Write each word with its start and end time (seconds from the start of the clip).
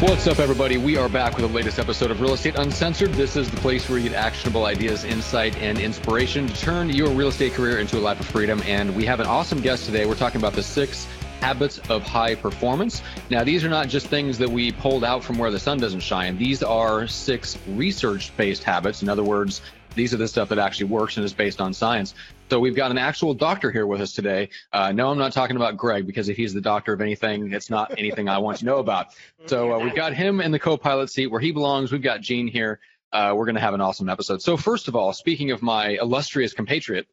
What's 0.00 0.26
up, 0.26 0.38
everybody? 0.38 0.78
We 0.78 0.96
are 0.96 1.10
back 1.10 1.36
with 1.36 1.46
the 1.46 1.54
latest 1.54 1.78
episode 1.78 2.10
of 2.10 2.22
Real 2.22 2.32
Estate 2.32 2.56
Uncensored. 2.56 3.12
This 3.12 3.36
is 3.36 3.50
the 3.50 3.58
place 3.58 3.86
where 3.86 3.98
you 3.98 4.08
get 4.08 4.16
actionable 4.16 4.64
ideas, 4.64 5.04
insight, 5.04 5.54
and 5.58 5.78
inspiration 5.78 6.46
to 6.46 6.54
turn 6.58 6.88
your 6.88 7.10
real 7.10 7.28
estate 7.28 7.52
career 7.52 7.80
into 7.80 7.98
a 7.98 8.00
life 8.00 8.18
of 8.18 8.24
freedom. 8.24 8.62
And 8.64 8.96
we 8.96 9.04
have 9.04 9.20
an 9.20 9.26
awesome 9.26 9.60
guest 9.60 9.84
today. 9.84 10.06
We're 10.06 10.14
talking 10.14 10.40
about 10.40 10.54
the 10.54 10.62
six 10.62 11.06
habits 11.42 11.80
of 11.90 12.02
high 12.02 12.34
performance. 12.34 13.02
Now, 13.28 13.44
these 13.44 13.62
are 13.62 13.68
not 13.68 13.88
just 13.88 14.06
things 14.06 14.38
that 14.38 14.48
we 14.48 14.72
pulled 14.72 15.04
out 15.04 15.22
from 15.22 15.36
where 15.36 15.50
the 15.50 15.60
sun 15.60 15.76
doesn't 15.76 16.00
shine. 16.00 16.38
These 16.38 16.62
are 16.62 17.06
six 17.06 17.58
research 17.68 18.34
based 18.38 18.64
habits. 18.64 19.02
In 19.02 19.10
other 19.10 19.22
words, 19.22 19.60
these 19.96 20.14
are 20.14 20.18
the 20.18 20.28
stuff 20.28 20.48
that 20.48 20.58
actually 20.58 20.86
works 20.86 21.18
and 21.18 21.26
is 21.26 21.34
based 21.34 21.60
on 21.60 21.74
science. 21.74 22.14
So 22.50 22.58
we've 22.58 22.74
got 22.74 22.90
an 22.90 22.98
actual 22.98 23.32
doctor 23.32 23.70
here 23.70 23.86
with 23.86 24.00
us 24.00 24.12
today. 24.12 24.48
Uh, 24.72 24.90
no, 24.90 25.08
I'm 25.12 25.18
not 25.18 25.32
talking 25.32 25.54
about 25.54 25.76
Greg 25.76 26.04
because 26.04 26.28
if 26.28 26.36
he's 26.36 26.52
the 26.52 26.60
doctor 26.60 26.92
of 26.92 27.00
anything, 27.00 27.52
it's 27.52 27.70
not 27.70 27.96
anything 27.96 28.28
I 28.28 28.38
want 28.38 28.58
to 28.58 28.64
know 28.64 28.78
about. 28.78 29.06
So 29.46 29.72
uh, 29.72 29.78
we've 29.78 29.94
got 29.94 30.12
him 30.12 30.40
in 30.40 30.50
the 30.52 30.58
co-pilot 30.58 31.08
seat 31.10 31.28
where 31.28 31.40
he 31.40 31.50
belongs. 31.50 31.90
We've 31.90 32.02
got 32.02 32.20
Gene 32.20 32.46
here. 32.46 32.78
Uh, 33.10 33.32
we're 33.34 33.46
going 33.46 33.54
to 33.54 33.60
have 33.60 33.72
an 33.74 33.80
awesome 33.80 34.08
episode. 34.08 34.42
So 34.42 34.56
first 34.56 34.86
of 34.86 34.94
all, 34.94 35.12
speaking 35.12 35.50
of 35.50 35.62
my 35.62 35.96
illustrious 36.00 36.52
compatriot, 36.52 37.06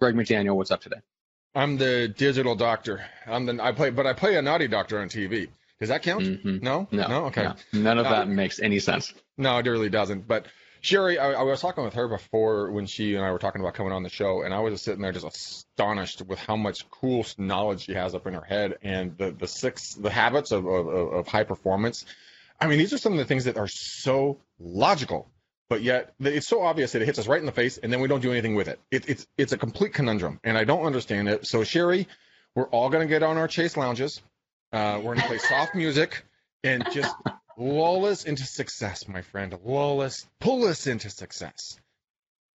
Greg 0.00 0.14
McDaniel, 0.16 0.56
what's 0.56 0.70
up 0.72 0.80
today? 0.80 0.96
I'm 1.54 1.76
the 1.78 2.08
digital 2.08 2.54
doctor. 2.56 3.04
I'm 3.26 3.46
the 3.46 3.62
I 3.62 3.72
play, 3.72 3.90
but 3.90 4.06
I 4.06 4.12
play 4.12 4.36
a 4.36 4.42
naughty 4.42 4.66
doctor 4.68 4.98
on 4.98 5.08
TV. 5.08 5.48
Does 5.78 5.88
that 5.88 6.02
count? 6.02 6.24
Mhm. 6.24 6.62
No, 6.62 6.88
No, 6.90 7.06
no, 7.06 7.24
okay. 7.26 7.44
no. 7.44 7.54
none 7.72 7.98
of 7.98 8.06
Uh, 8.06 8.10
that 8.10 8.28
makes 8.28 8.58
any 8.60 8.80
sense. 8.80 9.14
No, 9.36 9.56
it 9.58 9.66
really 9.66 9.88
doesn't. 9.88 10.26
But 10.26 10.46
Sheri, 10.82 11.18
I, 11.18 11.32
I 11.32 11.42
was 11.42 11.60
talking 11.60 11.84
with 11.84 11.94
her 11.94 12.08
before 12.08 12.70
when 12.70 12.86
she 12.86 13.14
and 13.14 13.24
I 13.24 13.30
were 13.32 13.38
talking 13.38 13.60
about 13.60 13.74
coming 13.74 13.92
on 13.92 14.02
the 14.02 14.08
show, 14.08 14.42
and 14.42 14.54
I 14.54 14.60
was 14.60 14.74
just 14.74 14.84
sitting 14.84 15.02
there 15.02 15.12
just 15.12 15.26
astonished 15.26 16.22
with 16.22 16.38
how 16.38 16.56
much 16.56 16.88
cool 16.90 17.26
knowledge 17.36 17.84
she 17.84 17.94
has 17.94 18.14
up 18.14 18.26
in 18.26 18.34
her 18.34 18.42
head 18.42 18.78
and 18.82 19.16
the 19.18 19.30
the 19.32 19.48
six 19.48 19.94
the 19.94 20.10
habits 20.10 20.52
of 20.52 20.66
of, 20.66 20.88
of 20.88 21.26
high 21.26 21.44
performance. 21.44 22.04
I 22.60 22.66
mean, 22.66 22.78
these 22.78 22.92
are 22.92 22.98
some 22.98 23.12
of 23.12 23.18
the 23.18 23.24
things 23.24 23.44
that 23.44 23.56
are 23.56 23.68
so 23.68 24.38
logical, 24.58 25.30
but 25.68 25.82
yet 25.82 26.14
it's 26.20 26.48
so 26.48 26.62
obvious 26.62 26.92
that 26.92 27.02
it 27.02 27.06
hits 27.06 27.18
us 27.18 27.26
right 27.26 27.40
in 27.40 27.46
the 27.46 27.52
face, 27.52 27.78
and 27.78 27.92
then 27.92 28.00
we 28.00 28.08
don't 28.08 28.20
do 28.20 28.30
anything 28.30 28.54
with 28.54 28.68
it. 28.68 28.80
it 28.90 29.08
it's 29.08 29.26
it's 29.36 29.52
a 29.52 29.58
complete 29.58 29.92
conundrum, 29.92 30.40
and 30.44 30.56
I 30.56 30.64
don't 30.64 30.84
understand 30.84 31.28
it. 31.28 31.46
So 31.46 31.60
Sheri, 31.60 32.06
we're 32.54 32.68
all 32.68 32.88
gonna 32.88 33.06
get 33.06 33.22
on 33.22 33.36
our 33.36 33.48
chase 33.48 33.76
lounges. 33.76 34.22
Uh, 34.72 35.00
we're 35.02 35.14
gonna 35.14 35.26
play 35.26 35.38
soft 35.38 35.74
music 35.74 36.24
and 36.62 36.86
just 36.92 37.14
lull 37.58 38.06
us 38.06 38.24
into 38.24 38.44
success, 38.44 39.06
my 39.08 39.22
friend. 39.22 39.58
Lull 39.64 40.00
us, 40.00 40.26
pull 40.40 40.64
us 40.66 40.86
into 40.86 41.10
success. 41.10 41.78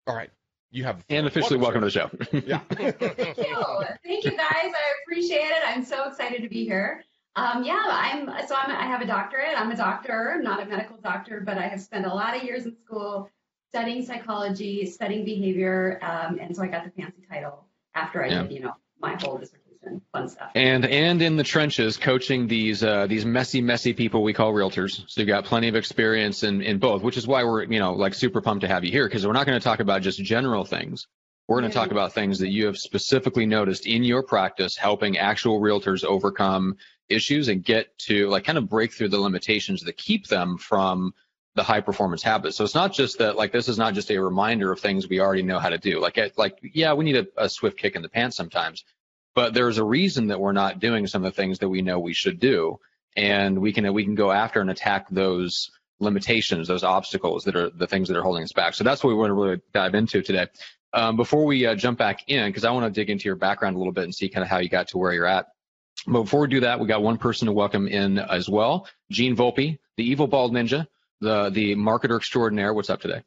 All 0.08 0.16
right, 0.16 0.30
you 0.72 0.84
have. 0.86 1.04
And 1.09 1.28
officially 1.28 1.59
welcome 1.59 1.82
to 1.82 1.88
the 1.88 1.92
show. 1.92 2.09
Yeah. 2.32 2.59
Thank 2.72 3.38
you. 3.38 3.86
Thank 4.06 4.24
you 4.26 4.31
guys. 4.31 4.48
I 4.52 4.94
appreciate 5.04 5.46
it. 5.48 5.62
I'm 5.66 5.86
so 5.86 6.08
excited 6.09 6.42
to 6.42 6.50
be 6.50 6.66
here. 6.66 7.04
Um, 7.36 7.64
yeah, 7.64 7.84
I'm 7.88 8.28
so 8.48 8.56
I'm, 8.56 8.70
I 8.70 8.86
have 8.86 9.02
a 9.02 9.08
doctorate. 9.08 9.59
I'm 9.59 9.72
a 9.72 9.76
doctor, 9.76 10.40
not 10.42 10.62
a 10.62 10.66
medical 10.66 10.98
doctor, 10.98 11.42
but 11.44 11.58
I 11.58 11.68
have 11.68 11.81
spent 11.81 12.06
a 12.06 12.14
lot 12.14 12.36
of 12.38 12.44
years 12.44 12.66
in 12.66 12.76
school 12.86 13.30
studying 13.70 14.06
psychology, 14.06 14.86
studying 14.86 15.26
behavior, 15.26 16.00
um, 16.04 16.38
and 16.40 16.56
so 16.56 16.62
I 16.62 16.68
got 16.68 16.84
the 16.86 16.92
fancy 16.92 17.24
title 17.28 17.66
after 17.96 18.24
I 18.24 18.28
Yeah. 18.28 18.44
did, 18.44 18.52
you 18.52 18.59
know, 18.59 18.74
my 19.02 19.16
whole 19.16 19.40
dissertation, 19.40 19.62
fun 20.12 20.30
stuff. 20.30 20.50
and 20.56 20.86
and 20.86 21.22
in 21.22 21.36
the 21.38 21.44
trenches 21.44 21.98
coaching 21.98 22.48
these 22.48 22.84
uh, 22.84 23.08
these 23.08 23.26
messy 23.26 23.62
messy 23.62 23.94
people 23.94 24.23
we 24.23 24.34
call 24.34 24.53
realtors 24.53 25.03
so 25.08 25.22
you've 25.22 25.28
got 25.28 25.45
plenty 25.45 25.67
of 25.67 25.75
experience 25.75 26.44
in, 26.44 26.62
in 26.62 26.78
both 26.80 27.02
which 27.03 27.17
is 27.17 27.28
why 27.28 27.44
we're 27.44 27.64
you 27.64 27.80
know 27.80 27.94
like 27.94 28.14
super 28.14 28.42
pumped 28.42 28.62
to 28.62 28.67
have 28.67 28.84
you 28.84 28.92
here 28.92 29.08
because 29.08 29.25
we're 29.25 29.34
not 29.34 29.45
going 29.45 29.59
to 29.59 29.64
talk 29.64 29.80
about 29.80 30.02
just 30.02 30.22
general 30.23 30.66
things 30.66 31.08
we're 31.48 31.59
going 31.59 31.70
to 31.72 31.75
Yeah. 31.78 31.84
talk 31.84 31.92
about 31.92 32.14
things 32.14 32.40
that 32.40 32.50
you 32.50 32.66
have 32.67 32.78
specifically 32.78 33.45
noticed 33.45 33.86
in 33.86 34.03
your 34.03 34.23
practice 34.23 34.78
helping 34.78 35.17
actual 35.17 35.59
realtors 35.59 36.03
overcome 36.06 36.78
issues 37.09 37.50
and 37.50 37.64
get 37.64 37.97
to 37.97 38.30
like 38.30 38.45
kind 38.45 38.58
of 38.58 38.70
break 38.70 38.94
through 38.94 39.09
the 39.09 39.20
limitations 39.20 39.81
that 39.81 39.97
keep 39.97 40.28
them 40.28 40.58
from 40.58 41.14
the 41.56 41.62
high 41.62 41.81
performance 41.81 42.23
habits. 42.23 42.56
So 42.58 42.63
it's 42.63 42.74
not 42.74 42.94
just 42.94 43.19
that 43.19 43.36
like 43.36 43.52
this 43.52 43.68
is 43.68 43.78
not 43.78 43.94
just 43.94 44.09
a 44.09 44.18
reminder 44.18 44.72
of 44.72 44.80
things 44.80 45.07
we 45.07 45.19
already 45.19 45.44
know 45.44 45.59
how 45.59 45.69
to 45.69 45.78
do. 45.78 46.00
Like 46.00 46.18
it- 46.18 46.36
like 46.38 46.57
yeah, 46.63 46.94
we 46.94 47.03
need 47.06 47.18
a, 47.18 47.28
a 47.38 47.47
swift 47.50 47.78
kick 47.78 47.96
in 47.96 48.02
the 48.02 48.09
pants 48.09 48.36
sometimes, 48.38 48.84
but 49.35 49.53
there's 49.53 49.77
a 49.77 49.83
reason 49.83 50.27
that 50.27 50.39
we're 50.39 50.51
not 50.51 50.79
doing 50.79 51.07
some 51.07 51.23
of 51.23 51.33
the 51.33 51.35
things 51.35 51.59
that 51.59 51.69
we 51.69 51.81
know 51.81 51.99
we 51.99 52.13
should 52.13 52.39
do, 52.39 52.79
and 53.16 53.59
we 53.59 53.73
can 53.73 53.91
we 53.94 54.03
can 54.03 54.16
go 54.16 54.31
after 54.31 54.61
and 54.61 54.69
attack 54.69 55.07
those 55.09 55.71
limitations, 55.99 56.67
those 56.67 56.83
obstacles 56.83 57.44
that 57.45 57.55
are 57.55 57.69
the 57.69 57.88
things 57.88 58.07
that 58.07 58.17
are 58.17 58.23
holding 58.23 58.44
us 58.44 58.51
back. 58.51 58.73
So 58.73 58.83
that's 58.83 59.03
what 59.03 59.09
we 59.09 59.16
want 59.16 59.29
to 59.29 59.33
really 59.33 59.61
dive 59.73 59.95
into 59.95 60.21
today. 60.21 60.47
Um, 60.94 61.16
before 61.16 61.45
we 61.45 61.66
uh, 61.66 61.75
jump 61.75 61.97
back 61.97 62.23
in, 62.27 62.47
because 62.49 62.66
I 62.66 62.71
want 62.71 62.85
to 62.85 62.91
dig 62.91 63.09
into 63.09 63.25
your 63.25 63.35
background 63.35 63.75
a 63.75 63.79
little 63.79 63.94
bit 63.94 64.03
and 64.03 64.13
see 64.13 64.29
kind 64.29 64.44
of 64.44 64.49
how 64.49 64.59
you 64.59 64.69
got 64.69 64.89
to 64.89 64.97
where 64.97 65.11
you're 65.13 65.25
at. 65.25 65.47
But 66.05 66.23
before 66.23 66.41
we 66.41 66.47
do 66.47 66.59
that, 66.61 66.79
we 66.79 66.88
got 66.88 67.01
one 67.01 67.17
person 67.17 67.47
to 67.47 67.51
welcome 67.53 67.88
in 67.88 68.19
as 68.19 68.50
well, 68.50 68.88
Gene 69.09 69.35
Volpe, 69.35 69.79
the 69.97 70.03
evil 70.03 70.27
bald 70.27 70.53
ninja, 70.53 70.88
the 71.21 71.50
the 71.50 71.75
marketer 71.75 72.17
extraordinaire. 72.17 72.73
What's 72.73 72.89
up 72.89 73.01
today? 73.01 73.23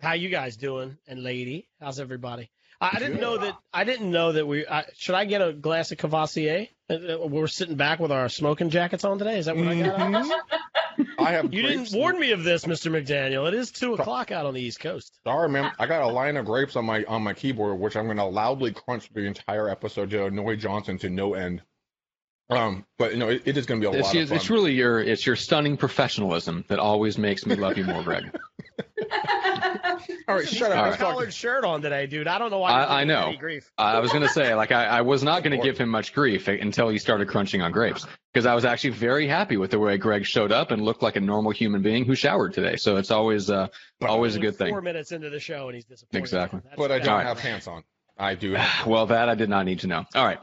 How 0.00 0.12
you 0.12 0.28
guys 0.28 0.56
doing? 0.56 0.98
And 1.06 1.22
lady, 1.22 1.68
how's 1.80 1.98
everybody? 1.98 2.50
I, 2.80 2.90
I 2.94 2.98
didn't 2.98 3.20
know 3.20 3.38
that. 3.38 3.56
I 3.72 3.84
didn't 3.84 4.10
know 4.10 4.32
that 4.32 4.46
we. 4.46 4.66
I, 4.66 4.84
should 4.96 5.14
I 5.14 5.24
get 5.24 5.40
a 5.42 5.52
glass 5.52 5.92
of 5.92 5.98
Courvoisier? 5.98 6.68
Uh, 6.88 6.94
uh, 6.94 7.26
We're 7.26 7.46
sitting 7.46 7.76
back 7.76 7.98
with 8.00 8.12
our 8.12 8.28
smoking 8.28 8.70
jackets 8.70 9.04
on 9.04 9.18
today. 9.18 9.38
Is 9.38 9.46
that 9.46 9.56
what 9.56 9.66
I 9.68 9.80
got? 9.82 9.98
Mhm. 9.98 10.30
I 11.18 11.32
have. 11.32 11.52
You 11.52 11.62
didn't 11.62 11.92
warn 11.92 12.18
me 12.18 12.32
of 12.32 12.44
this, 12.44 12.64
Mr. 12.64 12.90
McDaniel. 12.90 13.46
It 13.48 13.54
is 13.54 13.70
two 13.70 13.94
o'clock 13.94 14.30
out 14.32 14.46
on 14.46 14.54
the 14.54 14.60
East 14.62 14.80
Coast. 14.80 15.18
Sorry, 15.26 15.48
man. 15.48 15.72
I 15.78 15.86
got 15.86 16.02
a 16.02 16.06
line 16.06 16.36
of 16.36 16.46
grapes 16.46 16.76
on 16.76 16.84
my 16.84 17.04
on 17.04 17.22
my 17.22 17.34
keyboard, 17.34 17.78
which 17.78 17.96
I'm 17.96 18.04
going 18.06 18.16
to 18.18 18.24
loudly 18.24 18.72
crunch 18.72 19.10
the 19.12 19.24
entire 19.26 19.68
episode 19.68 20.10
to 20.10 20.26
annoy 20.26 20.56
Johnson 20.56 20.96
to 20.98 21.10
no 21.10 21.34
end. 21.34 21.62
Um, 22.48 22.86
but 22.98 23.12
you 23.12 23.18
know, 23.18 23.28
it, 23.28 23.42
it 23.44 23.56
is 23.56 23.66
going 23.66 23.80
to 23.80 23.90
be 23.90 23.94
a 23.94 23.98
It's, 23.98 24.06
lot 24.14 24.16
of 24.22 24.28
fun. 24.28 24.36
it's 24.36 24.50
really 24.50 24.72
your 24.72 25.00
it's 25.00 25.26
your 25.26 25.34
stunning 25.36 25.76
professionalism 25.76 26.64
that 26.68 26.78
always 26.78 27.18
makes 27.18 27.44
me 27.44 27.56
love 27.56 27.76
you 27.76 27.84
more, 27.84 28.02
Greg. 28.02 28.30
All 30.28 30.34
right, 30.36 30.48
shut 30.48 30.70
up. 30.72 30.76
All 30.78 30.84
Let's 30.84 30.90
right. 30.92 30.98
talk- 30.98 31.12
Collared 31.12 31.32
shirt 31.34 31.64
on 31.64 31.82
today, 31.82 32.06
dude. 32.06 32.26
I 32.28 32.38
don't 32.38 32.50
know 32.50 32.58
why. 32.58 32.70
I- 32.72 33.00
I 33.02 33.04
know. 33.04 33.28
Any 33.28 33.36
grief. 33.36 33.70
I 33.78 34.00
was 34.00 34.10
going 34.10 34.22
to 34.22 34.28
say, 34.28 34.54
like, 34.54 34.72
I, 34.72 34.84
I 34.86 35.00
was 35.02 35.22
not 35.22 35.42
going 35.42 35.58
to 35.58 35.64
give 35.64 35.78
him 35.78 35.88
much 35.88 36.12
grief 36.14 36.48
until 36.48 36.88
he 36.88 36.98
started 36.98 37.28
crunching 37.28 37.62
on 37.62 37.72
grapes 37.72 38.06
because 38.32 38.46
I 38.46 38.54
was 38.54 38.64
actually 38.64 38.90
very 38.90 39.26
happy 39.26 39.56
with 39.56 39.70
the 39.70 39.78
way 39.78 39.96
Greg 39.98 40.24
showed 40.26 40.52
up 40.52 40.70
and 40.70 40.82
looked 40.82 41.02
like 41.02 41.16
a 41.16 41.20
normal 41.20 41.52
human 41.52 41.82
being 41.82 42.04
who 42.04 42.14
showered 42.14 42.52
today. 42.54 42.76
So 42.76 42.96
it's 42.96 43.10
always, 43.10 43.50
uh, 43.50 43.68
always 44.02 44.36
a 44.36 44.40
good 44.40 44.56
Four 44.56 44.66
thing. 44.68 44.84
minutes 44.84 45.12
into 45.12 45.30
the 45.30 45.40
show, 45.40 45.68
and 45.68 45.74
he's 45.74 45.84
disappointed. 45.84 46.20
Exactly. 46.22 46.60
But 46.76 46.90
I 46.92 46.98
don't 46.98 47.08
All 47.08 47.16
right. 47.18 47.26
have 47.26 47.38
pants 47.38 47.66
on. 47.68 47.84
I 48.18 48.34
do. 48.34 48.56
Well, 48.86 49.06
that 49.06 49.28
I 49.28 49.34
did 49.34 49.48
not 49.48 49.66
need 49.66 49.80
to 49.80 49.88
know. 49.88 50.04
All 50.14 50.24
right. 50.24 50.38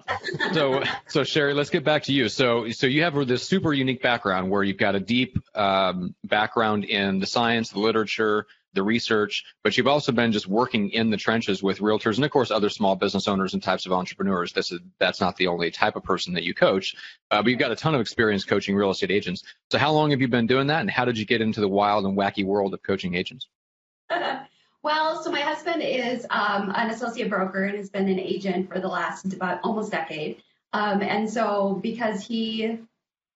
So, 0.53 0.83
so 1.07 1.21
Sheri, 1.21 1.55
let's 1.55 1.69
get 1.69 1.83
back 1.83 2.03
to 2.03 2.13
you. 2.13 2.27
So, 2.27 2.69
so 2.71 2.87
you 2.87 3.03
have 3.03 3.15
this 3.27 3.47
super 3.47 3.73
unique 3.73 4.01
background 4.01 4.51
where 4.51 4.63
you've 4.63 4.77
got 4.77 4.95
a 4.95 4.99
deep 4.99 5.39
um, 5.55 6.13
background 6.25 6.83
in 6.83 7.19
the 7.19 7.25
science, 7.25 7.69
the 7.69 7.79
literature, 7.79 8.45
the 8.73 8.83
research, 8.83 9.45
but 9.63 9.77
you've 9.77 9.87
also 9.87 10.11
been 10.11 10.31
just 10.31 10.47
working 10.47 10.89
in 10.89 11.09
the 11.09 11.17
trenches 11.17 11.63
with 11.63 11.79
realtors 11.79 12.15
and, 12.15 12.25
of 12.25 12.31
course, 12.31 12.51
other 12.51 12.69
small 12.69 12.95
business 12.95 13.27
owners 13.27 13.53
and 13.53 13.63
types 13.63 13.85
of 13.85 13.93
entrepreneurs. 13.93 14.51
This 14.51 14.71
is 14.71 14.79
that's 14.99 15.21
not 15.21 15.37
the 15.37 15.47
only 15.47 15.71
type 15.71 15.95
of 15.95 16.03
person 16.03 16.33
that 16.33 16.43
you 16.43 16.53
coach, 16.53 16.95
uh, 17.31 17.41
but 17.41 17.49
you've 17.49 17.59
got 17.59 17.71
a 17.71 17.75
ton 17.75 17.95
of 17.95 18.01
experience 18.01 18.43
coaching 18.43 18.75
real 18.75 18.89
estate 18.89 19.11
agents. 19.11 19.43
So, 19.71 19.77
how 19.77 19.91
long 19.91 20.11
have 20.11 20.21
you 20.21 20.27
been 20.27 20.47
doing 20.47 20.67
that, 20.67 20.81
and 20.81 20.89
how 20.89 21.05
did 21.05 21.17
you 21.17 21.25
get 21.25 21.41
into 21.41 21.61
the 21.61 21.69
wild 21.69 22.05
and 22.05 22.17
wacky 22.17 22.43
world 22.43 22.73
of 22.73 22.81
coaching 22.83 23.15
agents? 23.15 23.47
well, 24.83 25.23
so 25.23 25.31
my 25.31 25.39
husband 25.39 25.81
is 25.81 26.27
um, 26.29 26.71
an 26.75 26.89
associate 26.89 27.29
broker 27.29 27.63
and 27.63 27.77
has 27.77 27.89
been 27.89 28.09
an 28.09 28.19
agent 28.19 28.71
for 28.71 28.79
the 28.79 28.87
last 28.87 29.33
about 29.33 29.61
almost 29.63 29.91
decade. 29.91 30.43
Um, 30.73 31.01
and 31.01 31.29
so 31.29 31.79
because 31.81 32.25
he, 32.25 32.79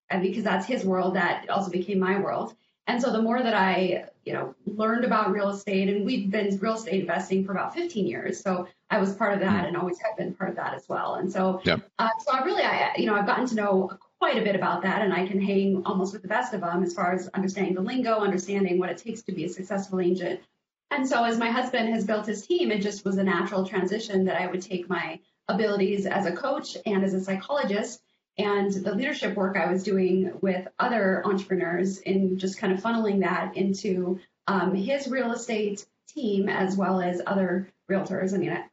and 0.10 0.22
because 0.22 0.44
that's 0.44 0.66
his 0.66 0.84
world, 0.84 1.16
that 1.16 1.50
also 1.50 1.72
became 1.72 2.00
my 2.00 2.20
world. 2.20 2.54
And 2.88 3.02
so 3.02 3.12
the 3.12 3.22
more 3.22 3.42
that 3.42 3.54
I, 3.54 4.06
you 4.26 4.34
know, 4.34 4.56
learned 4.66 5.06
about 5.06 5.32
real 5.32 5.50
estate, 5.50 5.90
and 5.90 6.06
we've 6.06 6.30
been 6.30 6.58
real 6.60 6.76
estate 6.76 7.02
investing 7.02 7.46
for 7.46 7.52
about 7.52 7.74
15 7.74 8.08
years, 8.08 8.42
so 8.42 8.68
I 8.90 8.98
was 8.98 9.14
part 9.14 9.34
of 9.34 9.42
that 9.42 9.66
and 9.66 9.76
always 9.76 10.00
have 10.00 10.18
been 10.18 10.34
part 10.34 10.50
of 10.50 10.56
that 10.56 10.74
as 10.74 10.88
well. 10.88 11.16
And 11.16 11.32
so, 11.32 11.62
Yeah. 11.66 11.78
uh, 12.00 12.10
so 12.26 12.32
I 12.32 12.44
really, 12.44 12.64
I, 12.64 12.94
you 12.98 13.06
know, 13.06 13.16
I've 13.16 13.26
gotten 13.26 13.46
to 13.48 13.56
know 13.56 13.92
quite 14.20 14.38
a 14.38 14.42
bit 14.42 14.56
about 14.56 14.82
that, 14.84 15.02
and 15.02 15.14
I 15.14 15.28
can 15.28 15.42
hang 15.42 15.84
almost 15.86 16.14
with 16.14 16.22
the 16.22 16.28
best 16.30 16.54
of 16.54 16.62
them 16.62 16.82
as 16.82 16.94
far 16.94 17.14
as 17.14 17.28
understanding 17.30 17.74
the 17.76 17.82
lingo, 17.82 18.20
understanding 18.20 18.80
what 18.80 18.90
it 18.90 18.98
takes 18.98 19.22
to 19.24 19.32
be 19.34 19.46
a 19.46 19.50
successful 19.50 20.00
agent. 20.00 20.40
And 20.92 21.08
so, 21.08 21.24
as 21.24 21.38
my 21.38 21.50
husband 21.52 21.90
has 21.94 22.06
built 22.06 22.26
his 22.26 22.46
team, 22.48 22.72
it 22.72 22.82
just 22.82 23.04
was 23.04 23.18
a 23.18 23.24
natural 23.24 23.66
transition 23.66 24.26
that 24.26 24.40
I 24.42 24.48
would 24.48 24.62
take 24.62 24.90
my 24.90 25.20
abilities 25.50 26.06
as 26.06 26.26
a 26.26 26.32
coach 26.32 26.78
and 26.86 27.04
as 27.04 27.14
a 27.14 27.22
psychologist 27.22 28.02
and 28.38 28.72
the 28.72 28.94
leadership 28.94 29.36
work 29.36 29.58
I 29.58 29.72
was 29.72 29.84
doing 29.84 30.32
with 30.42 30.68
other 30.80 31.26
entrepreneurs 31.26 32.00
in 32.00 32.38
just 32.38 32.58
kind 32.60 32.72
of 32.72 32.80
funneling 32.80 33.22
that 33.22 33.58
into 33.58 34.20
um, 34.48 34.76
his 34.76 35.08
real 35.08 35.32
estate 35.32 35.86
team 36.08 36.48
as 36.48 36.78
well 36.78 37.02
as 37.02 37.22
other 37.26 37.70
realtors. 37.90 38.34
I 38.34 38.38
mean, 38.38 38.52
I, 38.52 38.66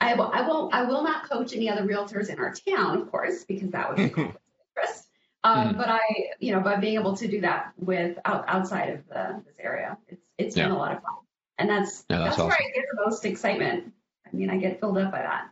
I, 0.00 0.14
will- 0.14 0.30
I 0.32 0.42
won't, 0.46 0.72
I 0.74 0.82
will 0.84 1.02
not 1.02 1.28
coach 1.28 1.52
any 1.54 1.68
other 1.68 1.82
realtors 1.84 2.28
in 2.28 2.38
our 2.38 2.52
town, 2.54 3.02
of 3.02 3.10
course, 3.10 3.44
because 3.44 3.70
that 3.70 3.88
would 3.88 3.96
be 3.96 4.08
conflict 4.14 4.36
of 4.36 4.76
interest. 4.84 5.08
Um, 5.44 5.74
Mhm. 5.74 5.76
But 5.78 5.88
I, 5.88 6.00
you 6.38 6.52
know, 6.52 6.60
by 6.60 6.76
being 6.76 6.94
able 6.94 7.16
to 7.16 7.26
do 7.28 7.40
that 7.40 7.72
with 7.78 8.18
out, 8.24 8.44
outside 8.48 8.90
of 8.90 9.08
the, 9.08 9.42
this 9.46 9.54
area, 9.58 9.98
it's 10.08 10.26
it's 10.38 10.54
been 10.54 10.70
a 10.70 10.78
lot 10.78 10.92
of 10.92 11.02
fun, 11.02 11.14
and 11.58 11.68
that's 11.68 12.04
Yeah, 12.08 12.18
that's 12.18 12.36
that's, 12.36 12.48
where. 12.48 12.56
I 12.56 12.72
get 12.74 12.84
the 12.92 13.04
most 13.04 13.24
excitement. 13.24 13.92
I 14.26 14.36
mean, 14.36 14.50
I 14.50 14.58
get 14.58 14.80
filled 14.80 14.98
up 14.98 15.12
by 15.12 15.22
that. 15.22 15.50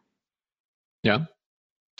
Yeah. 1.03 1.25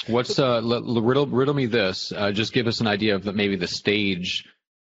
What's 0.09 0.39
uh, 0.39 0.57
l- 0.59 1.03
riddle 1.03 1.27
riddle 1.27 1.55
me 1.55 1.67
this? 1.67 2.13
Uh, 2.13 2.33
just 2.33 2.53
give 2.53 2.67
us 2.67 2.81
an 2.81 2.87
idea 2.87 3.15
of 3.15 3.25
the, 3.25 3.33
maybe 3.33 3.57
the 3.57 3.67
stage 3.67 4.45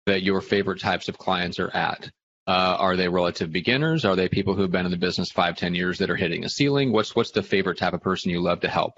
that 0.06 0.22
your 0.22 0.42
favorite 0.42 0.80
types 0.80 1.10
of 1.10 1.18
clients 1.18 1.60
are 1.60 1.74
at? 1.74 2.10
Uh, 2.46 2.78
are 2.80 2.96
they 2.96 3.10
relative 3.10 3.52
beginners? 3.52 4.06
Are 4.06 4.16
they 4.16 4.30
people 4.30 4.56
who 4.56 4.62
have 4.62 4.72
been 4.72 4.86
in 4.86 4.92
the 4.92 4.98
business 4.98 5.32
five, 5.32 5.58
ten 5.58 5.76
years 5.76 6.00
that 6.00 6.10
are 6.10 6.16
hitting 6.16 6.46
a 6.46 6.50
ceiling? 6.50 6.92
What's 6.92 7.16
what's 7.16 7.32
the 7.32 7.44
favorite 7.44 7.78
type 7.78 7.94
of 7.94 8.02
person 8.02 8.32
you 8.32 8.42
love 8.42 8.62
to 8.62 8.70
help? 8.70 8.94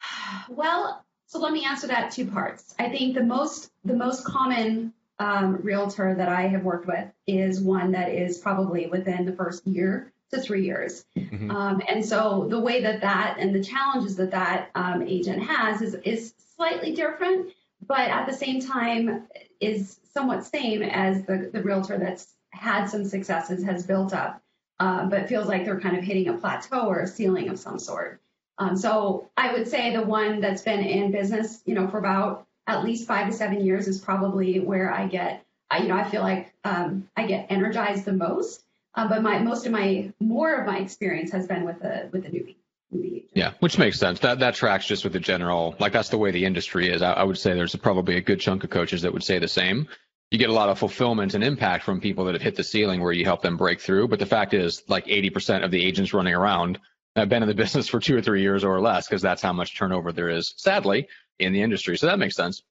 Well, 0.50 1.04
so 1.26 1.40
let 1.40 1.52
me 1.52 1.66
answer 1.66 1.88
that 1.88 2.12
two 2.12 2.26
parts. 2.26 2.74
I 2.78 2.88
think 2.88 3.14
the 3.14 3.22
most 3.22 3.70
the 3.84 3.94
most 3.94 4.24
common 4.24 4.94
um, 5.18 5.56
realtor 5.62 6.14
that 6.14 6.28
I 6.28 6.42
have 6.42 6.62
worked 6.62 6.86
with 6.86 7.08
is 7.26 7.60
one 7.60 7.92
that 7.92 8.10
is 8.10 8.38
probably 8.38 8.86
within 8.86 9.24
the 9.24 9.32
first 9.32 9.66
year 9.66 10.12
to 10.30 10.40
three 10.40 10.64
years. 10.64 11.04
Mm-hmm. 11.16 11.50
Um, 11.50 11.82
and 11.88 12.04
so 12.04 12.46
the 12.48 12.60
way 12.60 12.82
that 12.82 13.00
that 13.00 13.36
and 13.38 13.54
the 13.54 13.62
challenges 13.62 14.16
that 14.16 14.30
that 14.30 14.70
um, 14.74 15.02
agent 15.02 15.42
has 15.42 15.82
is 15.82 15.94
is 16.04 16.34
slightly 16.56 16.94
different, 16.94 17.52
but 17.86 18.00
at 18.00 18.26
the 18.26 18.34
same 18.34 18.60
time 18.60 19.26
is 19.60 19.98
somewhat 20.12 20.44
same 20.44 20.82
as 20.82 21.24
the 21.24 21.50
the 21.52 21.62
realtor 21.62 21.98
that's 21.98 22.34
had 22.50 22.86
some 22.86 23.04
successes 23.04 23.64
has 23.64 23.86
built 23.86 24.12
up, 24.12 24.42
uh, 24.80 25.06
but 25.06 25.28
feels 25.28 25.48
like 25.48 25.64
they're 25.64 25.80
kind 25.80 25.96
of 25.96 26.04
hitting 26.04 26.28
a 26.28 26.34
plateau 26.34 26.86
or 26.86 27.00
a 27.00 27.06
ceiling 27.06 27.48
of 27.48 27.58
some 27.58 27.78
sort. 27.78 28.20
Um, 28.58 28.76
so 28.76 29.30
I 29.36 29.52
would 29.52 29.68
say 29.68 29.94
the 29.94 30.02
one 30.02 30.40
that's 30.40 30.62
been 30.62 30.80
in 30.80 31.12
business, 31.12 31.62
you 31.64 31.74
know, 31.74 31.86
for 31.88 31.98
about 31.98 32.47
at 32.68 32.84
least 32.84 33.08
five 33.08 33.26
to 33.28 33.32
seven 33.32 33.64
years 33.64 33.88
is 33.88 33.98
probably 33.98 34.60
where 34.60 34.92
I 34.92 35.06
get, 35.06 35.44
I, 35.70 35.78
you 35.78 35.88
know, 35.88 35.96
I 35.96 36.04
feel 36.04 36.20
like 36.20 36.52
um, 36.64 37.08
I 37.16 37.26
get 37.26 37.46
energized 37.50 38.04
the 38.04 38.12
most. 38.12 38.62
Uh, 38.94 39.08
but 39.08 39.22
my 39.22 39.38
most 39.38 39.64
of 39.64 39.72
my 39.72 40.12
more 40.20 40.54
of 40.54 40.66
my 40.66 40.78
experience 40.78 41.30
has 41.32 41.46
been 41.46 41.64
with 41.64 41.80
the 41.80 42.08
with 42.12 42.24
the 42.24 42.28
newbie. 42.30 43.26
yeah, 43.34 43.52
which 43.60 43.78
makes 43.78 43.98
sense. 43.98 44.20
That 44.20 44.40
that 44.40 44.54
tracks 44.54 44.86
just 44.86 45.04
with 45.04 45.12
the 45.12 45.20
general, 45.20 45.76
like 45.78 45.92
that's 45.92 46.08
the 46.08 46.18
way 46.18 46.30
the 46.30 46.44
industry 46.44 46.88
is. 46.88 47.00
I, 47.00 47.12
I 47.12 47.22
would 47.24 47.38
say 47.38 47.54
there's 47.54 47.74
a, 47.74 47.78
probably 47.78 48.16
a 48.16 48.20
good 48.20 48.40
chunk 48.40 48.64
of 48.64 48.70
coaches 48.70 49.02
that 49.02 49.12
would 49.12 49.22
say 49.22 49.38
the 49.38 49.48
same. 49.48 49.88
You 50.30 50.38
get 50.38 50.50
a 50.50 50.54
lot 50.54 50.68
of 50.68 50.78
fulfillment 50.78 51.34
and 51.34 51.42
impact 51.44 51.84
from 51.84 52.00
people 52.00 52.26
that 52.26 52.34
have 52.34 52.42
hit 52.42 52.56
the 52.56 52.64
ceiling 52.64 53.00
where 53.00 53.12
you 53.12 53.24
help 53.24 53.40
them 53.40 53.56
break 53.56 53.80
through. 53.80 54.08
But 54.08 54.18
the 54.18 54.26
fact 54.26 54.52
is, 54.52 54.82
like 54.88 55.06
80% 55.06 55.64
of 55.64 55.70
the 55.70 55.82
agents 55.82 56.12
running 56.12 56.34
around 56.34 56.78
have 57.16 57.30
been 57.30 57.42
in 57.42 57.48
the 57.48 57.54
business 57.62 57.88
for 57.88 58.00
two 58.00 58.16
or 58.16 58.20
three 58.20 58.42
years 58.42 58.62
or 58.62 58.80
less 58.80 59.06
because 59.06 59.22
that's 59.22 59.40
how 59.40 59.52
much 59.52 59.76
turnover 59.78 60.12
there 60.12 60.28
is, 60.28 60.54
sadly, 60.56 61.08
in 61.38 61.52
the 61.52 61.62
industry. 61.62 61.96
So 61.96 62.06
that 62.06 62.18
makes 62.18 62.36
sense. 62.36 62.62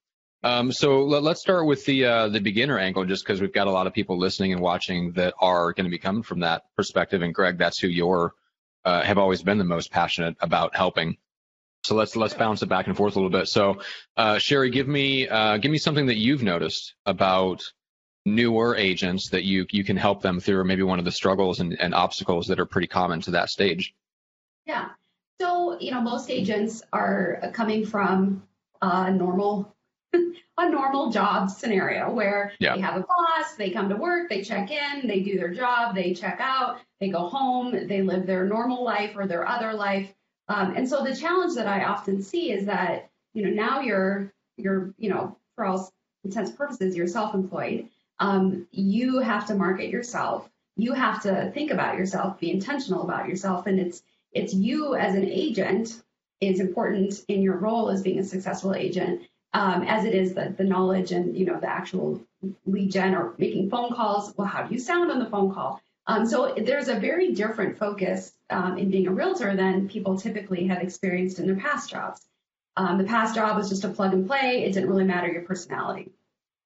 Um, 0.44 0.70
so 0.70 1.04
let, 1.04 1.24
us 1.24 1.40
start 1.40 1.66
with 1.66 1.84
the 1.84 2.04
uh, 2.04 2.28
the 2.28 2.40
beginner 2.40 2.78
angle, 2.78 3.04
just 3.04 3.24
because 3.24 3.40
we've 3.40 3.52
got 3.52 3.66
a 3.66 3.72
lot 3.72 3.88
of 3.88 3.92
people 3.92 4.18
listening 4.18 4.52
and 4.52 4.60
watching 4.60 5.12
that 5.12 5.34
are 5.40 5.72
going 5.72 5.84
to 5.84 5.90
be 5.90 5.98
coming 5.98 6.22
from 6.22 6.40
that 6.40 6.62
perspective. 6.76 7.22
And 7.22 7.34
Greg, 7.34 7.58
that's 7.58 7.78
who 7.78 7.88
you're 7.88 8.34
uh, 8.84 9.02
have 9.02 9.18
always 9.18 9.42
been 9.42 9.58
the 9.58 9.64
most 9.64 9.90
passionate 9.90 10.36
about 10.40 10.76
helping. 10.76 11.16
So 11.84 11.96
let's 11.96 12.14
let's 12.14 12.34
bounce 12.34 12.62
it 12.62 12.68
back 12.68 12.86
and 12.86 12.96
forth 12.96 13.16
a 13.16 13.18
little 13.18 13.36
bit. 13.36 13.48
So 13.48 13.80
uh, 14.16 14.36
Sheri, 14.36 14.72
give 14.72 14.86
me 14.86 15.28
uh, 15.28 15.56
give 15.56 15.72
me 15.72 15.78
something 15.78 16.06
that 16.06 16.18
you've 16.18 16.42
noticed 16.42 16.94
about 17.04 17.64
newer 18.24 18.76
agents 18.76 19.30
that 19.30 19.44
you 19.44 19.66
you 19.70 19.82
can 19.82 19.96
help 19.96 20.22
them 20.22 20.38
through, 20.38 20.58
or 20.58 20.64
maybe 20.64 20.82
one 20.82 20.98
of 21.00 21.04
the 21.04 21.12
struggles 21.12 21.60
and, 21.60 21.78
and 21.80 21.94
obstacles 21.94 22.46
that 22.46 22.60
are 22.60 22.66
pretty 22.66 22.88
common 22.88 23.20
to 23.22 23.32
that 23.32 23.50
stage. 23.50 23.94
Yeah. 24.66 24.90
So, 25.40 25.78
you 25.80 25.92
know, 25.92 26.00
most 26.00 26.30
agents 26.30 26.82
are 26.92 27.50
coming 27.52 27.86
from 27.86 28.42
a 28.82 29.10
normal 29.10 29.74
a 30.12 30.68
normal 30.68 31.10
job 31.10 31.50
scenario 31.50 32.10
where 32.10 32.52
yeah. 32.58 32.74
they 32.74 32.80
have 32.80 32.96
a 32.96 33.00
boss, 33.00 33.54
they 33.56 33.70
come 33.70 33.88
to 33.88 33.96
work, 33.96 34.28
they 34.28 34.42
check 34.42 34.70
in, 34.70 35.06
they 35.06 35.20
do 35.20 35.36
their 35.36 35.52
job, 35.52 35.94
they 35.94 36.14
check 36.14 36.38
out, 36.40 36.78
they 37.00 37.08
go 37.10 37.28
home, 37.28 37.86
they 37.86 38.02
live 38.02 38.26
their 38.26 38.44
normal 38.44 38.82
life 38.82 39.12
or 39.16 39.26
their 39.26 39.46
other 39.46 39.74
life. 39.74 40.12
Um, 40.48 40.74
and 40.76 40.88
so 40.88 41.04
the 41.04 41.14
challenge 41.14 41.54
that 41.54 41.66
I 41.66 41.84
often 41.84 42.22
see 42.22 42.50
is 42.50 42.66
that, 42.66 43.10
you 43.34 43.44
know, 43.44 43.50
now 43.50 43.80
you're 43.80 44.32
you're, 44.56 44.92
you 44.98 45.10
know, 45.10 45.36
for 45.54 45.64
all 45.64 45.92
intents 46.24 46.50
and 46.50 46.58
purposes, 46.58 46.96
you're 46.96 47.06
self-employed. 47.06 47.88
Um, 48.18 48.66
you 48.72 49.20
have 49.20 49.46
to 49.46 49.54
market 49.54 49.90
yourself. 49.90 50.48
You 50.76 50.92
have 50.94 51.22
to 51.22 51.50
think 51.52 51.70
about 51.70 51.96
yourself, 51.96 52.40
be 52.40 52.50
intentional 52.50 53.02
about 53.02 53.28
yourself, 53.28 53.66
and 53.66 53.78
it's 53.78 54.02
it's 54.32 54.54
you 54.54 54.94
as 54.94 55.14
an 55.14 55.24
agent 55.24 56.02
is 56.40 56.60
important 56.60 57.20
in 57.28 57.42
your 57.42 57.56
role 57.56 57.90
as 57.90 58.02
being 58.02 58.18
a 58.18 58.24
successful 58.24 58.74
agent, 58.74 59.22
um, 59.52 59.82
as 59.82 60.04
it 60.04 60.14
is 60.14 60.34
the, 60.34 60.54
the 60.56 60.64
knowledge 60.64 61.12
and 61.12 61.36
you 61.36 61.46
know 61.46 61.58
the 61.58 61.68
actual 61.68 62.22
lead 62.66 62.92
gen 62.92 63.14
or 63.14 63.34
making 63.38 63.70
phone 63.70 63.92
calls. 63.94 64.34
Well, 64.36 64.46
how 64.46 64.62
do 64.64 64.74
you 64.74 64.80
sound 64.80 65.10
on 65.10 65.18
the 65.18 65.26
phone 65.30 65.52
call? 65.52 65.80
Um, 66.06 66.26
so 66.26 66.54
there's 66.56 66.88
a 66.88 66.98
very 66.98 67.34
different 67.34 67.78
focus 67.78 68.32
um, 68.48 68.78
in 68.78 68.90
being 68.90 69.06
a 69.06 69.12
realtor 69.12 69.54
than 69.54 69.88
people 69.88 70.18
typically 70.18 70.66
have 70.68 70.82
experienced 70.82 71.38
in 71.38 71.46
their 71.46 71.56
past 71.56 71.90
jobs. 71.90 72.26
Um, 72.78 72.96
the 72.96 73.04
past 73.04 73.34
job 73.34 73.56
was 73.56 73.68
just 73.68 73.84
a 73.84 73.88
plug 73.88 74.14
and 74.14 74.26
play. 74.26 74.64
It 74.64 74.72
didn't 74.72 74.88
really 74.88 75.04
matter 75.04 75.28
your 75.28 75.42
personality. 75.42 76.12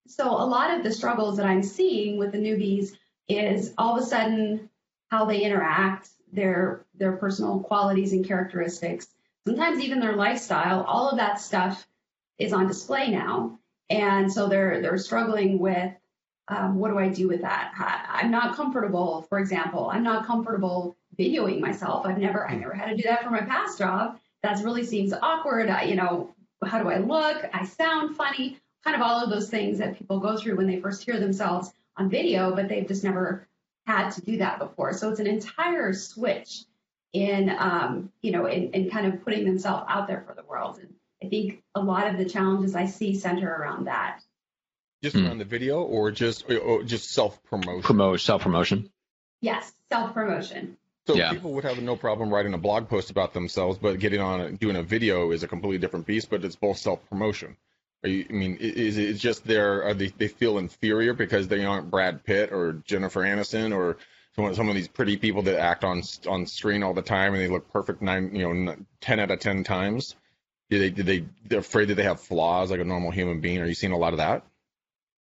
So 0.07 0.29
a 0.29 0.47
lot 0.47 0.77
of 0.77 0.85
the 0.85 0.93
struggles 0.93 1.39
that 1.39 1.47
I'm 1.47 1.63
seeing 1.63 2.19
with 2.19 2.33
the 2.33 2.39
newbies 2.39 2.93
is 3.29 3.73
all 3.79 3.97
of 3.97 4.03
a 4.03 4.07
sudden 4.07 4.69
how 5.09 5.25
they 5.25 5.43
interact, 5.43 6.09
their 6.33 6.85
their 6.95 7.13
personal 7.13 7.61
qualities 7.61 8.13
and 8.13 8.25
characteristics, 8.25 9.09
sometimes 9.47 9.83
even 9.83 10.01
their 10.01 10.17
lifestyle, 10.17 10.83
all 10.83 11.09
of 11.09 11.19
that 11.19 11.41
stuff 11.41 11.87
is 12.39 12.53
on 12.53 12.67
display 12.67 13.11
now. 13.11 13.59
And 13.91 14.33
so 14.33 14.49
they're 14.49 14.81
they're 14.81 14.99
struggling 14.99 15.59
with 15.59 15.93
um, 16.49 16.77
what 16.77 16.91
do 16.91 16.99
I 16.99 17.09
do 17.09 17.29
with 17.29 17.43
that? 17.43 17.73
I'm 18.11 18.31
not 18.31 18.57
comfortable, 18.57 19.23
for 19.29 19.39
example, 19.39 19.91
I'm 19.93 20.03
not 20.03 20.27
comfortable 20.27 20.97
videoing 21.19 21.61
myself. 21.61 22.07
I've 22.07 22.19
never 22.19 22.49
I 22.49 22.57
never 22.57 22.75
had 22.75 22.91
to 22.91 22.97
do 22.97 23.03
that 23.05 23.23
for 23.23 23.31
my 23.31 23.43
past 23.43 23.79
job. 23.79 24.19
That 24.43 24.63
really 24.65 24.85
seems 24.85 25.13
awkward. 25.13 25.71
I, 25.71 25.85
you 25.85 25.95
know, 25.95 26.35
how 26.65 26.83
do 26.83 26.89
I 26.89 26.99
look? 26.99 27.45
I 27.53 27.65
sound 27.65 28.17
funny. 28.17 28.59
Kind 28.83 28.97
of 28.97 29.03
all 29.03 29.23
of 29.23 29.31
those 29.31 29.49
things 29.49 29.79
that 29.79 29.97
people 29.97 30.19
go 30.19 30.37
through 30.37 30.57
when 30.57 30.67
they 30.67 30.81
first 30.81 31.05
hear 31.05 31.21
themselves 31.21 31.71
on 31.97 32.11
video, 32.11 32.55
but 32.55 32.69
they've 32.69 32.87
just 32.87 33.05
never 33.05 33.47
had 33.87 34.11
to 34.11 34.21
do 34.23 34.39
that 34.39 34.59
before. 34.59 34.93
So 34.93 35.11
it's 35.11 35.21
an 35.21 35.27
entire 35.27 35.93
switch 35.93 36.65
in, 37.13 37.51
um, 37.51 38.11
you 38.23 38.33
know, 38.33 38.47
in, 38.47 38.73
in 38.73 38.91
kind 38.91 39.07
of 39.07 39.25
putting 39.25 39.45
themselves 39.45 39.85
out 39.89 40.09
there 40.09 40.25
for 40.27 40.35
the 40.35 40.43
world. 40.43 40.79
And 40.79 40.95
I 41.23 41.29
think 41.29 41.63
a 41.75 41.81
lot 41.81 42.09
of 42.09 42.17
the 42.17 42.25
challenges 42.25 42.75
I 42.75 42.87
see 42.87 43.15
center 43.15 43.49
around 43.49 43.87
that. 43.87 44.21
Just 45.03 45.17
hmm. 45.17 45.27
around 45.27 45.39
the 45.39 45.45
video, 45.45 45.83
or 45.83 46.11
just 46.13 46.49
or 46.49 46.83
just 46.85 47.11
self 47.11 47.43
promotion. 47.45 47.83
Promote 47.83 48.21
self 48.21 48.43
promotion. 48.43 48.91
Yes, 49.41 49.73
self 49.91 50.15
promotion. 50.15 50.77
So 51.09 51.15
yeah. 51.15 51.33
people 51.33 51.53
would 51.55 51.65
have 51.65 51.83
no 51.83 51.97
problem 51.97 52.33
writing 52.33 52.55
a 52.55 52.59
blog 52.59 52.89
post 52.89 53.11
about 53.11 53.35
themselves, 53.35 53.79
but 53.79 53.99
getting 53.99 54.21
on 54.21 54.55
doing 54.57 54.77
a 54.77 54.85
video 54.85 55.33
is 55.33 55.43
a 55.43 55.49
completely 55.49 55.79
different 55.79 56.07
beast. 56.07 56.31
But 56.31 56.45
it's 56.45 56.55
both 56.55 56.79
self 56.79 57.05
promotion. 57.09 57.57
You, 58.05 58.27
I 58.29 58.33
mean, 58.33 58.57
is 58.61 58.99
it 58.99 59.15
just 59.15 59.45
there? 59.45 59.85
Are 59.85 59.95
they 59.95 60.09
they 60.09 60.29
feel 60.29 60.59
inferior 60.59 61.15
because 61.15 61.49
they 61.49 61.65
aren't 61.65 61.91
Brad 61.91 62.25
Pitt 62.25 62.53
or 62.53 62.75
Jennifer 62.85 63.21
Aniston 63.21 63.75
or 63.75 63.97
some, 64.35 64.55
some 64.55 64.69
of 64.69 64.75
these 64.75 64.89
pretty 64.89 65.17
people 65.17 65.43
that 65.43 65.59
act 65.59 65.85
on 65.85 66.03
on 66.27 66.47
screen 66.47 66.83
all 66.83 66.95
the 66.95 67.03
time 67.03 67.35
and 67.35 67.43
they 67.43 67.49
look 67.49 67.71
perfect 67.71 68.03
nine, 68.03 68.35
you 68.35 68.53
know, 68.53 68.77
ten 69.01 69.21
out 69.21 69.31
of 69.31 69.41
ten 69.41 69.65
times? 69.65 70.17
Do 70.71 70.79
they 70.79 70.91
do 70.91 71.03
they 71.03 71.27
they're 71.45 71.61
afraid 71.61 71.89
that 71.89 71.95
they 71.95 72.05
have 72.05 72.21
flaws 72.21 72.71
like 72.71 72.81
a 72.81 72.85
normal 72.85 73.11
human 73.11 73.41
being? 73.41 73.61
Are 73.61 73.67
you 73.67 73.75
seeing 73.75 73.93
a 73.93 73.99
lot 73.99 74.13
of 74.13 74.19
that? 74.19 74.45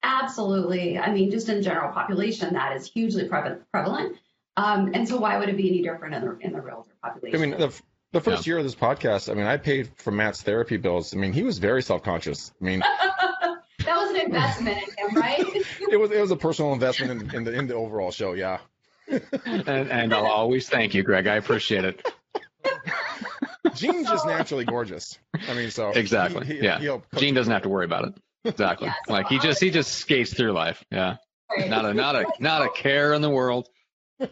Absolutely. 0.04 0.98
I 0.98 1.12
mean, 1.14 1.30
just 1.30 1.50
in 1.50 1.62
general 1.62 1.92
population, 1.92 2.54
that 2.54 2.76
is 2.76 2.88
hugely 2.88 3.28
prevalent. 3.28 4.18
Um, 4.58 4.92
and 4.94 5.08
so, 5.08 5.18
why 5.18 5.38
would 5.38 5.50
it 5.50 5.58
be 5.58 5.70
any 5.70 5.82
different 5.82 6.16
in 6.16 6.26
the 6.26 6.38
in 6.40 6.54
the 6.54 6.62
realtor 6.62 6.92
population? 7.04 7.40
I 7.40 7.46
mean, 7.46 7.60
the, 7.60 7.82
the 8.12 8.22
first 8.22 8.46
yeah. 8.46 8.52
year 8.52 8.58
of 8.58 8.64
this 8.64 8.76
podcast, 8.76 9.32
I 9.32 9.36
mean, 9.36 9.46
I 9.46 9.58
paid 9.58 9.90
for 9.96 10.12
Matt's 10.12 10.42
therapy 10.42 10.78
bills. 10.78 11.14
I 11.14 11.18
mean, 11.18 11.34
he 11.34 11.44
was 11.44 11.60
very 11.60 11.82
self-conscious. 11.82 12.52
I 12.62 12.64
mean, 12.64 12.80
that 12.80 13.58
was 13.88 14.10
an 14.10 14.18
investment 14.18 14.78
in 14.84 15.10
him, 15.10 15.16
right? 15.16 15.46
it 15.92 16.00
was. 16.00 16.12
It 16.12 16.20
was 16.20 16.32
a 16.32 16.36
personal 16.36 16.74
investment 16.74 17.12
in, 17.12 17.36
in 17.36 17.44
the 17.44 17.54
in 17.54 17.68
the 17.68 17.76
overall 17.76 18.12
show. 18.12 18.34
Yeah. 18.34 18.60
And, 19.08 19.68
and 19.68 20.14
I'll 20.14 20.26
always 20.26 20.70
thank 20.70 20.94
you, 20.94 21.04
Greg. 21.04 21.28
I 21.28 21.36
appreciate 21.36 21.86
it. 21.86 22.08
Gene's 23.76 24.08
just 24.08 24.26
naturally 24.26 24.66
gorgeous. 24.66 25.18
I 25.48 25.54
mean, 25.54 25.72
so 25.72 25.90
exactly. 25.90 26.46
He, 26.46 26.58
he, 26.58 26.64
yeah. 26.64 27.00
Gene 27.16 27.34
doesn't 27.34 27.52
have 27.52 27.64
to 27.64 27.70
worry 27.70 27.86
about 27.86 28.06
it. 28.06 28.14
Exactly. 28.44 28.88
Yeah, 28.88 28.94
so 29.08 29.14
like 29.14 29.28
he 29.28 29.40
just 29.40 29.60
he 29.60 29.70
just 29.70 29.94
skates 29.94 30.34
through 30.34 30.52
life. 30.52 30.84
Yeah. 30.92 31.18
Right. 31.50 31.70
Not 31.70 31.86
a 31.86 31.94
not 31.94 32.16
a 32.16 32.26
not 32.40 32.64
a 32.64 32.70
care 32.70 33.14
in 33.14 33.22
the 33.22 33.30
world 33.30 33.70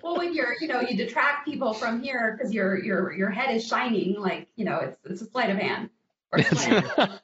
well, 0.03 0.17
when 0.17 0.33
you're, 0.33 0.55
you 0.59 0.67
know, 0.67 0.81
you 0.81 0.95
detract 0.95 1.45
people 1.45 1.73
from 1.73 2.01
here 2.01 2.35
because 2.37 2.53
your 2.53 2.83
your 2.83 3.11
your 3.13 3.29
head 3.29 3.55
is 3.55 3.67
shining, 3.67 4.19
like 4.19 4.47
you 4.55 4.65
know, 4.65 4.79
it's 4.79 4.97
it's 5.05 5.21
a 5.21 5.25
sleight 5.25 5.49
of 5.49 5.57
hand. 5.57 5.89
Or 6.31 6.41
sleight 6.43 6.83
of 6.83 6.91
hand. 6.91 7.19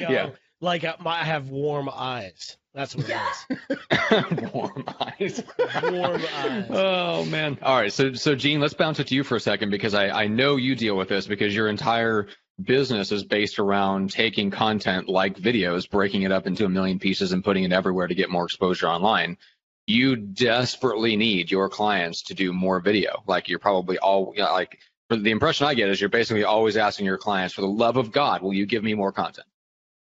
yeah. 0.00 0.30
Like 0.60 0.84
I 0.84 1.24
have 1.24 1.50
warm 1.50 1.88
eyes. 1.92 2.56
That's 2.76 2.94
what 2.94 3.08
it 3.08 3.16
is. 3.16 4.52
warm 4.54 4.84
eyes. 5.00 5.42
warm 5.82 6.22
eyes. 6.36 6.66
Oh 6.70 7.24
man. 7.24 7.58
All 7.62 7.76
right. 7.76 7.92
So 7.92 8.12
so 8.12 8.34
Gene, 8.34 8.60
let's 8.60 8.74
bounce 8.74 9.00
it 9.00 9.08
to 9.08 9.14
you 9.14 9.24
for 9.24 9.36
a 9.36 9.40
second 9.40 9.70
because 9.70 9.94
I 9.94 10.10
I 10.10 10.26
know 10.28 10.56
you 10.56 10.76
deal 10.76 10.96
with 10.96 11.08
this 11.08 11.26
because 11.26 11.54
your 11.54 11.68
entire 11.68 12.28
business 12.62 13.12
is 13.12 13.24
based 13.24 13.58
around 13.58 14.10
taking 14.10 14.50
content 14.50 15.08
like 15.08 15.38
videos, 15.38 15.90
breaking 15.90 16.22
it 16.22 16.32
up 16.32 16.46
into 16.46 16.66
a 16.66 16.68
million 16.68 16.98
pieces 16.98 17.32
and 17.32 17.42
putting 17.42 17.64
it 17.64 17.72
everywhere 17.72 18.06
to 18.06 18.14
get 18.14 18.30
more 18.30 18.44
exposure 18.44 18.86
online 18.86 19.38
you 19.86 20.16
desperately 20.16 21.16
need 21.16 21.50
your 21.50 21.68
clients 21.68 22.22
to 22.24 22.34
do 22.34 22.52
more 22.52 22.80
video. 22.80 23.22
Like 23.26 23.48
you're 23.48 23.60
probably 23.60 23.98
all 23.98 24.32
you 24.36 24.42
know, 24.42 24.52
like 24.52 24.78
the 25.08 25.30
impression 25.30 25.66
I 25.66 25.74
get 25.74 25.88
is 25.88 26.00
you're 26.00 26.10
basically 26.10 26.44
always 26.44 26.76
asking 26.76 27.06
your 27.06 27.18
clients 27.18 27.54
for 27.54 27.60
the 27.60 27.68
love 27.68 27.96
of 27.96 28.10
God, 28.10 28.42
will 28.42 28.52
you 28.52 28.66
give 28.66 28.82
me 28.82 28.94
more 28.94 29.12
content? 29.12 29.46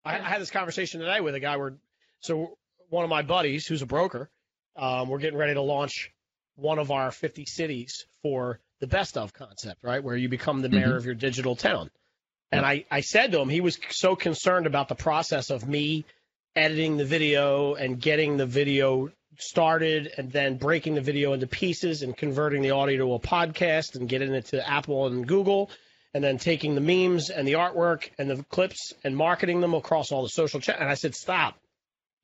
I, 0.05 0.19
I 0.19 0.23
had 0.23 0.41
this 0.41 0.51
conversation 0.51 1.01
today 1.01 1.21
with 1.21 1.35
a 1.35 1.41
guy 1.41 1.57
where, 1.57 1.77
so 2.21 2.58
one 2.89 3.05
of 3.05 3.11
my 3.11 3.23
buddies 3.23 3.67
who's 3.67 3.83
a 3.83 3.87
broker, 3.87 4.31
um, 4.77 5.09
we're 5.09 5.19
getting 5.19 5.39
ready 5.39 5.55
to 5.55 5.61
launch 5.63 6.11
one 6.57 6.79
of 6.79 6.91
our 6.91 7.11
50 7.11 7.45
cities 7.47 8.07
for 8.23 8.61
the 8.81 8.87
best 8.87 9.17
of 9.17 9.33
concept, 9.33 9.83
right? 9.83 10.03
Where 10.03 10.17
you 10.17 10.29
become 10.29 10.63
the 10.63 10.69
mayor 10.69 10.93
Mhm. 10.95 10.97
of 10.97 11.05
your 11.05 11.15
digital 11.15 11.57
town. 11.57 11.91
And 12.51 12.65
I, 12.65 12.85
I 12.91 13.01
said 13.01 13.33
to 13.33 13.41
him, 13.41 13.49
he 13.49 13.61
was 13.61 13.79
so 13.91 14.17
concerned 14.17 14.67
about 14.67 14.89
the 14.89 14.95
process 14.95 15.51
of 15.51 15.69
me 15.69 16.05
editing 16.57 16.97
the 16.97 17.05
video 17.05 17.75
and 17.75 18.01
getting 18.01 18.37
the 18.37 18.47
video 18.47 19.11
started 19.39 20.11
and 20.17 20.33
then 20.33 20.57
breaking 20.57 20.95
the 20.95 21.01
video 21.01 21.33
into 21.33 21.47
pieces 21.47 22.03
and 22.03 22.17
converting 22.17 22.63
the 22.63 22.71
audio 22.71 23.07
to 23.07 23.13
a 23.15 23.19
podcast 23.21 23.95
and 23.97 24.09
getting 24.09 24.33
it 24.35 24.47
to 24.47 24.69
Apple 24.69 25.07
and 25.07 25.29
Google 25.29 25.71
and 26.15 26.25
then 26.25 26.39
taking 26.39 26.75
the 26.75 26.81
memes 26.81 27.31
and 27.31 27.47
the 27.47 27.53
artwork 27.53 28.11
and 28.19 28.31
the 28.31 28.43
clips 28.45 28.95
and 29.05 29.15
marketing 29.17 29.61
them 29.61 29.75
across 29.75 30.11
all 30.11 30.23
the 30.23 30.29
social 30.31 30.59
channels. 30.59 30.81
And 30.81 30.91
I 30.91 30.95
said, 30.95 31.15
stop. 31.15 31.59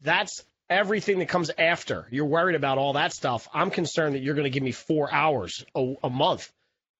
That's 0.00 0.42
everything 0.68 1.18
that 1.18 1.28
comes 1.28 1.50
after. 1.56 2.06
You're 2.10 2.26
worried 2.26 2.56
about 2.56 2.78
all 2.78 2.94
that 2.94 3.12
stuff. 3.12 3.48
I'm 3.52 3.70
concerned 3.70 4.14
that 4.14 4.22
you're 4.22 4.34
going 4.34 4.44
to 4.44 4.50
give 4.50 4.62
me 4.62 4.72
four 4.72 5.12
hours 5.12 5.64
a, 5.74 5.94
a 6.02 6.10
month 6.10 6.50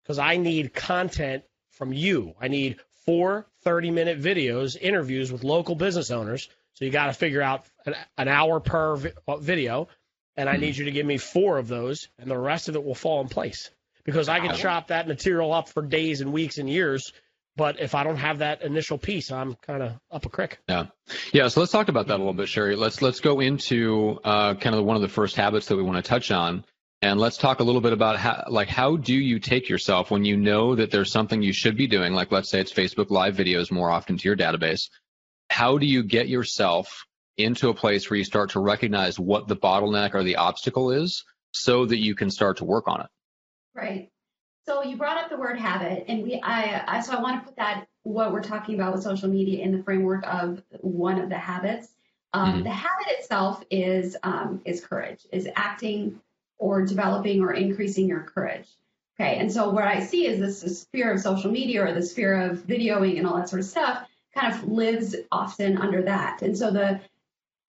because 0.02 0.18
I 0.18 0.36
need 0.36 0.74
content 0.74 1.44
from 1.70 1.92
you. 1.92 2.34
I 2.40 2.48
need 2.48 2.78
four 3.06 3.46
30 3.62 3.90
minute 3.90 4.20
videos, 4.20 4.76
interviews 4.80 5.32
with 5.32 5.44
local 5.44 5.74
business 5.74 6.10
owners. 6.10 6.48
So 6.74 6.84
you 6.84 6.90
got 6.90 7.06
to 7.06 7.12
figure 7.12 7.42
out 7.42 7.64
an, 7.86 7.94
an 8.18 8.28
hour 8.28 8.60
per 8.60 8.96
vi- 8.96 9.12
uh, 9.26 9.36
video. 9.36 9.88
And 10.36 10.48
I 10.48 10.56
need 10.56 10.76
you 10.76 10.86
to 10.86 10.90
give 10.90 11.06
me 11.06 11.16
four 11.16 11.58
of 11.58 11.68
those, 11.68 12.08
and 12.18 12.28
the 12.28 12.36
rest 12.36 12.68
of 12.68 12.74
it 12.74 12.82
will 12.82 12.96
fall 12.96 13.20
in 13.20 13.28
place 13.28 13.70
because 14.04 14.28
I 14.28 14.40
can 14.40 14.56
chop 14.56 14.88
that 14.88 15.06
material 15.06 15.52
up 15.52 15.68
for 15.68 15.80
days 15.80 16.20
and 16.20 16.32
weeks 16.32 16.58
and 16.58 16.68
years. 16.68 17.12
But 17.56 17.80
if 17.80 17.94
I 17.94 18.02
don't 18.02 18.16
have 18.16 18.38
that 18.38 18.62
initial 18.62 18.98
piece, 18.98 19.30
I'm 19.30 19.54
kind 19.54 19.82
of 19.82 19.92
up 20.10 20.26
a 20.26 20.28
creek. 20.28 20.58
Yeah, 20.68 20.86
yeah. 21.32 21.46
So 21.48 21.60
let's 21.60 21.70
talk 21.70 21.88
about 21.88 22.08
that 22.08 22.16
a 22.16 22.18
little 22.18 22.34
bit, 22.34 22.48
Sheri. 22.48 22.76
Let's 22.76 23.00
let's 23.00 23.20
go 23.20 23.38
into 23.38 24.18
uh, 24.24 24.54
kind 24.54 24.74
of 24.74 24.84
one 24.84 24.96
of 24.96 25.02
the 25.02 25.08
first 25.08 25.36
habits 25.36 25.66
that 25.66 25.76
we 25.76 25.82
want 25.82 26.04
to 26.04 26.08
touch 26.08 26.32
on, 26.32 26.64
and 27.00 27.20
let's 27.20 27.36
talk 27.36 27.60
a 27.60 27.62
little 27.62 27.80
bit 27.80 27.92
about 27.92 28.16
how, 28.16 28.44
like, 28.48 28.68
how 28.68 28.96
do 28.96 29.14
you 29.14 29.38
take 29.38 29.68
yourself 29.68 30.10
when 30.10 30.24
you 30.24 30.36
know 30.36 30.74
that 30.74 30.90
there's 30.90 31.12
something 31.12 31.42
you 31.42 31.52
should 31.52 31.76
be 31.76 31.86
doing, 31.86 32.12
like 32.12 32.32
let's 32.32 32.50
say 32.50 32.60
it's 32.60 32.72
Facebook 32.72 33.10
Live 33.10 33.36
videos 33.36 33.70
more 33.70 33.90
often 33.90 34.18
to 34.18 34.28
your 34.28 34.36
database. 34.36 34.88
How 35.48 35.78
do 35.78 35.86
you 35.86 36.02
get 36.02 36.28
yourself 36.28 37.04
into 37.36 37.68
a 37.68 37.74
place 37.74 38.10
where 38.10 38.16
you 38.16 38.24
start 38.24 38.50
to 38.50 38.60
recognize 38.60 39.16
what 39.18 39.46
the 39.46 39.56
bottleneck 39.56 40.14
or 40.14 40.24
the 40.24 40.36
obstacle 40.36 40.90
is, 40.90 41.22
so 41.52 41.86
that 41.86 41.98
you 41.98 42.16
can 42.16 42.30
start 42.30 42.56
to 42.56 42.64
work 42.64 42.88
on 42.88 43.02
it? 43.02 43.06
Right. 43.76 44.10
So 44.66 44.82
you 44.82 44.96
brought 44.96 45.18
up 45.22 45.28
the 45.30 45.36
word 45.36 45.58
habit, 45.58 46.06
and 46.08 46.22
we, 46.22 46.40
I, 46.42 46.82
I, 46.86 47.00
so 47.00 47.12
I 47.14 47.20
want 47.20 47.40
to 47.42 47.46
put 47.46 47.56
that 47.56 47.86
what 48.02 48.32
we're 48.32 48.42
talking 48.42 48.74
about 48.74 48.94
with 48.94 49.02
social 49.02 49.28
media 49.28 49.62
in 49.62 49.76
the 49.76 49.82
framework 49.82 50.24
of 50.26 50.62
one 50.80 51.18
of 51.20 51.28
the 51.28 51.38
habits. 51.38 51.88
Um, 52.32 52.60
Mhm. 52.60 52.64
The 52.64 52.70
habit 52.70 53.06
itself 53.18 53.62
is 53.70 54.16
um, 54.22 54.60
is 54.64 54.84
courage, 54.84 55.20
is 55.32 55.48
acting 55.54 56.20
or 56.58 56.84
developing 56.84 57.42
or 57.42 57.52
increasing 57.52 58.08
your 58.08 58.20
courage. 58.22 58.68
Okay, 59.20 59.36
and 59.38 59.52
so 59.52 59.70
what 59.70 59.84
I 59.84 60.00
see 60.00 60.26
is 60.26 60.40
this, 60.40 60.62
this 60.62 60.80
sphere 60.82 61.12
of 61.12 61.20
social 61.20 61.50
media 61.50 61.84
or 61.84 61.92
the 61.92 62.02
sphere 62.02 62.50
of 62.50 62.58
videoing 62.66 63.18
and 63.18 63.26
all 63.26 63.36
that 63.36 63.48
sort 63.48 63.60
of 63.60 63.66
stuff 63.66 64.08
kind 64.34 64.52
of 64.52 64.64
lives 64.68 65.14
often 65.30 65.76
under 65.78 66.02
that. 66.02 66.42
And 66.42 66.58
so 66.58 66.72
the 66.72 67.00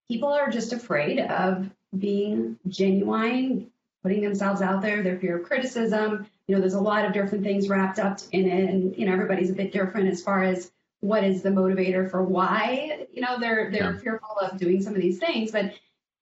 people 0.08 0.30
are 0.30 0.50
just 0.50 0.74
afraid 0.74 1.20
of 1.20 1.70
being 1.96 2.58
genuine, 2.68 3.70
putting 4.02 4.22
themselves 4.22 4.62
out 4.62 4.82
there, 4.82 5.04
their 5.04 5.20
fear 5.20 5.38
of 5.38 5.46
criticism. 5.46 6.26
You 6.48 6.56
know, 6.56 6.62
there's 6.62 6.74
a 6.76 6.80
lot 6.82 7.06
of 7.06 7.14
different 7.14 7.44
things 7.44 7.70
wrapped 7.70 8.00
up 8.00 8.20
in 8.32 8.48
it, 8.48 8.70
and 8.70 8.96
you 8.98 9.06
know, 9.06 9.14
everybody's 9.14 9.50
a 9.50 9.54
bit 9.54 9.72
different 9.72 10.10
as 10.10 10.22
far 10.22 10.44
as 10.44 10.72
what 11.02 11.24
is 11.24 11.42
the 11.42 11.50
motivator 11.50 12.10
for 12.10 12.24
why 12.24 13.06
you 13.14 13.22
know 13.22 13.40
they're 13.40 13.70
they're 13.72 13.94
Yeah. 13.94 14.00
fearful 14.00 14.38
of 14.42 14.58
doing 14.58 14.82
some 14.82 14.96
of 14.96 15.02
these 15.02 15.20
things. 15.20 15.52
But 15.52 15.74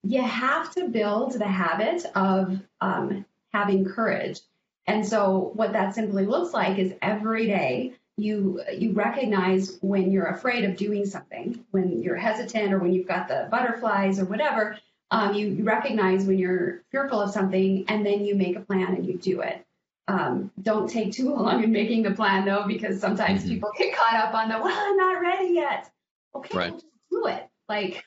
you 0.03 0.22
have 0.22 0.74
to 0.75 0.89
build 0.89 1.34
the 1.34 1.48
habit 1.48 2.06
of 2.15 2.60
um, 2.82 3.25
having 3.53 3.86
courage. 3.86 4.42
And 4.88 5.06
so, 5.06 5.51
what 5.56 5.74
that 5.74 5.96
simply 5.96 6.25
looks 6.25 6.53
like 6.53 6.77
is 6.77 6.94
every 7.01 7.48
day 7.48 7.94
you 8.18 8.62
you 8.77 8.92
recognize 8.94 9.77
when 9.82 10.12
you're 10.12 10.27
afraid 10.27 10.65
of 10.65 10.75
doing 10.77 11.06
something, 11.06 11.63
when 11.72 12.01
you're 12.01 12.18
hesitant, 12.18 12.74
or 12.74 12.80
when 12.80 12.94
you've 12.94 13.08
got 13.08 13.27
the 13.27 13.48
butterflies 13.50 14.20
or 14.20 14.25
whatever. 14.25 14.77
Um, 15.12 15.36
you, 15.36 15.48
you 15.48 15.63
recognize 15.63 16.25
when 16.25 16.39
you're 16.39 16.82
fearful 16.92 17.22
of 17.22 17.30
something, 17.32 17.86
and 17.88 18.03
then 18.06 18.25
you 18.25 18.36
make 18.36 18.56
a 18.56 18.62
plan 18.62 18.96
and 18.96 19.06
you 19.06 19.18
do 19.18 19.42
it. 19.42 19.63
Um, 20.07 20.51
don't 20.62 20.89
take 20.89 21.13
too 21.13 21.33
long 21.33 21.63
in 21.63 21.72
making 21.72 22.03
the 22.03 22.12
plan 22.12 22.45
though, 22.45 22.65
because 22.67 23.00
sometimes 23.00 23.43
Mhm. 23.43 23.48
people 23.50 23.72
get 23.77 23.95
caught 23.95 24.15
up 24.15 24.33
on 24.33 24.50
the 24.50 24.60
well, 24.60 24.77
I'm 24.77 24.98
not 24.98 25.22
ready 25.22 25.53
yet. 25.53 25.89
Okay, 26.36 26.57
Right. 26.57 26.72
well, 26.72 26.79
just 26.81 27.10
do 27.10 27.27
it. 27.27 27.48
Like, 27.69 28.03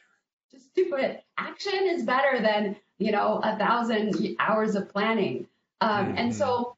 just 0.51 0.75
do 0.75 0.95
it. 0.97 1.25
Action 1.39 1.87
is 1.87 2.03
better 2.03 2.41
than 2.41 2.77
you 2.99 3.13
know 3.13 3.41
a 3.43 3.57
thousand 3.57 4.37
hours 4.39 4.75
of 4.75 4.89
planning. 4.91 5.47
Um, 5.81 6.15
And 6.17 6.35
so, 6.35 6.77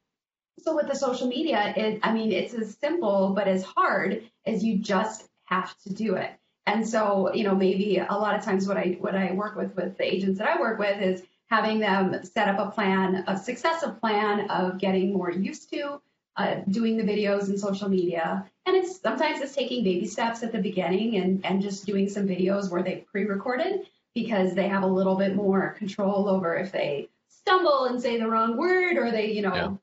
so 0.60 0.75
with 0.76 0.87
the 0.88 0.94
social 0.94 1.28
media, 1.28 1.72
it 1.76 2.00
I 2.02 2.12
mean 2.12 2.30
it's 2.32 2.54
as 2.54 2.76
simple 2.76 3.30
but 3.34 3.48
as 3.48 3.62
hard 3.64 4.22
as 4.46 4.64
you 4.64 4.78
just 4.78 5.28
have 5.44 5.76
to 5.82 5.92
do 5.92 6.14
it. 6.14 6.30
And 6.66 6.87
so, 6.87 7.32
you 7.32 7.44
know, 7.44 7.54
maybe 7.54 7.98
a 7.98 8.14
lot 8.14 8.37
of 8.37 8.44
times 8.44 8.68
what 8.68 8.76
I 8.76 8.96
what 9.00 9.14
I 9.16 9.32
work 9.32 9.56
with 9.56 9.75
with 9.75 9.96
the 9.98 10.04
agents 10.04 10.38
that 10.38 10.48
I 10.48 10.60
work 10.60 10.78
with 10.78 11.00
is 11.00 11.22
having 11.49 11.81
them 11.81 12.25
set 12.25 12.49
up 12.49 12.59
a 12.59 12.71
plan, 12.71 13.25
a 13.26 13.37
successive 13.37 14.00
plan 14.00 14.50
of 14.50 14.78
getting 14.78 15.12
more 15.12 15.31
used 15.31 15.71
to 15.71 16.00
uh, 16.37 16.61
doing 16.71 16.97
the 16.97 17.02
videos 17.02 17.49
and 17.49 17.59
social 17.59 17.88
media. 17.88 18.47
And 18.64 18.76
it's 18.76 19.00
sometimes 19.00 19.40
it's 19.40 19.55
taking 19.55 19.83
baby 19.83 20.07
steps 20.07 20.43
at 20.43 20.52
the 20.52 20.59
beginning 20.59 21.17
and 21.17 21.45
and 21.45 21.61
just 21.61 21.85
doing 21.85 22.09
some 22.09 22.28
videos 22.28 22.71
where 22.71 22.83
they 22.83 23.05
pre-recorded 23.11 23.87
because 24.14 24.55
they 24.55 24.69
have 24.69 24.83
a 24.83 24.87
little 24.87 25.17
bit 25.17 25.35
more 25.35 25.75
control 25.78 26.28
over 26.28 26.57
if 26.57 26.73
they 26.73 27.09
stumble 27.28 27.87
and 27.87 28.00
say 28.00 28.19
the 28.19 28.28
wrong 28.28 28.57
word 28.57 28.99
or 28.99 29.11
they, 29.11 29.33
you 29.33 29.43
know, 29.43 29.81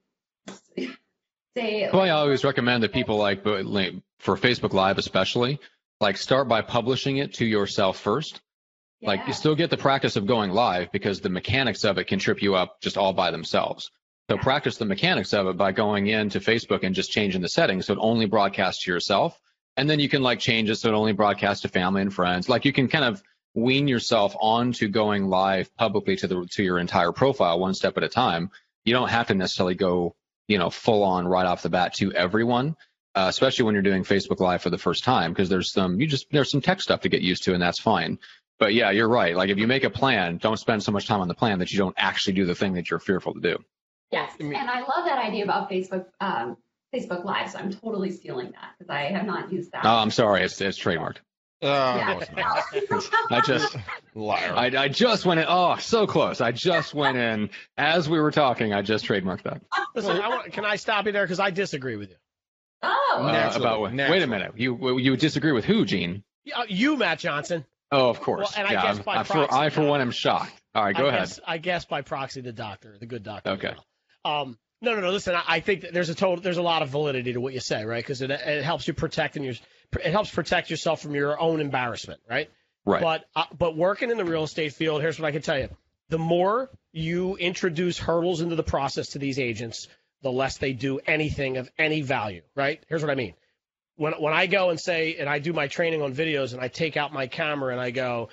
say 1.57 1.89
Well, 1.91 2.01
I 2.01 2.09
always 2.09 2.43
recommend 2.43 2.83
that 2.83 2.93
people 2.93 3.17
like, 3.17 3.43
for 3.43 4.37
Facebook 4.37 4.73
Live 4.73 4.97
especially, 4.97 5.59
like 5.99 6.17
start 6.17 6.47
by 6.47 6.61
publishing 6.61 7.17
it 7.17 7.35
to 7.35 7.45
yourself 7.45 7.99
first. 7.99 8.41
Like 9.01 9.27
you 9.27 9.33
still 9.33 9.55
get 9.55 9.69
the 9.69 9.77
practice 9.77 10.15
of 10.15 10.25
going 10.25 10.51
live 10.51 10.91
because 10.91 11.21
the 11.21 11.29
mechanics 11.29 11.83
of 11.83 11.97
it 11.97 12.05
can 12.05 12.19
trip 12.19 12.41
you 12.41 12.55
up 12.55 12.81
just 12.81 12.97
all 12.97 13.13
by 13.13 13.31
themselves. 13.31 13.91
So 14.29 14.37
practice 14.37 14.77
the 14.77 14.85
mechanics 14.85 15.33
of 15.33 15.47
it 15.47 15.57
by 15.57 15.71
going 15.71 16.07
into 16.07 16.39
Facebook 16.39 16.83
and 16.83 16.95
just 16.95 17.11
changing 17.11 17.41
the 17.41 17.49
settings 17.49 17.85
so 17.85 17.93
it 17.93 17.99
only 18.01 18.25
broadcasts 18.25 18.83
to 18.83 18.91
yourself. 18.91 19.39
And 19.77 19.89
then 19.89 19.99
you 19.99 20.09
can 20.09 20.23
like 20.23 20.39
change 20.39 20.69
it 20.69 20.75
so 20.75 20.89
it 20.89 20.95
only 20.95 21.13
broadcasts 21.13 21.61
to 21.61 21.67
family 21.67 22.01
and 22.01 22.13
friends. 22.13 22.49
Like 22.49 22.65
you 22.65 22.73
can 22.73 22.87
kind 22.87 23.05
of 23.05 23.21
wean 23.53 23.87
yourself 23.87 24.35
onto 24.39 24.87
going 24.87 25.27
live 25.27 25.73
publicly 25.77 26.15
to 26.17 26.27
the 26.27 26.47
to 26.51 26.63
your 26.63 26.79
entire 26.79 27.11
profile 27.11 27.59
one 27.59 27.73
step 27.73 27.97
at 27.97 28.03
a 28.03 28.09
time. 28.09 28.49
You 28.83 28.93
don't 28.93 29.09
have 29.09 29.27
to 29.27 29.35
necessarily 29.35 29.75
go, 29.75 30.15
you 30.47 30.57
know, 30.57 30.69
full 30.69 31.03
on 31.03 31.27
right 31.27 31.45
off 31.45 31.61
the 31.61 31.69
bat 31.69 31.93
to 31.95 32.11
everyone. 32.13 32.75
Uh, 33.13 33.27
especially 33.29 33.63
when 33.63 33.73
you're 33.73 33.81
doing 33.81 34.03
Facebook 34.03 34.41
Live 34.41 34.61
for 34.61 34.69
the 34.69 34.77
first 34.77 35.05
time, 35.05 35.31
because 35.31 35.47
there's 35.47 35.71
some 35.71 36.01
you 36.01 36.05
just 36.07 36.29
there's 36.31 36.51
some 36.51 36.59
tech 36.59 36.81
stuff 36.81 36.99
to 37.01 37.09
get 37.09 37.21
used 37.21 37.43
to, 37.43 37.53
and 37.53 37.61
that's 37.61 37.79
fine. 37.79 38.19
But 38.59 38.73
yeah, 38.73 38.91
you're 38.91 39.09
right. 39.09 39.35
Like 39.35 39.49
if 39.49 39.57
you 39.57 39.67
make 39.67 39.83
a 39.83 39.89
plan, 39.89 40.37
don't 40.37 40.57
spend 40.57 40.81
so 40.83 40.91
much 40.91 41.07
time 41.07 41.19
on 41.21 41.27
the 41.27 41.33
plan 41.35 41.59
that 41.59 41.71
you 41.71 41.77
don't 41.77 41.95
actually 41.97 42.33
do 42.33 42.45
the 42.45 42.55
thing 42.55 42.73
that 42.75 42.89
you're 42.89 42.99
fearful 42.99 43.33
to 43.33 43.39
do. 43.41 43.57
Yes, 44.11 44.31
I 44.39 44.43
mean- 44.43 44.55
and 44.55 44.69
I 44.69 44.79
love 44.81 45.05
that 45.05 45.17
idea 45.19 45.43
about 45.43 45.69
Facebook 45.69 46.05
um, 46.21 46.57
Facebook 46.93 47.25
Live. 47.25 47.51
So 47.51 47.59
I'm 47.59 47.71
totally 47.73 48.11
stealing 48.11 48.51
that 48.51 48.75
because 48.77 48.89
I 48.89 49.03
have 49.11 49.25
not 49.25 49.51
used 49.51 49.71
that. 49.73 49.83
Oh, 49.83 49.89
I'm 49.97 50.11
sorry, 50.11 50.43
it's 50.43 50.59
it's 50.61 50.79
trademarked. 50.79 51.17
Uh, 51.61 52.19
Yeah. 52.35 52.43
not. 52.89 53.03
I 53.31 53.41
just 53.41 53.75
Liar. 54.13 54.53
I, 54.55 54.65
I 54.67 54.87
just 54.87 55.25
went 55.25 55.39
in. 55.39 55.45
Oh, 55.49 55.75
so 55.77 56.05
close. 56.05 56.39
I 56.39 56.51
just 56.51 56.93
went 56.93 57.17
in 57.17 57.49
as 57.77 58.07
we 58.07 58.19
were 58.19 58.31
talking. 58.31 58.73
I 58.73 58.81
just 58.81 59.05
trademarked 59.05 59.43
that. 59.43 59.61
Listen, 59.95 60.19
I 60.21 60.27
want, 60.29 60.51
can 60.53 60.63
I 60.65 60.75
stop 60.75 61.05
you 61.05 61.11
there 61.11 61.23
because 61.23 61.39
I 61.39 61.49
disagree 61.51 61.95
with 61.95 62.09
you. 62.11 62.15
oh, 62.83 63.17
Uh, 63.21 63.53
about 63.55 63.79
what? 63.81 63.93
Wait 63.93 64.21
a 64.21 64.27
minute. 64.27 64.53
You 64.55 64.97
you 64.99 65.17
disagree 65.17 65.51
with 65.53 65.65
who, 65.65 65.85
Gene? 65.85 66.23
Yeah, 66.43 66.63
You, 66.67 66.95
Matt 66.97 67.19
Johnson. 67.19 67.65
Oh, 67.95 68.09
of 68.09 68.19
course. 68.19 68.53
Well, 68.55 68.65
and 68.65 68.67
I 68.67 68.71
yeah, 68.73 68.83
I'm- 68.83 69.01
by 69.03 69.17
I, 69.17 69.23
for, 69.23 69.33
proxy, 69.33 69.55
I 69.57 69.69
for 69.69 69.83
one 69.83 70.01
am 70.01 70.11
shocked. 70.11 70.61
All 70.73 70.83
right, 70.83 70.95
go 70.95 71.05
I 71.05 71.09
ahead. 71.09 71.19
Guess, 71.21 71.39
I 71.47 71.57
guess 71.57 71.85
by 71.85 72.01
proxy, 72.01 72.41
the 72.41 72.51
doctor, 72.51 72.97
the 72.99 73.05
good 73.05 73.23
doctor. 73.23 73.51
Okay. 73.51 73.73
well. 74.25 74.41
Um, 74.41 74.57
no, 74.81 74.93
no, 74.95 75.01
no. 75.01 75.11
Listen, 75.11 75.35
I, 75.35 75.43
I 75.47 75.59
think 75.61 75.81
that 75.81 75.93
there's 75.93 76.09
a 76.09 76.15
total, 76.15 76.41
there's 76.41 76.57
a 76.57 76.61
lot 76.61 76.81
of 76.81 76.89
validity 76.89 77.33
to 77.33 77.39
what 77.39 77.53
you 77.53 77.61
say, 77.61 77.85
right? 77.85 78.03
Because 78.03 78.21
it, 78.21 78.31
it 78.31 78.63
helps 78.63 78.87
you 78.87 78.93
protect 78.93 79.37
and 79.37 79.45
your, 79.45 79.53
it 80.03 80.11
helps 80.11 80.29
protect 80.29 80.69
yourself 80.69 81.01
from 81.01 81.15
your 81.15 81.39
own 81.39 81.61
embarrassment, 81.61 82.19
right? 82.29 82.49
Right. 82.85 83.01
But 83.01 83.25
uh, 83.35 83.45
but 83.57 83.77
working 83.77 84.11
in 84.11 84.17
the 84.17 84.25
real 84.25 84.43
estate 84.43 84.73
field, 84.73 85.01
here's 85.01 85.19
what 85.19 85.27
I 85.27 85.31
can 85.31 85.41
tell 85.41 85.57
you: 85.57 85.69
the 86.09 86.19
more 86.19 86.69
you 86.91 87.35
introduce 87.37 87.97
hurdles 87.97 88.41
into 88.41 88.55
the 88.55 88.63
process 88.63 89.09
to 89.09 89.19
these 89.19 89.39
agents, 89.39 89.87
the 90.21 90.31
less 90.31 90.57
they 90.57 90.73
do 90.73 90.99
anything 91.07 91.57
of 91.57 91.69
any 91.79 92.01
value, 92.01 92.41
right? 92.55 92.83
Here's 92.89 93.01
what 93.01 93.09
I 93.11 93.15
mean. 93.15 93.33
When 93.97 94.13
when 94.13 94.33
I 94.33 94.45
go 94.47 94.69
and 94.71 94.79
say, 94.79 95.15
and 95.19 95.29
I 95.29 95.39
do 95.39 95.53
my 95.53 95.67
training 95.67 96.01
on 96.01 96.13
videos, 96.13 96.53
and 96.53 96.61
I 96.61 96.67
take 96.67 96.97
out 96.97 97.13
my 97.13 97.27
camera 97.27 97.71
and 97.71 97.79
I 97.81 97.91
go, 97.91 98.29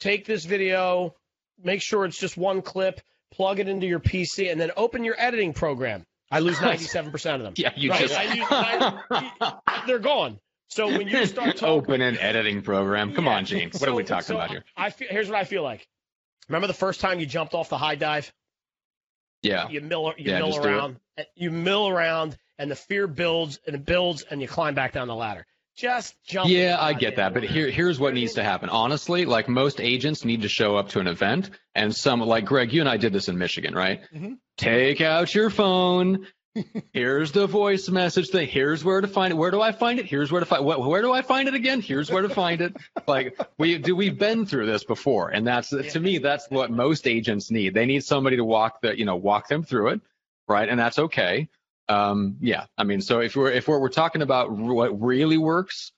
take 0.00 0.24
this 0.26 0.44
video, 0.44 1.14
make 1.62 1.80
sure 1.82 2.04
it's 2.04 2.18
just 2.18 2.36
one 2.36 2.60
clip, 2.62 3.00
plug 3.32 3.60
it 3.60 3.68
into 3.68 3.86
your 3.86 4.00
PC, 4.00 4.50
and 4.50 4.60
then 4.60 4.72
open 4.76 5.04
your 5.04 5.14
editing 5.18 5.52
program. 5.52 6.04
I 6.30 6.40
lose 6.40 6.56
97% 6.58 7.34
of 7.36 7.42
them. 7.42 7.54
yeah, 7.56 7.70
you 7.76 7.90
Right, 7.92 8.00
just 8.00 8.14
I 8.18 8.34
use- 8.34 8.46
I- 8.50 9.82
they're 9.86 10.00
gone. 10.00 10.40
So 10.68 10.88
when 10.88 11.06
you 11.06 11.24
start 11.26 11.56
talking, 11.56 11.68
Open 11.68 12.00
an 12.00 12.18
editing 12.18 12.62
program. 12.62 13.14
Come 13.14 13.26
Yeah. 13.26 13.36
on, 13.36 13.44
Gene. 13.44 13.68
What 13.70 13.80
So- 13.82 13.92
are 13.92 13.94
we 13.94 14.02
talking 14.02 14.24
so 14.24 14.34
about 14.34 14.50
here? 14.50 14.64
I 14.76 14.90
feel, 14.90 15.06
here's 15.08 15.28
what 15.28 15.38
I 15.38 15.44
feel 15.44 15.62
like. 15.62 15.86
Remember 16.48 16.66
the 16.66 16.74
first 16.74 17.00
time 17.00 17.20
you 17.20 17.26
jumped 17.26 17.54
off 17.54 17.68
the 17.68 17.78
high 17.78 17.94
dive? 17.94 18.32
Yeah. 19.46 19.68
You 19.68 19.80
mill, 19.80 20.12
you 20.18 20.30
Yeah, 20.32 20.38
mill 20.38 20.48
just 20.50 20.62
do 20.62 20.68
it. 20.68 20.72
around, 20.72 20.96
you 21.34 21.50
mill 21.50 21.88
around, 21.88 22.36
and 22.58 22.70
the 22.70 22.76
fear 22.76 23.06
builds 23.06 23.60
and 23.66 23.76
it 23.76 23.84
builds, 23.84 24.22
and 24.22 24.40
you 24.40 24.48
climb 24.48 24.74
back 24.74 24.92
down 24.92 25.08
the 25.08 25.14
ladder. 25.14 25.46
Just 25.76 26.14
jump. 26.26 26.48
Yeah, 26.48 26.78
I 26.80 26.94
get 26.94 27.16
that, 27.16 27.34
but 27.34 27.42
here 27.42 27.68
here's 27.70 28.00
what 28.00 28.14
needs 28.14 28.34
to 28.34 28.42
happen. 28.42 28.70
Honestly, 28.70 29.26
like 29.26 29.46
most 29.46 29.78
agents 29.78 30.24
need 30.24 30.40
to 30.42 30.48
show 30.48 30.74
up 30.74 30.88
to 30.90 31.00
an 31.00 31.06
event, 31.06 31.50
and 31.74 31.94
some 31.94 32.20
like 32.20 32.46
Greg, 32.46 32.72
you 32.72 32.80
and 32.80 32.88
I 32.88 32.96
did 32.96 33.12
this 33.12 33.28
in 33.28 33.36
Michigan, 33.36 33.74
right? 33.74 34.00
Mhm. 34.14 34.38
Take 34.56 35.02
out 35.02 35.34
your 35.34 35.50
phone. 35.50 36.26
Here's 36.92 37.32
the 37.32 37.46
voice 37.46 37.88
message 37.88 38.30
thing. 38.30 38.48
Here's 38.48 38.84
where 38.84 39.00
to 39.00 39.08
find 39.08 39.32
it. 39.32 39.36
Where 39.36 39.50
do 39.50 39.60
I 39.60 39.72
find 39.72 39.98
it? 39.98 40.06
Here's 40.06 40.32
where 40.32 40.40
to 40.40 40.46
find. 40.46 40.64
Where, 40.64 40.78
where 40.78 41.02
do 41.02 41.12
I 41.12 41.22
find 41.22 41.48
it 41.48 41.54
again? 41.54 41.80
Here's 41.80 42.10
where 42.10 42.22
to 42.22 42.28
find 42.28 42.60
it. 42.60 42.76
Like 43.06 43.38
we 43.58 43.78
do, 43.78 43.94
we've 43.94 44.18
been 44.18 44.46
through 44.46 44.66
this 44.66 44.84
before, 44.84 45.30
and 45.30 45.46
that's 45.46 45.70
to 45.70 46.00
me 46.00 46.18
that's 46.18 46.48
what 46.50 46.70
most 46.70 47.06
agents 47.06 47.50
need. 47.50 47.74
They 47.74 47.86
need 47.86 48.04
somebody 48.04 48.36
to 48.36 48.44
walk 48.44 48.80
the 48.80 48.98
you 48.98 49.04
know 49.04 49.16
walk 49.16 49.48
them 49.48 49.62
through 49.62 49.88
it, 49.88 50.00
right? 50.48 50.68
And 50.68 50.78
that's 50.78 50.98
okay. 50.98 51.48
Um, 51.88 52.36
yeah, 52.40 52.66
I 52.76 52.84
mean, 52.84 53.00
so 53.00 53.20
if 53.20 53.36
we're 53.36 53.52
if 53.52 53.68
we're, 53.68 53.78
we're 53.78 53.88
talking 53.88 54.22
about 54.22 54.50
what 54.50 55.00
really 55.00 55.38
works 55.38 55.92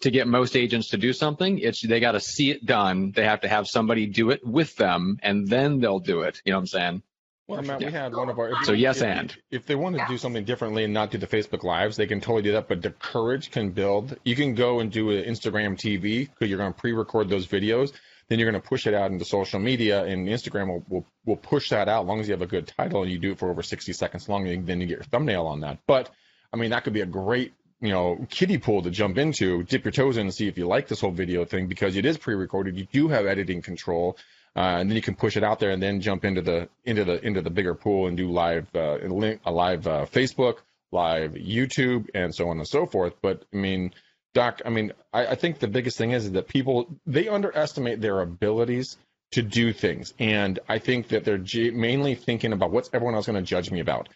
to 0.00 0.10
get 0.10 0.26
most 0.26 0.56
agents 0.56 0.88
to 0.88 0.96
do 0.96 1.12
something, 1.12 1.58
it's 1.58 1.86
they 1.86 2.00
got 2.00 2.12
to 2.12 2.20
see 2.20 2.50
it 2.50 2.64
done. 2.64 3.12
They 3.12 3.24
have 3.24 3.42
to 3.42 3.48
have 3.48 3.68
somebody 3.68 4.06
do 4.06 4.30
it 4.30 4.46
with 4.46 4.76
them, 4.76 5.18
and 5.22 5.46
then 5.46 5.80
they'll 5.80 6.00
do 6.00 6.22
it. 6.22 6.40
You 6.44 6.52
know 6.52 6.58
what 6.58 6.62
I'm 6.62 6.66
saying? 6.68 7.02
Well, 7.50 7.62
Matt, 7.62 7.80
Yeah. 7.80 7.86
we 7.88 7.92
had 7.92 8.14
one 8.14 8.28
of 8.28 8.38
our. 8.38 8.50
If, 8.50 8.64
So 8.64 8.72
yes 8.72 8.98
if, 8.98 9.04
and. 9.04 9.36
If 9.50 9.66
they 9.66 9.74
want 9.74 9.96
to 9.96 10.04
do 10.08 10.16
something 10.18 10.44
differently 10.44 10.84
and 10.84 10.94
not 10.94 11.10
do 11.10 11.18
the 11.18 11.26
Facebook 11.26 11.64
lives, 11.64 11.96
they 11.96 12.06
can 12.06 12.20
totally 12.20 12.42
do 12.42 12.52
that. 12.52 12.68
But 12.68 12.82
the 12.82 12.90
courage 12.90 13.50
can 13.50 13.70
build. 13.70 14.16
You 14.24 14.36
can 14.36 14.54
go 14.54 14.80
and 14.80 14.90
do 14.90 15.10
an 15.10 15.24
Instagram 15.24 15.76
TV 15.76 16.28
because 16.28 16.48
you're 16.48 16.58
going 16.58 16.72
to 16.72 16.78
pre-record 16.78 17.28
those 17.28 17.46
videos. 17.46 17.92
Then 18.28 18.38
you're 18.38 18.50
going 18.50 18.62
to 18.62 18.68
push 18.68 18.86
it 18.86 18.94
out 18.94 19.10
into 19.10 19.24
social 19.24 19.58
media, 19.58 20.04
and 20.04 20.28
Instagram 20.28 20.68
will, 20.68 20.84
will 20.88 21.06
will 21.26 21.36
push 21.36 21.70
that 21.70 21.88
out 21.88 22.02
as 22.02 22.08
long 22.08 22.20
as 22.20 22.28
you 22.28 22.32
have 22.32 22.42
a 22.42 22.46
good 22.46 22.68
title 22.68 23.02
and 23.02 23.10
you 23.10 23.18
do 23.18 23.32
it 23.32 23.38
for 23.38 23.50
over 23.50 23.62
60 23.62 23.92
seconds 23.92 24.28
long. 24.28 24.46
And 24.46 24.66
then 24.66 24.80
you 24.80 24.86
get 24.86 24.98
your 24.98 25.04
thumbnail 25.04 25.46
on 25.46 25.60
that. 25.60 25.78
But 25.86 26.10
I 26.52 26.56
mean, 26.56 26.70
that 26.70 26.84
could 26.84 26.92
be 26.92 27.00
a 27.00 27.06
great 27.06 27.52
you 27.80 27.88
know 27.88 28.26
kiddie 28.30 28.58
pool 28.58 28.82
to 28.82 28.90
jump 28.90 29.18
into, 29.18 29.64
dip 29.64 29.84
your 29.84 29.92
toes 29.92 30.16
in, 30.16 30.26
and 30.26 30.34
see 30.34 30.46
if 30.46 30.56
you 30.58 30.66
like 30.68 30.86
this 30.86 31.00
whole 31.00 31.10
video 31.10 31.44
thing 31.44 31.66
because 31.66 31.96
it 31.96 32.04
is 32.04 32.18
pre-recorded. 32.18 32.78
You 32.78 32.86
do 32.92 33.08
have 33.08 33.26
editing 33.26 33.62
control. 33.62 34.16
Uh, 34.56 34.78
and 34.80 34.90
then 34.90 34.96
you 34.96 35.02
can 35.02 35.14
push 35.14 35.36
it 35.36 35.44
out 35.44 35.60
there 35.60 35.70
and 35.70 35.82
then 35.82 36.00
jump 36.00 36.24
into 36.24 36.42
the 36.42 36.68
into 36.84 37.04
the 37.04 37.24
into 37.24 37.40
the 37.40 37.50
bigger 37.50 37.74
pool 37.74 38.08
and 38.08 38.16
do 38.16 38.30
live 38.30 38.66
uh, 38.74 38.98
a 39.00 39.52
live 39.52 39.86
uh, 39.86 40.06
Facebook, 40.06 40.56
live 40.90 41.32
YouTube, 41.32 42.08
and 42.14 42.34
so 42.34 42.48
on 42.48 42.58
and 42.58 42.66
so 42.66 42.84
forth. 42.84 43.14
But 43.22 43.44
I 43.52 43.56
mean, 43.56 43.94
Doc, 44.34 44.60
I 44.64 44.70
mean, 44.70 44.92
I, 45.12 45.28
I 45.28 45.34
think 45.36 45.58
the 45.58 45.68
biggest 45.68 45.98
thing 45.98 46.10
is 46.10 46.32
that 46.32 46.48
people 46.48 46.98
they 47.06 47.28
underestimate 47.28 48.00
their 48.00 48.20
abilities 48.20 48.96
to 49.32 49.42
do 49.42 49.72
things, 49.72 50.14
and 50.18 50.58
I 50.68 50.78
think 50.78 51.08
that 51.08 51.24
they're 51.24 51.38
g- 51.38 51.70
mainly 51.70 52.16
thinking 52.16 52.52
about 52.52 52.72
what's 52.72 52.90
everyone 52.92 53.14
else 53.14 53.26
going 53.26 53.36
to 53.36 53.48
judge 53.48 53.70
me 53.70 53.78
about. 53.78 54.08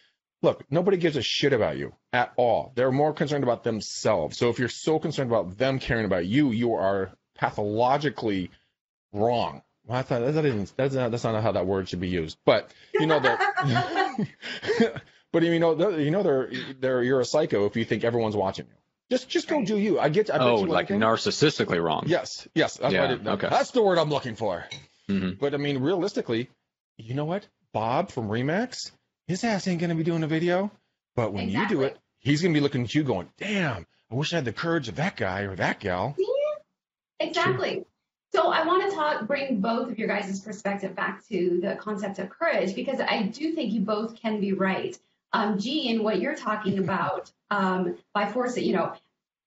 Look, 0.42 0.64
nobody 0.68 0.96
gives 0.96 1.16
a 1.16 1.22
shit 1.22 1.52
about 1.52 1.78
you 1.78 1.94
at 2.12 2.32
all. 2.36 2.72
They're 2.74 2.92
more 2.92 3.14
concerned 3.14 3.44
about 3.44 3.64
themselves. 3.64 4.36
So 4.36 4.50
if 4.50 4.58
you're 4.58 4.68
so 4.68 4.98
concerned 4.98 5.30
about 5.30 5.56
them 5.56 5.78
caring 5.78 6.04
about 6.04 6.26
you, 6.26 6.50
you 6.50 6.74
are 6.74 7.12
pathologically 7.36 8.50
wrong. 9.12 9.62
Well, 9.86 9.98
I 9.98 10.02
thought 10.02 10.20
that 10.32 10.44
isn't, 10.44 10.72
that's 10.76 10.94
not 10.94 11.10
that's 11.10 11.24
not 11.24 11.42
how 11.42 11.52
that 11.52 11.66
word 11.66 11.88
should 11.88 12.00
be 12.00 12.08
used. 12.08 12.38
But 12.44 12.70
you 12.94 13.06
know 13.06 13.20
that. 13.20 14.22
but 15.32 15.42
you 15.42 15.58
know, 15.58 15.74
they're- 15.74 16.00
you 16.00 16.10
know, 16.10 16.22
they're 16.22 16.50
they're 16.80 17.02
you're 17.02 17.20
a 17.20 17.24
psycho 17.24 17.66
if 17.66 17.76
you 17.76 17.84
think 17.84 18.04
everyone's 18.04 18.36
watching 18.36 18.66
you. 18.66 18.72
Just 19.10 19.28
just 19.28 19.46
go 19.48 19.62
do 19.64 19.76
you. 19.78 20.00
I 20.00 20.08
get. 20.08 20.30
I 20.30 20.38
bet 20.38 20.46
Oh, 20.46 20.60
you 20.60 20.66
like 20.66 20.88
one 20.90 20.98
thing- 20.98 21.00
narcissistically 21.00 21.82
wrong. 21.82 22.04
Yes, 22.06 22.48
yes. 22.54 22.78
That's 22.78 22.94
Yeah, 22.94 23.02
what 23.02 23.10
it, 23.10 23.26
okay. 23.26 23.48
That's 23.50 23.70
the 23.72 23.82
word 23.82 23.98
I'm 23.98 24.08
looking 24.08 24.34
for. 24.36 24.64
Mhm. 25.10 25.38
But 25.38 25.52
I 25.52 25.58
mean, 25.58 25.78
realistically, 25.78 26.48
you 26.96 27.12
know 27.14 27.26
what? 27.26 27.46
Bob 27.74 28.10
from 28.10 28.28
Remax, 28.28 28.92
his 29.26 29.44
ass 29.44 29.68
ain't 29.68 29.80
gonna 29.80 29.94
be 29.94 30.04
doing 30.04 30.22
a 30.22 30.26
video. 30.26 30.70
But 31.16 31.34
when 31.34 31.50
you 31.50 31.68
do 31.68 31.82
it, 31.82 31.98
he's 32.20 32.40
gonna 32.40 32.54
be 32.54 32.60
looking 32.60 32.84
at 32.84 32.94
you, 32.94 33.02
going, 33.04 33.28
"Damn, 33.36 33.86
I 34.10 34.14
wish 34.14 34.32
I 34.32 34.36
had 34.36 34.46
the 34.46 34.52
courage 34.54 34.88
of 34.88 34.96
that 34.96 35.16
guy 35.16 35.40
or 35.42 35.54
that 35.56 35.80
gal." 35.80 36.16
Exactly. 37.20 37.84
So 38.34 38.50
I 38.50 38.66
want 38.66 38.90
to 38.90 38.96
talk, 38.96 39.28
bring 39.28 39.60
both 39.60 39.92
of 39.92 39.96
your 39.96 40.08
guys' 40.08 40.40
perspective 40.40 40.96
back 40.96 41.24
to 41.28 41.60
the 41.62 41.76
concept 41.76 42.18
of 42.18 42.30
courage 42.30 42.74
because 42.74 42.98
I 42.98 43.22
do 43.22 43.52
think 43.52 43.72
you 43.72 43.80
both 43.82 44.16
can 44.16 44.40
be 44.40 44.52
right. 44.52 44.98
Um, 45.32 45.56
Gene, 45.56 46.02
what 46.02 46.20
you're 46.20 46.34
talking 46.34 46.78
about 46.84 47.30
um, 47.52 47.96
by 48.12 48.28
forcing, 48.28 48.64
you 48.64 48.72
know, 48.72 48.92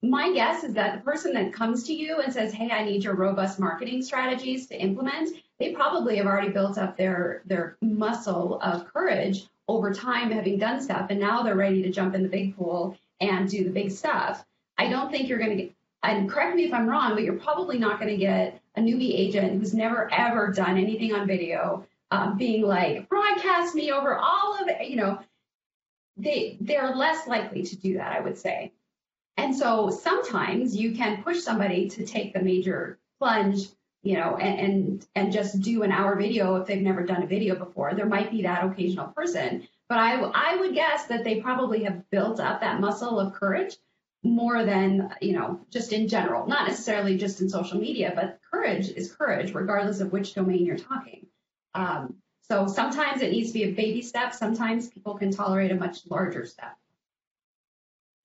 my 0.02 0.32
guess 0.32 0.64
is 0.64 0.74
that 0.76 0.96
the 0.96 1.02
person 1.02 1.34
that 1.34 1.52
comes 1.52 1.84
to 1.88 1.94
you 1.94 2.22
and 2.22 2.32
says, 2.32 2.54
"Hey, 2.54 2.72
I 2.72 2.86
need 2.86 3.04
your 3.04 3.16
robust 3.16 3.60
marketing 3.60 4.04
strategies 4.04 4.68
to 4.68 4.80
implement," 4.80 5.36
they 5.60 5.74
probably 5.74 6.16
have 6.18 6.28
already 6.28 6.50
built 6.50 6.78
up 6.78 6.96
their 6.96 7.42
their 7.46 7.76
muscle 7.82 8.58
of 8.62 8.86
courage 8.94 9.48
over 9.68 9.94
time, 9.94 10.32
having 10.32 10.60
done 10.60 10.80
stuff, 10.80 11.08
and 11.10 11.20
now 11.20 11.42
they're 11.42 11.56
ready 11.56 11.82
to 11.82 11.90
jump 11.90 12.16
in 12.16 12.24
the 12.24 12.30
big 12.30 12.56
pool 12.56 12.96
and 13.20 13.50
do 13.50 13.66
the 13.66 13.70
big 13.72 13.92
stuff. 13.92 14.46
I 14.78 14.88
don't 14.88 15.12
think 15.12 15.28
you're 15.28 15.40
going 15.40 15.58
to 15.58 15.64
get 15.64 15.74
and 16.04 16.30
correct 16.30 16.56
me 16.56 16.64
if 16.66 16.74
I'm 16.74 16.88
wrong, 16.88 17.16
but 17.16 17.24
you're 17.24 17.34
probably 17.34 17.78
not 17.78 18.00
going 18.00 18.12
to 18.12 18.18
get 18.18 18.62
a 18.78 18.80
newbie 18.80 19.20
agent 19.20 19.60
who's 19.60 19.74
never 19.74 20.10
ever 20.14 20.52
done 20.52 20.78
anything 20.78 21.14
on 21.14 21.28
video 21.28 21.86
um, 22.12 22.38
being 22.38 22.62
like 22.62 23.10
broadcast 23.10 23.76
me 23.76 23.92
over 23.92 24.16
all 24.16 24.58
of 24.62 24.70
it. 24.70 24.88
You 24.88 24.98
know, 24.98 25.20
they 26.16 26.58
they're 26.62 26.96
less 26.96 27.28
likely 27.28 27.64
to 27.64 27.76
do 27.76 27.96
that, 27.96 28.14
I 28.14 28.22
would 28.22 28.38
say. 28.38 28.72
And 29.36 29.56
so 29.56 29.90
sometimes 29.90 30.76
you 30.76 30.96
can 30.96 31.24
push 31.24 31.40
somebody 31.40 31.90
to 31.90 32.06
take 32.06 32.34
the 32.34 32.42
major 32.42 33.00
plunge, 33.20 33.68
you 34.04 34.14
know, 34.14 34.38
and 34.38 34.60
and, 34.60 35.08
and 35.16 35.34
just 35.34 35.62
do 35.62 35.84
an 35.84 35.92
hour 35.92 36.16
video 36.16 36.56
if 36.56 36.68
they've 36.68 36.82
never 36.82 37.04
done 37.04 37.24
a 37.24 37.28
video 37.28 37.56
before. 37.56 37.94
There 37.94 38.06
might 38.06 38.32
be 38.32 38.44
that 38.44 38.64
occasional 38.64 39.08
person, 39.08 39.68
but 39.90 39.98
I 39.98 40.22
I 40.34 40.56
would 40.58 40.76
guess 40.76 41.06
that 41.08 41.24
they 41.24 41.42
probably 41.42 41.84
have 41.84 42.10
built 42.12 42.40
up 42.40 42.62
that 42.62 42.80
muscle 42.80 43.20
of 43.20 43.34
courage 43.34 43.76
more 44.24 44.66
than 44.66 45.14
you 45.22 45.34
know 45.34 45.60
just 45.70 45.94
in 45.94 46.08
general 46.08 46.48
not 46.48 46.68
necessarily 46.68 47.18
just 47.18 47.40
in 47.42 47.50
social 47.50 47.80
media 47.80 48.12
but 48.16 48.40
courage 48.52 48.90
is 48.90 49.14
courage 49.14 49.54
regardless 49.54 50.00
of 50.00 50.12
which 50.12 50.34
domain 50.34 50.66
you're 50.66 50.78
talking 50.78 51.26
um, 51.76 52.16
so 52.42 52.68
sometimes 52.68 53.22
it 53.22 53.32
needs 53.32 53.50
to 53.50 53.54
be 53.54 53.64
a 53.64 53.72
baby 53.72 54.02
step 54.02 54.34
sometimes 54.34 54.88
people 54.90 55.16
can 55.16 55.32
tolerate 55.32 55.72
a 55.72 55.76
much 55.76 56.00
larger 56.10 56.46
step 56.46 56.76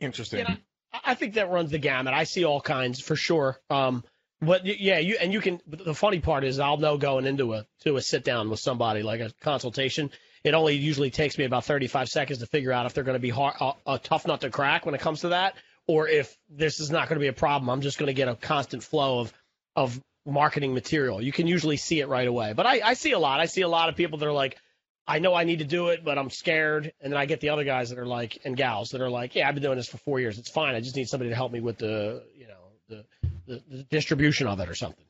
Interesting. 0.01 0.41
You 0.41 0.45
know, 0.47 0.57
I- 0.93 1.01
I 1.05 1.15
think 1.15 1.35
that 1.35 1.51
runs 1.51 1.71
the 1.71 1.79
gamut. 1.79 2.13
I 2.13 2.25
see 2.25 2.45
all 2.45 2.61
kinds 2.61 3.01
for 3.01 3.17
sure. 3.17 3.61
Um, 3.71 4.05
but 4.41 4.67
yeah, 4.67 4.99
you 4.99 5.17
and 5.21 5.33
you 5.33 5.41
can. 5.41 5.61
The 5.69 5.95
funny 5.95 6.19
part 6.19 6.43
is, 6.43 6.59
I'll 6.59 6.77
know 6.77 6.99
going 6.99 7.27
into 7.27 7.55
a 7.55 7.65
to 7.83 7.97
a 7.97 8.03
sit 8.03 8.25
down 8.25 8.51
with 8.51 8.59
somebody 8.59 9.05
like 9.05 9.21
a 9.21 9.31
consultation. 9.41 10.11
It 10.43 10.55
only 10.55 10.75
usually 10.75 11.11
takes 11.11 11.39
me 11.39 11.45
about 11.45 11.65
35 11.65 12.09
seconds 12.09 12.41
to 12.41 12.47
figure 12.47 12.73
out 12.73 12.87
if 12.87 12.95
they're 12.95 13.05
going 13.05 13.15
to 13.15 13.21
be 13.21 13.31
hard, 13.31 13.55
a, 13.61 13.75
a 13.87 13.99
tough 14.01 14.27
nut 14.27 14.41
to 14.41 14.51
crack 14.51 14.85
when 14.85 14.97
it 14.97 15.01
comes 15.01 15.21
to 15.21 15.29
that, 15.29 15.55
or 15.87 16.09
if 16.09 16.37
this 16.49 16.81
is 16.81 16.91
not 16.91 17.09
going 17.09 17.17
to 17.17 17.21
be 17.21 17.29
a 17.29 17.33
problem. 17.33 17.71
I'm 17.71 17.81
just 17.81 17.99
going 17.99 18.07
to 18.09 18.15
get 18.15 18.29
a 18.29 18.35
constant 18.35 18.83
flow 18.83 19.21
of 19.21 19.33
of 19.75 20.01
marketing 20.25 20.75
material. 20.75 21.21
You 21.21 21.33
can 21.33 21.47
usually 21.47 21.77
see 21.77 22.01
it 22.01 22.09
right 22.09 22.29
away. 22.29 22.53
But 22.53 22.67
I, 22.67 22.81
I 22.85 22.95
see 22.95 23.13
a 23.13 23.19
lot. 23.19 23.41
I 23.41 23.47
see 23.47 23.63
a 23.63 23.69
lot 23.69 23.89
of 23.89 23.97
people 23.97 24.19
that 24.19 24.27
are 24.27 24.33
like, 24.33 24.59
I 25.07 25.19
know 25.19 25.35
I 25.35 25.45
need 25.45 25.59
to 25.61 25.65
do 25.65 25.89
it, 25.89 26.05
but 26.05 26.19
I'm 26.19 26.31
scared. 26.31 26.93
And 27.01 27.13
then 27.13 27.19
I 27.19 27.27
get 27.27 27.41
the 27.41 27.49
other 27.49 27.65
guys 27.65 27.91
that 27.91 27.99
are 27.99 28.07
like, 28.07 28.39
and 28.45 28.57
gals 28.57 28.91
that 28.91 29.01
are 29.01 29.11
like, 29.11 29.35
yeah, 29.35 29.49
I've 29.49 29.55
been 29.55 29.63
doing 29.63 29.77
this 29.77 29.89
for 29.89 29.97
four 29.99 30.21
years. 30.21 30.39
It's 30.39 30.51
fine. 30.51 30.75
I 30.75 30.81
just 30.81 30.95
need 30.95 31.09
somebody 31.09 31.31
to 31.31 31.37
help 31.37 31.51
me 31.51 31.61
with 31.61 31.79
the, 31.79 32.23
you 32.37 32.47
know, 32.47 32.63
the, 32.89 33.05
the, 33.47 33.63
the 33.69 33.83
distribution 33.85 34.47
of 34.47 34.61
it 34.61 34.69
or 34.69 34.75
something. 34.75 35.05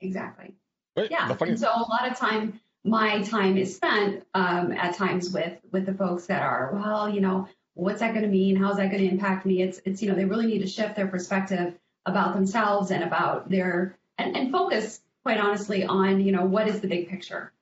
exactly 0.00 0.54
But 0.94 1.10
yeah 1.10 1.32
funny, 1.34 1.52
and 1.52 1.60
so 1.60 1.68
a 1.68 1.86
lot 1.88 2.10
of 2.10 2.18
time 2.18 2.60
my 2.84 3.22
time 3.22 3.56
is 3.56 3.76
spent 3.76 4.24
um, 4.34 4.72
at 4.72 4.94
times 4.94 5.30
with 5.30 5.58
with 5.72 5.86
the 5.86 5.94
folks 5.94 6.26
that 6.26 6.42
are 6.42 6.70
well 6.74 7.08
you 7.08 7.20
know 7.20 7.48
what's 7.74 8.00
that 8.00 8.12
going 8.12 8.24
to 8.24 8.30
mean? 8.30 8.56
How's 8.56 8.76
that 8.76 8.90
going 8.90 9.02
to 9.02 9.08
impact 9.08 9.46
me? 9.46 9.62
It's 9.62 9.80
it's 9.84 10.02
you 10.02 10.08
know 10.08 10.14
they 10.14 10.24
really 10.24 10.46
need 10.46 10.60
to 10.60 10.66
shift 10.66 10.96
their 10.96 11.06
perspective 11.06 11.74
about 12.06 12.34
themselves 12.34 12.90
and 12.90 13.04
about 13.04 13.50
their 13.50 13.96
and, 14.18 14.36
and 14.36 14.52
focus 14.52 15.00
quite 15.22 15.38
honestly 15.38 15.84
on 15.84 16.20
you 16.20 16.32
know 16.32 16.44
what 16.44 16.68
is 16.68 16.80
the 16.80 16.88
big 16.88 17.08
picture? 17.08 17.52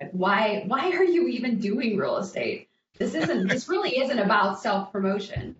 Like 0.00 0.10
why 0.12 0.64
why 0.66 0.92
are 0.92 1.04
you 1.04 1.28
even 1.28 1.58
doing 1.58 1.96
real 1.96 2.18
estate? 2.18 2.68
This 2.98 3.14
isn't 3.14 3.48
this 3.48 3.68
really 3.68 3.98
isn't 3.98 4.18
about 4.18 4.60
self 4.60 4.92
promotion 4.92 5.56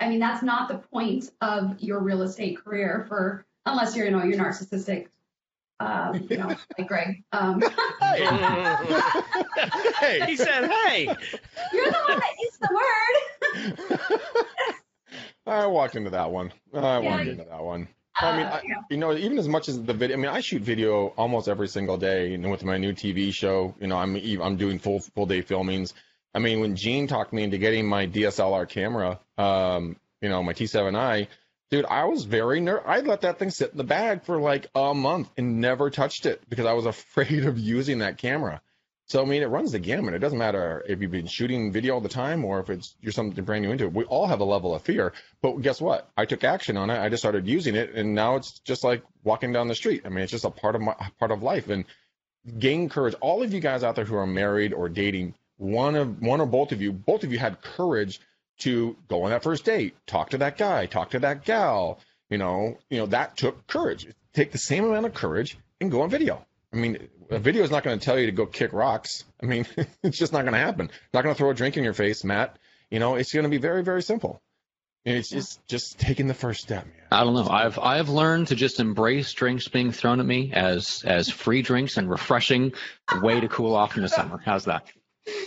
i 0.00 0.08
mean 0.08 0.18
that's 0.18 0.42
not 0.42 0.68
the 0.68 0.78
point 0.78 1.30
of 1.40 1.80
your 1.80 2.00
real 2.00 2.22
estate 2.22 2.62
career 2.64 3.04
for 3.08 3.44
unless 3.66 3.96
you're 3.96 4.06
you 4.06 4.12
know 4.12 4.24
you're 4.24 4.38
narcissistic 4.38 5.08
um, 5.80 6.26
you 6.28 6.36
know 6.36 6.48
like 6.78 6.88
greg 6.88 7.22
um, 7.32 7.60
hey, 10.00 10.24
he 10.26 10.36
said, 10.36 10.68
hey, 10.68 11.06
you're 11.72 11.90
the 11.90 11.98
one 12.08 12.18
that 12.18 12.34
used 12.40 12.60
the 12.60 12.68
word 12.74 13.16
I 15.46 15.66
walked 15.66 15.96
into 15.96 16.10
that 16.10 16.30
one. 16.30 16.52
I 16.74 16.98
walked 16.98 17.26
into 17.26 17.44
that 17.44 17.62
one. 17.62 17.88
I 18.16 18.36
mean, 18.36 18.46
Uh, 18.46 18.50
I, 18.50 18.62
you 18.90 18.96
know, 18.96 19.16
even 19.16 19.38
as 19.38 19.48
much 19.48 19.68
as 19.68 19.82
the 19.82 19.94
video, 19.94 20.16
I 20.16 20.20
mean, 20.20 20.30
I 20.30 20.40
shoot 20.40 20.62
video 20.62 21.08
almost 21.16 21.48
every 21.48 21.68
single 21.68 21.96
day. 21.96 22.30
You 22.30 22.38
know, 22.38 22.50
with 22.50 22.64
my 22.64 22.76
new 22.76 22.92
TV 22.92 23.32
show, 23.32 23.74
you 23.80 23.86
know, 23.86 23.96
I'm 23.96 24.16
I'm 24.42 24.56
doing 24.56 24.78
full 24.78 25.00
full 25.00 25.26
day 25.26 25.42
filmings. 25.42 25.94
I 26.34 26.40
mean, 26.40 26.60
when 26.60 26.76
Gene 26.76 27.06
talked 27.06 27.32
me 27.32 27.42
into 27.44 27.58
getting 27.58 27.86
my 27.86 28.06
DSLR 28.06 28.68
camera, 28.68 29.20
um, 29.38 29.96
you 30.20 30.28
know, 30.28 30.42
my 30.42 30.52
T7i, 30.52 31.28
Dude, 31.70 31.84
I 31.84 32.04
was 32.04 32.24
very 32.24 32.60
nervous. 32.60 32.84
I 32.86 33.00
let 33.00 33.20
that 33.22 33.38
thing 33.38 33.50
sit 33.50 33.72
in 33.72 33.76
the 33.76 33.84
bag 33.84 34.24
for 34.24 34.40
like 34.40 34.68
a 34.74 34.94
month 34.94 35.28
and 35.36 35.60
never 35.60 35.90
touched 35.90 36.24
it 36.24 36.42
because 36.48 36.64
I 36.64 36.72
was 36.72 36.86
afraid 36.94 37.44
of 37.44 37.58
using 37.58 37.98
that 37.98 38.18
camera. 38.18 38.60
So 39.08 39.22
I 39.22 39.24
mean, 39.24 39.42
it 39.42 39.46
runs 39.46 39.72
the 39.72 39.78
gamut. 39.78 40.12
It 40.12 40.18
doesn't 40.18 40.38
matter 40.38 40.84
if 40.86 41.00
you've 41.00 41.10
been 41.10 41.26
shooting 41.26 41.72
video 41.72 41.94
all 41.94 42.00
the 42.00 42.10
time 42.10 42.44
or 42.44 42.60
if 42.60 42.68
it's 42.68 42.94
you're 43.00 43.12
something 43.12 43.42
brand 43.42 43.64
new 43.64 43.72
into 43.72 43.84
it. 43.84 43.92
We 43.94 44.04
all 44.04 44.26
have 44.26 44.40
a 44.40 44.44
level 44.44 44.74
of 44.74 44.82
fear. 44.82 45.14
But 45.40 45.62
guess 45.62 45.80
what? 45.80 46.10
I 46.16 46.26
took 46.26 46.44
action 46.44 46.76
on 46.76 46.90
it. 46.90 46.98
I 46.98 47.08
just 47.08 47.22
started 47.22 47.46
using 47.46 47.74
it, 47.74 47.94
and 47.94 48.14
now 48.14 48.36
it's 48.36 48.58
just 48.60 48.84
like 48.84 49.02
walking 49.24 49.52
down 49.52 49.68
the 49.68 49.74
street. 49.74 50.02
I 50.04 50.10
mean, 50.10 50.24
it's 50.24 50.32
just 50.32 50.44
a 50.44 50.50
part 50.50 50.74
of 50.74 50.82
my 50.82 50.94
part 51.18 51.30
of 51.30 51.42
life. 51.42 51.68
And 51.70 51.86
gain 52.58 52.88
courage. 52.88 53.14
All 53.20 53.42
of 53.42 53.52
you 53.52 53.60
guys 53.60 53.82
out 53.82 53.96
there 53.96 54.04
who 54.04 54.16
are 54.16 54.26
married 54.26 54.72
or 54.72 54.88
dating, 54.88 55.34
one 55.56 55.96
of 55.96 56.20
one 56.20 56.40
or 56.40 56.46
both 56.46 56.72
of 56.72 56.82
you, 56.82 56.92
both 56.92 57.24
of 57.24 57.32
you 57.32 57.38
had 57.38 57.62
courage 57.62 58.20
to 58.58 58.96
go 59.08 59.22
on 59.22 59.30
that 59.30 59.42
first 59.42 59.64
date, 59.64 59.96
talk 60.06 60.30
to 60.30 60.38
that 60.38 60.58
guy, 60.58 60.86
talk 60.86 61.10
to 61.10 61.20
that 61.20 61.44
gal. 61.44 62.00
You 62.28 62.36
know, 62.36 62.76
you 62.90 62.98
know 62.98 63.06
that 63.06 63.38
took 63.38 63.66
courage. 63.66 64.06
Take 64.34 64.52
the 64.52 64.58
same 64.58 64.84
amount 64.84 65.06
of 65.06 65.14
courage 65.14 65.56
and 65.80 65.90
go 65.90 66.02
on 66.02 66.10
video. 66.10 66.44
I 66.72 66.76
mean, 66.76 67.08
a 67.30 67.38
video 67.38 67.62
is 67.62 67.70
not 67.70 67.82
going 67.84 67.98
to 67.98 68.04
tell 68.04 68.18
you 68.18 68.26
to 68.26 68.32
go 68.32 68.46
kick 68.46 68.72
rocks. 68.72 69.24
I 69.42 69.46
mean, 69.46 69.66
it's 70.02 70.18
just 70.18 70.32
not 70.32 70.42
going 70.42 70.54
to 70.54 70.58
happen. 70.60 70.90
Not 71.12 71.22
going 71.22 71.34
to 71.34 71.38
throw 71.38 71.50
a 71.50 71.54
drink 71.54 71.76
in 71.76 71.84
your 71.84 71.94
face, 71.94 72.24
Matt. 72.24 72.58
You 72.90 72.98
know, 72.98 73.16
it's 73.16 73.32
going 73.32 73.44
to 73.44 73.50
be 73.50 73.58
very, 73.58 73.82
very 73.82 74.02
simple. 74.02 74.40
And 75.04 75.16
it's 75.16 75.30
just 75.30 75.66
just 75.68 75.98
taking 75.98 76.26
the 76.26 76.34
first 76.34 76.60
step, 76.60 76.84
man. 76.84 76.94
I 77.12 77.24
don't 77.24 77.32
know. 77.34 77.48
I've 77.48 77.78
I've 77.78 78.08
learned 78.08 78.48
to 78.48 78.56
just 78.56 78.78
embrace 78.80 79.32
drinks 79.32 79.68
being 79.68 79.90
thrown 79.92 80.20
at 80.20 80.26
me 80.26 80.52
as 80.52 81.02
as 81.06 81.30
free 81.30 81.62
drinks 81.62 81.96
and 81.96 82.10
refreshing 82.10 82.72
way 83.22 83.40
to 83.40 83.48
cool 83.48 83.74
off 83.74 83.96
in 83.96 84.02
the 84.02 84.08
summer. 84.08 84.38
How's 84.44 84.64
that? 84.66 84.86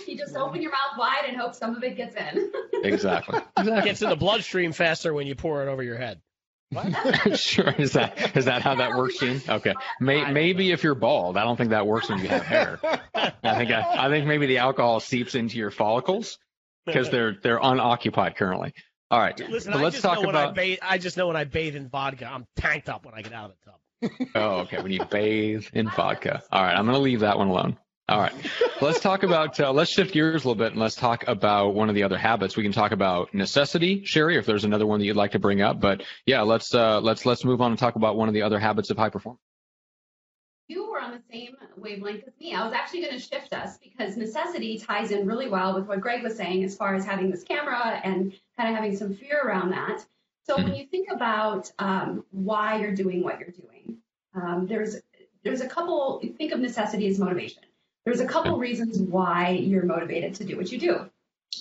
You 0.07 0.17
just 0.17 0.35
open 0.35 0.61
your 0.61 0.71
mouth 0.71 0.97
wide 0.97 1.25
and 1.27 1.37
hope 1.37 1.53
some 1.53 1.75
of 1.75 1.83
it 1.83 1.97
gets 1.97 2.15
in. 2.15 2.51
Exactly. 2.83 3.37
It 3.37 3.43
Exactly. 3.59 3.89
gets 3.89 4.01
in 4.01 4.09
the 4.09 4.15
bloodstream 4.15 4.71
faster 4.71 5.13
when 5.13 5.27
you 5.27 5.35
pour 5.35 5.61
it 5.61 5.69
over 5.69 5.83
your 5.83 5.97
head. 5.97 6.19
sure. 7.35 7.73
Is 7.77 7.93
that 7.93 8.35
is 8.37 8.45
that 8.45 8.61
how 8.61 8.75
that 8.75 8.95
works, 8.95 9.19
Gene? 9.19 9.41
Okay. 9.47 9.73
May, 9.99 10.31
maybe 10.31 10.71
if 10.71 10.83
you're 10.83 10.95
bald, 10.95 11.37
I 11.37 11.43
don't 11.43 11.57
think 11.57 11.71
that 11.71 11.85
works 11.85 12.09
when 12.09 12.19
you 12.19 12.29
have 12.29 12.43
hair. 12.43 12.79
I 13.13 13.55
think 13.57 13.71
I, 13.71 14.05
I 14.05 14.09
think 14.09 14.25
maybe 14.25 14.45
the 14.47 14.59
alcohol 14.59 14.99
seeps 14.99 15.35
into 15.35 15.57
your 15.57 15.71
follicles 15.71 16.37
because 16.85 17.09
they're 17.09 17.35
they're 17.43 17.59
unoccupied 17.61 18.35
currently. 18.37 18.73
All 19.09 19.19
right. 19.19 19.37
Listen, 19.49 19.73
but 19.73 19.81
let's 19.81 20.01
talk 20.01 20.21
know 20.21 20.27
when 20.27 20.35
I 20.37 20.43
about. 20.43 20.55
bathe. 20.55 20.79
I 20.81 20.97
just 20.97 21.17
know 21.17 21.27
when 21.27 21.35
I 21.35 21.43
bathe 21.43 21.75
in 21.75 21.89
vodka, 21.89 22.25
I'm 22.31 22.45
tanked 22.55 22.87
up 22.87 23.05
when 23.05 23.13
I 23.13 23.21
get 23.21 23.33
out 23.33 23.51
of 23.51 23.55
the 23.59 23.65
tub. 23.71 24.29
Oh, 24.35 24.49
okay. 24.61 24.81
When 24.81 24.91
you 24.91 25.03
bathe 25.03 25.65
in 25.73 25.89
vodka. 25.89 26.41
All 26.51 26.63
right. 26.63 26.73
I'm 26.73 26.85
going 26.85 26.95
to 26.95 27.01
leave 27.01 27.19
that 27.19 27.37
one 27.37 27.49
alone. 27.49 27.77
All 28.11 28.19
right. 28.19 28.33
Let's 28.81 28.99
talk 28.99 29.23
about, 29.23 29.57
uh, 29.57 29.71
let's 29.71 29.89
shift 29.89 30.11
gears 30.13 30.43
a 30.43 30.47
little 30.49 30.55
bit 30.55 30.73
and 30.73 30.81
let's 30.81 30.95
talk 30.95 31.25
about 31.29 31.75
one 31.75 31.87
of 31.87 31.95
the 31.95 32.03
other 32.03 32.17
habits. 32.17 32.57
We 32.57 32.63
can 32.63 32.73
talk 32.73 32.91
about 32.91 33.33
necessity, 33.33 34.01
Sheri, 34.01 34.37
if 34.37 34.45
there's 34.45 34.65
another 34.65 34.85
one 34.85 34.99
that 34.99 35.05
you'd 35.05 35.15
like 35.15 35.31
to 35.31 35.39
bring 35.39 35.61
up. 35.61 35.79
But 35.79 36.03
yeah, 36.25 36.41
let's, 36.41 36.75
uh, 36.75 36.99
let's, 36.99 37.25
let's 37.25 37.45
move 37.45 37.61
on 37.61 37.71
and 37.71 37.79
talk 37.79 37.95
about 37.95 38.17
one 38.17 38.27
of 38.27 38.33
the 38.33 38.41
other 38.41 38.59
habits 38.59 38.89
of 38.89 38.97
high 38.97 39.07
performance. 39.07 39.39
you 40.67 40.91
were 40.91 40.99
on 40.99 41.11
the 41.11 41.21
same 41.31 41.55
wavelength 41.77 42.23
as 42.27 42.33
me. 42.37 42.53
I 42.53 42.65
was 42.65 42.73
actually 42.73 43.01
going 43.01 43.13
to 43.13 43.19
shift 43.19 43.53
us 43.53 43.77
because 43.77 44.17
necessity 44.17 44.77
ties 44.77 45.11
in 45.11 45.25
really 45.25 45.47
well 45.47 45.73
with 45.73 45.87
what 45.87 46.01
Greg 46.01 46.21
was 46.21 46.35
saying 46.35 46.65
as 46.65 46.75
far 46.75 46.95
as 46.95 47.05
having 47.05 47.31
this 47.31 47.43
camera 47.43 48.01
and 48.03 48.33
kind 48.57 48.69
of 48.69 48.75
having 48.75 48.95
some 48.95 49.13
fear 49.13 49.41
around 49.41 49.71
that. 49.71 50.05
So 50.47 50.57
when 50.57 50.75
you 50.75 50.85
think 50.85 51.07
about 51.09 51.71
um, 51.79 52.25
why 52.31 52.79
you're 52.81 52.93
doing 52.93 53.23
what 53.23 53.39
you're 53.39 53.51
doing, 53.51 53.99
um, 54.35 54.67
there's 54.67 54.97
there's 55.43 55.61
a 55.61 55.67
couple. 55.67 56.21
Think 56.37 56.51
of 56.51 56.59
necessity 56.59 57.07
as 57.07 57.17
motivation. 57.17 57.63
There's 58.11 58.19
a 58.19 58.25
couple 58.25 58.57
reasons 58.57 58.99
why 58.99 59.51
you're 59.51 59.85
motivated 59.85 60.35
to 60.35 60.43
do 60.43 60.57
what 60.57 60.69
you 60.69 60.77
do, 60.77 61.09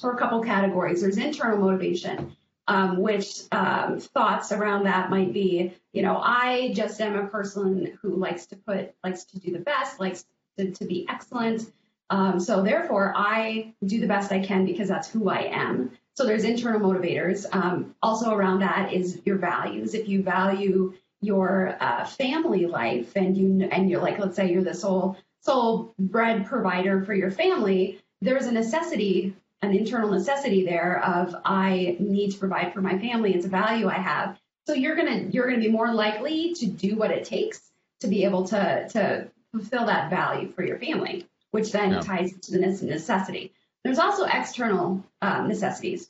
or 0.02 0.14
a 0.14 0.18
couple 0.18 0.42
categories. 0.42 1.00
There's 1.00 1.16
internal 1.16 1.58
motivation, 1.58 2.36
um, 2.66 2.96
which 2.96 3.42
um, 3.52 4.00
thoughts 4.00 4.50
around 4.50 4.82
that 4.82 5.10
might 5.10 5.32
be, 5.32 5.72
you 5.92 6.02
know, 6.02 6.16
I 6.16 6.72
just 6.74 7.00
am 7.00 7.14
a 7.14 7.28
person 7.28 7.96
who 8.02 8.16
likes 8.16 8.46
to 8.46 8.56
put, 8.56 8.96
likes 9.04 9.26
to 9.26 9.38
do 9.38 9.52
the 9.52 9.60
best, 9.60 10.00
likes 10.00 10.24
to, 10.58 10.72
to 10.72 10.84
be 10.86 11.06
excellent. 11.08 11.70
Um, 12.10 12.40
so 12.40 12.64
therefore, 12.64 13.14
I 13.16 13.72
do 13.86 14.00
the 14.00 14.08
best 14.08 14.32
I 14.32 14.40
can 14.40 14.64
because 14.64 14.88
that's 14.88 15.08
who 15.08 15.28
I 15.28 15.42
am. 15.52 15.92
So 16.16 16.26
there's 16.26 16.42
internal 16.42 16.80
motivators. 16.80 17.46
Um, 17.54 17.94
also 18.02 18.34
around 18.34 18.58
that 18.58 18.92
is 18.92 19.20
your 19.24 19.38
values. 19.38 19.94
If 19.94 20.08
you 20.08 20.24
value 20.24 20.94
your 21.20 21.76
uh, 21.78 22.06
family 22.06 22.66
life 22.66 23.12
and 23.14 23.36
you 23.36 23.68
and 23.70 23.88
you're 23.88 24.02
like, 24.02 24.18
let's 24.18 24.34
say 24.34 24.50
you're 24.50 24.64
the 24.64 24.74
sole 24.74 25.16
sole 25.42 25.94
bread 25.98 26.46
provider 26.46 27.04
for 27.04 27.14
your 27.14 27.30
family, 27.30 27.98
there's 28.20 28.46
a 28.46 28.52
necessity, 28.52 29.34
an 29.62 29.74
internal 29.74 30.10
necessity 30.10 30.64
there 30.64 31.02
of 31.02 31.34
I 31.44 31.96
need 31.98 32.32
to 32.32 32.38
provide 32.38 32.72
for 32.74 32.80
my 32.82 32.98
family. 32.98 33.34
It's 33.34 33.46
a 33.46 33.50
value 33.50 33.88
I 33.88 33.94
have. 33.94 34.38
So 34.66 34.74
you're 34.74 34.96
gonna 34.96 35.28
you're 35.30 35.48
gonna 35.48 35.60
be 35.60 35.70
more 35.70 35.92
likely 35.92 36.54
to 36.54 36.66
do 36.66 36.96
what 36.96 37.10
it 37.10 37.24
takes 37.24 37.60
to 38.00 38.08
be 38.08 38.24
able 38.24 38.46
to 38.48 38.88
to 38.90 39.28
fulfill 39.52 39.86
that 39.86 40.10
value 40.10 40.52
for 40.52 40.64
your 40.64 40.78
family, 40.78 41.26
which 41.50 41.72
then 41.72 41.92
Yeah. 41.92 42.00
ties 42.00 42.32
to 42.42 42.52
the 42.52 42.58
necessity. 42.58 43.52
There's 43.82 43.98
also 43.98 44.24
external 44.24 45.04
um, 45.22 45.48
necessities. 45.48 46.08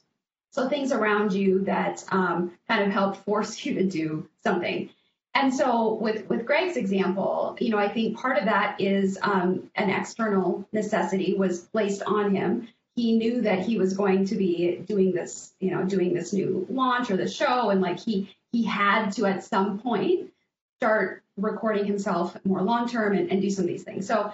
So 0.53 0.69
things 0.69 0.90
around 0.90 1.33
you 1.33 1.61
that 1.64 2.05
um, 2.11 2.59
kind 2.69 2.83
of 2.83 2.90
help 2.93 3.25
force 3.25 3.64
you 3.64 3.75
to 3.75 3.85
do 3.85 4.29
something. 4.43 4.90
And 5.35 5.55
so 5.55 5.95
with, 5.95 6.29
with 6.29 6.45
Greg's 6.45 6.77
example, 6.77 7.57
you 7.61 7.71
know, 7.71 7.79
I 7.79 7.88
think 7.88 8.19
part 8.19 8.37
of 8.37 8.47
that 8.47 8.81
is 8.81 9.19
um, 9.23 9.71
an 9.77 9.90
external 9.90 10.66
necessity 10.73 11.35
was 11.35 11.61
placed 11.61 12.03
on 12.03 12.35
him. 12.35 12.69
He 12.97 13.16
knew 13.16 13.43
that 13.43 13.61
he 13.61 13.79
was 13.79 13.97
going 13.97 14.27
to 14.27 14.35
be 14.35 14.77
doing 14.77 15.12
this, 15.12 15.53
you 15.61 15.71
know, 15.71 15.85
doing 15.85 16.12
this 16.12 16.33
new 16.33 16.66
launch 16.69 17.11
or 17.11 17.16
the 17.16 17.29
show, 17.29 17.71
and 17.71 17.81
like 17.81 18.01
he 18.01 18.35
he 18.53 18.64
had 18.64 19.11
to 19.11 19.27
at 19.27 19.45
some 19.45 19.79
point 19.79 20.33
start 20.79 21.23
recording 21.37 21.87
himself 21.87 22.37
more 22.45 22.61
long 22.61 22.88
term 22.88 23.16
and, 23.16 23.31
and 23.31 23.40
do 23.40 23.49
some 23.49 23.64
of 23.64 23.69
these 23.69 23.85
things. 23.85 24.07
So 24.07 24.33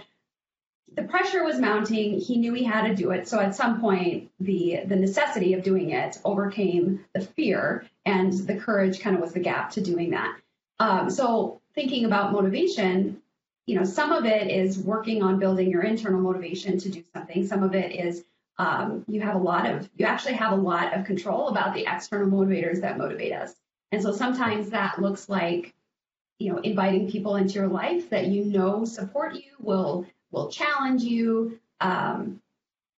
the 0.95 1.03
pressure 1.03 1.45
was 1.45 1.59
mounting. 1.59 2.19
He 2.19 2.39
knew 2.39 2.55
he 2.55 2.65
had 2.65 2.89
to 2.89 2.95
do 2.95 3.11
it. 3.11 3.29
So 3.29 3.39
at 3.39 3.55
some 3.55 3.81
point, 3.81 4.31
the 4.41 4.81
the 4.87 4.97
necessity 4.97 5.53
of 5.53 5.63
doing 5.63 5.91
it 5.91 6.19
overcame 6.25 7.05
the 7.13 7.21
fear, 7.21 7.85
and 8.07 8.33
the 8.33 8.57
courage 8.57 9.01
kind 9.01 9.15
of 9.15 9.23
was 9.23 9.35
the 9.35 9.41
gap 9.41 9.71
to 9.73 9.83
doing 9.83 10.11
that. 10.11 10.37
Um, 10.79 11.11
so 11.11 11.61
thinking 11.75 12.05
about 12.05 12.33
motivation, 12.33 13.23
you 13.67 13.77
know, 13.77 13.85
some 13.85 14.13
of 14.13 14.25
it 14.25 14.51
is 14.51 14.79
working 14.79 15.23
on 15.23 15.39
building 15.39 15.71
your 15.71 15.83
internal 15.83 16.21
motivation 16.21 16.79
to 16.79 16.89
do 16.89 17.03
something. 17.13 17.47
Some 17.47 17.63
of 17.63 17.75
it 17.75 17.93
is 17.93 18.25
um, 18.59 19.05
you 19.09 19.21
have 19.21 19.35
a 19.35 19.39
lot 19.39 19.69
of 19.71 19.89
you 19.97 20.07
actually 20.07 20.35
have 20.35 20.53
a 20.53 20.57
lot 20.57 20.95
of 20.95 21.05
control 21.05 21.49
about 21.49 21.75
the 21.75 21.87
external 21.87 22.29
motivators 22.29 22.81
that 22.81 22.99
motivate 22.99 23.33
us. 23.33 23.55
And 23.93 24.03
so 24.03 24.13
sometimes 24.13 24.71
that 24.71 25.01
looks 25.01 25.29
like 25.29 25.75
you 26.39 26.53
know 26.53 26.59
inviting 26.59 27.11
people 27.11 27.37
into 27.37 27.55
your 27.55 27.69
life 27.69 28.11
that 28.11 28.27
you 28.27 28.45
know 28.45 28.85
support 28.85 29.35
you 29.35 29.53
will 29.59 30.07
will 30.31 30.49
challenge 30.51 31.03
you 31.03 31.59
um, 31.81 32.41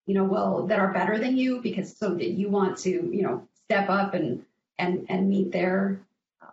you 0.07 0.15
know 0.15 0.25
will 0.25 0.67
that 0.67 0.79
are 0.79 0.93
better 0.93 1.19
than 1.19 1.37
you 1.37 1.61
because 1.61 1.97
so 1.97 2.15
that 2.15 2.31
you 2.31 2.49
want 2.49 2.79
to 2.79 2.91
you 2.91 3.23
know 3.23 3.47
step 3.65 3.89
up 3.89 4.15
and 4.15 4.45
and 4.79 5.07
and 5.09 5.29
meet 5.29 5.53
their 5.53 6.01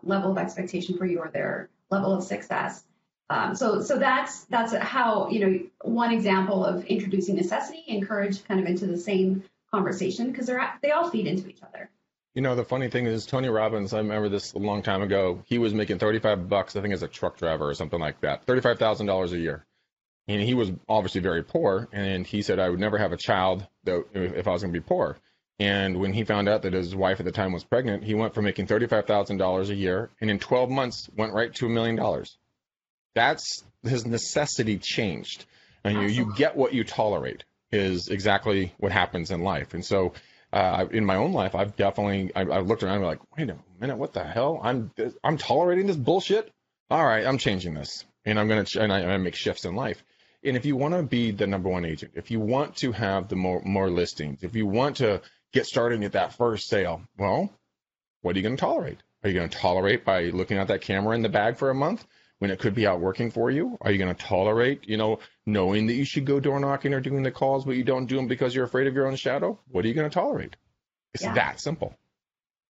level 0.04 0.32
of 0.32 0.38
expectation 0.38 0.98
for 0.98 1.06
you 1.06 1.20
or 1.20 1.30
their 1.30 1.70
level 1.89 2.13
of 2.13 2.24
success 2.24 2.84
um, 3.30 3.56
so 3.56 3.82
so 3.82 3.98
that's 3.98 4.44
that's 4.46 4.74
how 4.74 5.30
you 5.30 5.39
know 5.39 5.60
one 5.82 6.12
example 6.12 6.66
of 6.66 6.86
introducing 6.86 7.36
necessity 7.36 7.84
and 7.88 8.08
courage 8.08 8.44
kind 8.46 8.60
of 8.60 8.66
into 8.66 8.86
the 8.86 8.98
same 8.98 9.44
conversation 9.72 10.32
because 10.32 10.46
they're 10.46 10.74
they 10.82 10.92
all 10.92 11.10
feed 11.10 11.26
into 11.26 11.48
each 11.48 11.63
other 11.63 11.89
You 12.36 12.42
know, 12.42 12.56
the 12.56 12.66
funny 12.66 12.89
thing 12.89 13.06
is 13.06 13.26
Tony 13.26 13.50
Robbins, 13.50 13.94
I 13.94 14.00
remember 14.00 14.28
this 14.30 14.54
a 14.54 14.60
long 14.60 14.82
time 14.82 15.02
ago. 15.04 15.44
He 15.46 15.60
was 15.60 15.74
making 15.74 16.00
35 16.00 16.50
bucks, 16.50 16.76
I 16.76 16.82
think 16.82 16.94
as 16.94 17.04
a 17.04 17.08
truck 17.08 17.38
driver 17.38 17.70
or 17.70 17.76
something 17.76 18.00
like 18.00 18.22
that. 18.22 18.46
$35,000 18.48 19.32
a 19.32 19.38
year. 19.38 19.66
And 20.28 20.42
he 20.42 20.54
was 20.54 20.72
obviously 20.89 21.22
very 21.22 21.44
poor 21.44 21.88
and 21.92 22.26
he 22.26 22.42
said 22.42 22.60
I 22.60 22.70
would 22.70 22.80
never 22.80 22.98
have 22.98 23.12
a 23.12 23.18
child 23.18 23.68
though 23.84 24.06
if 24.13 24.48
I 24.48 24.52
was 24.52 24.63
going 24.63 24.74
to 24.74 24.80
be 24.80 24.86
poor. 24.86 25.18
And 25.63 25.97
when 26.02 26.12
he 26.12 26.26
found 26.26 26.49
out 26.49 26.63
that 26.63 26.73
his 26.73 26.93
wife 26.93 27.21
at 27.21 27.26
the 27.26 27.32
time 27.32 27.54
was 27.54 27.63
pregnant, 27.63 28.04
he 28.04 28.15
went 28.15 28.34
from 28.34 28.43
making 28.43 28.67
$35,000 28.67 29.69
a 29.69 29.73
year 29.73 30.10
and 30.19 30.30
in 30.30 30.38
12 30.38 30.69
months 30.69 31.10
went 31.15 31.32
right 31.32 31.54
to 31.56 31.67
a 31.67 31.69
million 31.69 31.95
dollars. 31.95 32.38
That's 33.15 33.63
his 33.82 34.06
necessity 34.06 34.78
changed. 34.78 35.45
And 35.86 36.02
you, 36.02 36.08
you 36.08 36.34
get 36.36 36.58
what 36.58 36.73
you 36.73 36.84
tolerate 36.84 37.45
is 37.71 38.10
exactly 38.10 38.73
what 38.78 38.91
happens 38.91 39.32
in 39.32 39.41
life. 39.41 39.73
And 39.73 39.86
so 39.86 40.12
uh, 40.52 40.86
in 40.91 41.06
my 41.06 41.15
own 41.15 41.32
life, 41.32 41.56
I've 41.56 41.78
definitely 41.78 42.36
I, 42.36 42.60
looked 42.60 42.84
around 42.84 42.97
and 42.97 43.06
like, 43.06 43.21
wait 43.38 43.49
a 43.49 43.56
minute, 43.80 43.97
what 43.97 44.12
the 44.12 44.23
hell? 44.23 44.60
I'm 44.62 44.91
I'm 45.23 45.38
tolerating 45.38 45.88
this 45.88 45.95
bullshit. 45.95 46.52
All 46.91 47.06
right, 47.06 47.26
I'm 47.26 47.38
changing 47.38 47.73
this, 47.73 48.06
and 48.26 48.39
I'm 48.39 48.47
gonna 48.47 48.63
ch- 48.63 48.76
and 48.76 48.93
I, 48.93 49.04
I 49.04 49.17
make 49.17 49.34
shifts 49.34 49.65
in 49.65 49.76
life. 49.76 50.04
And 50.43 50.56
if 50.56 50.65
you 50.65 50.76
want 50.76 50.93
to 50.93 51.02
be 51.02 51.32
the 51.32 51.47
number 51.47 51.69
one 51.69 51.86
agent, 51.86 52.12
if 52.15 52.30
you 52.30 52.39
want 52.39 52.76
to 52.78 52.91
have 52.91 53.30
the 53.30 53.36
more 53.36 53.62
more 53.63 53.89
listings, 53.89 54.43
if 54.43 54.56
you 54.56 54.67
want 54.67 54.97
to 54.97 55.21
get 55.54 55.66
started 55.66 56.04
at 56.04 56.13
that 56.13 56.34
first 56.36 56.68
sale, 56.68 57.02
well, 57.18 57.50
what 58.22 58.36
are 58.36 58.39
you 58.39 58.44
going 58.44 58.58
to 58.58 58.60
tolerate? 58.62 58.98
Are 59.24 59.30
you 59.30 59.36
going 59.36 59.50
to 59.50 59.58
tolerate 59.58 60.04
by 60.04 60.26
looking 60.26 60.58
at 60.58 60.68
that 60.68 60.82
camera 60.82 61.16
in 61.16 61.22
the 61.22 61.30
bag 61.30 61.58
for 61.58 61.70
a 61.70 61.76
month 61.76 62.06
when 62.39 62.52
it 62.52 62.60
could 62.60 62.74
be 62.76 62.86
out 62.88 63.00
working 63.00 63.32
for 63.32 63.50
you? 63.50 63.78
Are 63.80 63.92
you 63.92 63.98
going 63.98 64.13
to 64.13 64.22
tolerate, 64.22 64.88
you 64.89 64.98
know, 64.98 65.20
knowing 65.46 65.88
that 65.88 65.94
you 65.94 66.04
should 66.04 66.26
go 66.26 66.39
door 66.39 66.60
knocking 66.60 66.94
or 66.94 67.00
doing 67.00 67.24
the 67.24 67.32
calls, 67.32 67.63
but 67.63 67.76
you 67.78 67.84
don't 67.84 68.08
do 68.08 68.18
them 68.18 68.28
because 68.28 68.54
you're 68.54 68.66
afraid 68.66 68.88
of 68.88 68.96
your 68.96 69.08
own 69.08 69.16
shadow? 69.16 69.60
What 69.70 69.86
are 69.86 69.88
you 69.88 69.94
going 69.94 70.10
to 70.10 70.13
tolerate? 70.13 70.56
It's 71.13 71.24
Yeah. 71.24 71.36
that 71.36 71.60
simple. 71.60 71.96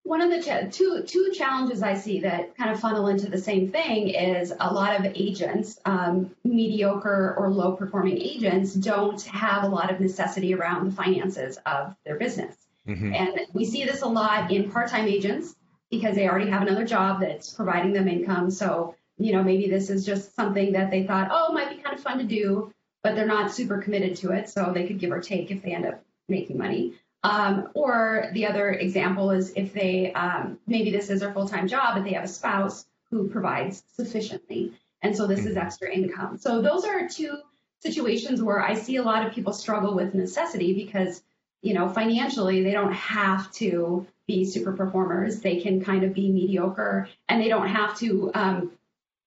One 0.06 0.19
of 0.19 0.30
the 0.32 0.43
cha- 0.43 0.67
two 0.69 1.04
two 1.08 1.32
challenges 1.34 1.82
I 1.82 1.93
see 1.93 2.19
that 2.22 2.58
kind 2.58 2.72
of 2.72 2.80
funnel 2.82 3.08
into 3.08 3.30
the 3.30 3.38
same 3.38 3.72
thing 3.72 4.10
is 4.10 4.54
a 4.60 4.74
lot 4.74 5.00
of 5.00 5.10
agents, 5.15 5.80
um, 5.86 6.36
mediocre 6.43 7.34
or 7.38 7.50
low 7.50 7.72
performing 7.72 8.17
agents, 8.17 8.74
don't 8.74 9.22
have 9.24 9.63
a 9.63 9.69
lot 9.69 9.91
of 9.91 10.02
necessity 10.02 10.54
around 10.54 10.89
the 10.89 10.91
finances 10.96 11.58
of 11.65 11.96
their 12.06 12.17
business. 12.17 12.54
Mhm. 12.88 13.13
And 13.13 13.39
we 13.54 13.65
see 13.65 13.86
this 13.86 14.02
a 14.02 14.08
lot 14.08 14.52
in 14.52 14.72
part 14.72 14.89
time 14.89 15.08
agents 15.08 15.56
because 15.89 16.15
they 16.15 16.28
already 16.28 16.50
have 16.50 16.62
another 16.62 16.86
job 16.86 17.22
that's 17.22 17.54
providing 17.54 17.93
them 17.93 18.08
income. 18.08 18.50
So, 18.50 18.96
you 19.17 19.32
know, 19.32 19.43
maybe 19.43 19.69
this 19.69 19.89
is 19.89 20.06
just 20.06 20.36
something 20.36 20.74
that 20.74 20.91
they 20.91 21.06
thought, 21.06 21.30
oh, 21.32 21.52
it 21.52 21.54
might 21.54 21.69
be 21.69 21.82
kind 21.82 21.96
of 21.96 22.02
fun 22.02 22.17
to 22.17 22.24
do, 22.24 22.74
but 23.04 23.15
they're 23.15 23.28
not 23.28 23.52
super 23.52 23.82
committed 23.82 24.15
to 24.17 24.32
it. 24.32 24.50
So 24.50 24.72
they 24.74 24.88
could 24.88 25.00
give 25.00 25.12
or 25.12 25.22
take 25.22 25.52
if 25.52 25.62
they 25.62 25.74
end 25.74 25.86
up 25.86 26.04
making 26.28 26.58
money. 26.58 26.93
Um, 27.24 27.69
or 27.74 28.30
the 28.34 28.48
other 28.48 28.72
example 28.72 29.32
is 29.32 29.54
if 29.56 29.72
they 29.74 30.12
um, 30.13 30.60
maybe 30.67 30.91
this 30.91 31.10
is 31.10 31.22
their 31.22 31.34
full 31.34 31.48
time 31.48 31.67
job, 31.67 31.96
but 31.96 32.04
they 32.04 32.13
have 32.13 32.26
a 32.26 32.28
spouse 32.28 32.86
who 33.10 33.30
provides 33.30 33.84
sufficiently. 33.93 34.74
And 35.02 35.15
so 35.15 35.28
this 35.28 35.46
is 35.46 35.56
extra 35.56 35.91
income. 35.91 36.38
So 36.38 36.62
those 36.62 36.86
are 36.86 37.08
two 37.08 37.38
situations 37.82 38.41
where 38.41 38.62
I 38.62 38.74
see 38.74 38.96
a 38.96 39.04
lot 39.04 39.26
of 39.26 39.34
people 39.34 39.54
struggle 39.54 39.93
with 39.96 40.13
necessity 40.13 40.74
because, 40.74 41.22
you 41.63 41.73
know, 41.73 41.89
financially 41.89 42.62
they 42.62 42.71
don't 42.71 42.93
have 42.93 43.52
to 43.54 44.06
be 44.28 44.45
super 44.45 44.73
performers. 44.73 45.39
They 45.39 45.62
can 45.62 45.84
kind 45.84 46.04
of 46.04 46.13
be 46.13 46.30
mediocre 46.30 47.10
and 47.28 47.41
they 47.41 47.49
don't 47.49 47.67
have 47.69 47.97
to 47.99 48.32
um, 48.36 48.71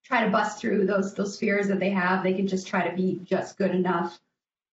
try 0.05 0.25
to 0.25 0.31
bust 0.31 0.61
through 0.61 0.87
those 0.87 1.15
those 1.15 1.39
fears 1.39 1.67
that 1.69 1.81
they 1.81 1.91
have. 1.91 2.23
They 2.23 2.35
can 2.35 2.47
just 2.47 2.69
try 2.69 2.89
to 2.89 2.95
be 2.95 3.21
just 3.25 3.59
good 3.59 3.73
enough 3.73 4.19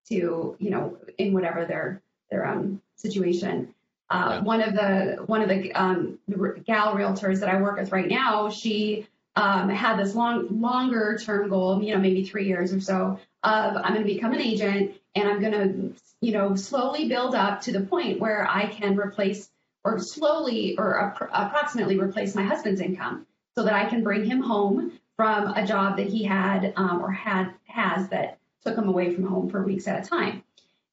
to, 0.10 0.56
you 0.60 0.69
know, 0.69 0.97
in 1.17 1.34
whatever 1.34 1.65
their 1.65 2.02
their 2.30 2.45
um, 2.45 2.82
situation. 2.97 3.73
Uh, 4.10 4.28
Yeah. 4.30 4.39
One 4.41 4.62
of 4.62 4.73
the 4.73 5.23
one 5.26 5.41
of 5.41 5.49
the 5.49 5.71
um, 5.73 6.19
the 6.28 6.62
gal 6.65 6.95
realtors 6.95 7.39
that 7.39 7.49
I 7.49 7.62
work 7.62 7.80
with 7.80 7.91
right 7.91 8.08
now, 8.08 8.49
she 8.49 9.08
um, 9.36 9.69
had 9.69 9.97
this 9.97 10.13
long 10.15 10.62
longer 10.62 11.17
term 11.17 11.49
goal, 11.49 11.82
you 11.82 11.93
know, 11.93 11.99
maybe 11.99 12.23
three 12.26 12.45
years 12.45 12.73
or 12.73 12.82
so, 12.82 13.19
of 13.43 13.78
I'm 13.78 13.93
going 13.93 14.06
to 14.06 14.13
become 14.13 14.34
an 14.34 14.41
agent 14.41 14.95
and 15.15 15.28
I'm 15.28 15.39
going 15.39 15.54
to, 15.54 15.93
you 16.24 16.32
know, 16.32 16.56
slowly 16.56 17.10
build 17.10 17.36
up 17.36 17.60
to 17.62 17.74
the 17.74 17.82
point 17.82 18.18
where 18.18 18.48
I 18.50 18.68
can 18.68 18.98
replace 18.98 19.50
or 19.84 20.00
slowly 20.00 20.78
or 20.78 20.94
appro- 20.96 21.30
approximately 21.34 22.00
replace 22.00 22.34
my 22.34 22.44
husband's 22.44 22.80
income 22.80 23.28
so 23.56 23.64
that 23.64 23.74
I 23.74 23.90
can 23.90 24.04
bring 24.04 24.24
him 24.24 24.42
home 24.42 24.94
from 25.18 25.48
a 25.48 25.68
job 25.68 25.98
that 25.98 26.08
he 26.08 26.24
had 26.24 26.74
um, 26.78 27.02
or 27.02 27.12
had 27.12 27.54
has 27.66 28.08
that 28.08 28.38
took 28.64 28.78
him 28.78 28.88
away 28.88 29.14
from 29.14 29.26
home 29.26 29.50
for 29.50 29.64
weeks 29.64 29.86
at 29.86 30.06
a 30.06 30.10
time. 30.10 30.44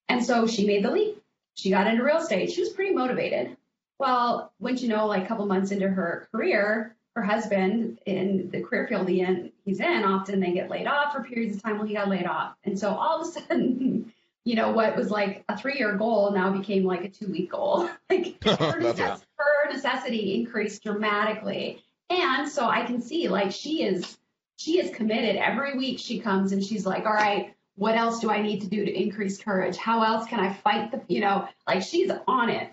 And 0.08 0.24
so 0.24 0.48
she 0.48 0.66
made 0.66 0.84
the 0.84 0.90
leap. 0.90 1.22
She 1.54 1.70
got 1.70 1.86
into 1.86 2.02
real 2.02 2.18
estate. 2.18 2.50
She 2.50 2.62
was 2.62 2.70
pretty 2.70 2.92
motivated. 2.92 3.56
Well, 4.00 4.52
wouldn't 4.58 4.82
you 4.82 4.88
know, 4.88 5.06
like 5.06 5.24
a 5.24 5.28
couple 5.28 5.46
months 5.46 5.70
into 5.70 5.88
her 5.88 6.28
career, 6.32 6.96
her 7.14 7.22
husband 7.22 8.00
in 8.04 8.50
the 8.50 8.62
career 8.62 8.88
field 8.88 9.08
he 9.08 9.20
in, 9.20 9.52
he's 9.64 9.78
in, 9.78 10.04
often 10.04 10.40
they 10.40 10.52
get 10.52 10.70
laid 10.70 10.88
off 10.88 11.12
for 11.12 11.22
periods 11.22 11.56
of 11.56 11.62
time. 11.62 11.78
Well, 11.78 11.86
he 11.86 11.94
got 11.94 12.08
laid 12.08 12.26
off. 12.26 12.56
And 12.64 12.76
so 12.76 12.92
all 12.92 13.20
of 13.20 13.28
a 13.28 13.30
sudden, 13.30 14.12
you 14.44 14.54
know, 14.54 14.72
what 14.72 14.96
was 14.96 15.10
like 15.10 15.44
a 15.48 15.56
three 15.56 15.78
year 15.78 15.96
goal 15.96 16.32
now 16.32 16.50
became 16.50 16.84
like 16.84 17.04
a 17.04 17.08
two 17.08 17.30
week 17.30 17.50
goal. 17.50 17.88
like 18.10 18.42
her, 18.44 18.80
necess- 18.80 19.22
her 19.36 19.72
necessity 19.72 20.34
increased 20.34 20.82
dramatically. 20.82 21.82
And 22.08 22.48
so 22.48 22.68
I 22.68 22.84
can 22.84 23.00
see 23.00 23.28
like 23.28 23.52
she 23.52 23.84
is 23.84 24.18
she 24.56 24.78
is 24.78 24.94
committed. 24.94 25.36
Every 25.36 25.76
week 25.76 25.98
she 25.98 26.20
comes 26.20 26.52
and 26.52 26.62
she's 26.62 26.84
like, 26.84 27.06
all 27.06 27.14
right, 27.14 27.54
what 27.76 27.96
else 27.96 28.20
do 28.20 28.30
I 28.30 28.42
need 28.42 28.60
to 28.60 28.66
do 28.66 28.84
to 28.84 28.92
increase 28.92 29.38
courage? 29.38 29.78
How 29.78 30.02
else 30.02 30.28
can 30.28 30.38
I 30.38 30.52
fight 30.52 30.90
the, 30.90 31.00
you 31.08 31.20
know, 31.20 31.48
like 31.66 31.82
she's 31.82 32.10
on 32.28 32.50
it. 32.50 32.70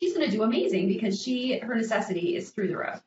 She's 0.00 0.14
going 0.14 0.28
to 0.28 0.36
do 0.36 0.42
amazing 0.42 0.88
because 0.88 1.22
she, 1.22 1.60
her 1.60 1.76
necessity 1.76 2.34
is 2.34 2.50
through 2.50 2.66
the 2.66 2.76
roof. 2.76 3.00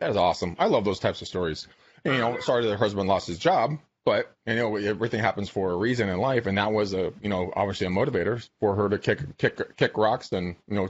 That 0.00 0.10
is 0.10 0.16
awesome. 0.16 0.56
I 0.58 0.66
love 0.66 0.84
those 0.84 0.98
types 0.98 1.22
of 1.22 1.28
stories. 1.28 1.68
And, 2.04 2.14
you 2.14 2.20
know, 2.20 2.40
sorry 2.40 2.64
that 2.64 2.72
her 2.72 2.76
husband 2.76 3.08
lost 3.08 3.28
his 3.28 3.38
job, 3.38 3.78
but 4.04 4.34
you 4.46 4.56
know 4.56 4.76
everything 4.76 5.20
happens 5.20 5.48
for 5.48 5.70
a 5.70 5.76
reason 5.76 6.08
in 6.08 6.18
life, 6.18 6.46
and 6.46 6.58
that 6.58 6.72
was 6.72 6.92
a 6.94 7.12
you 7.22 7.28
know 7.28 7.52
obviously 7.54 7.86
a 7.86 7.90
motivator 7.90 8.46
for 8.60 8.74
her 8.76 8.88
to 8.88 8.98
kick 8.98 9.36
kick 9.38 9.76
kick 9.76 9.96
rocks. 9.96 10.32
And 10.32 10.56
you 10.68 10.74
know, 10.76 10.88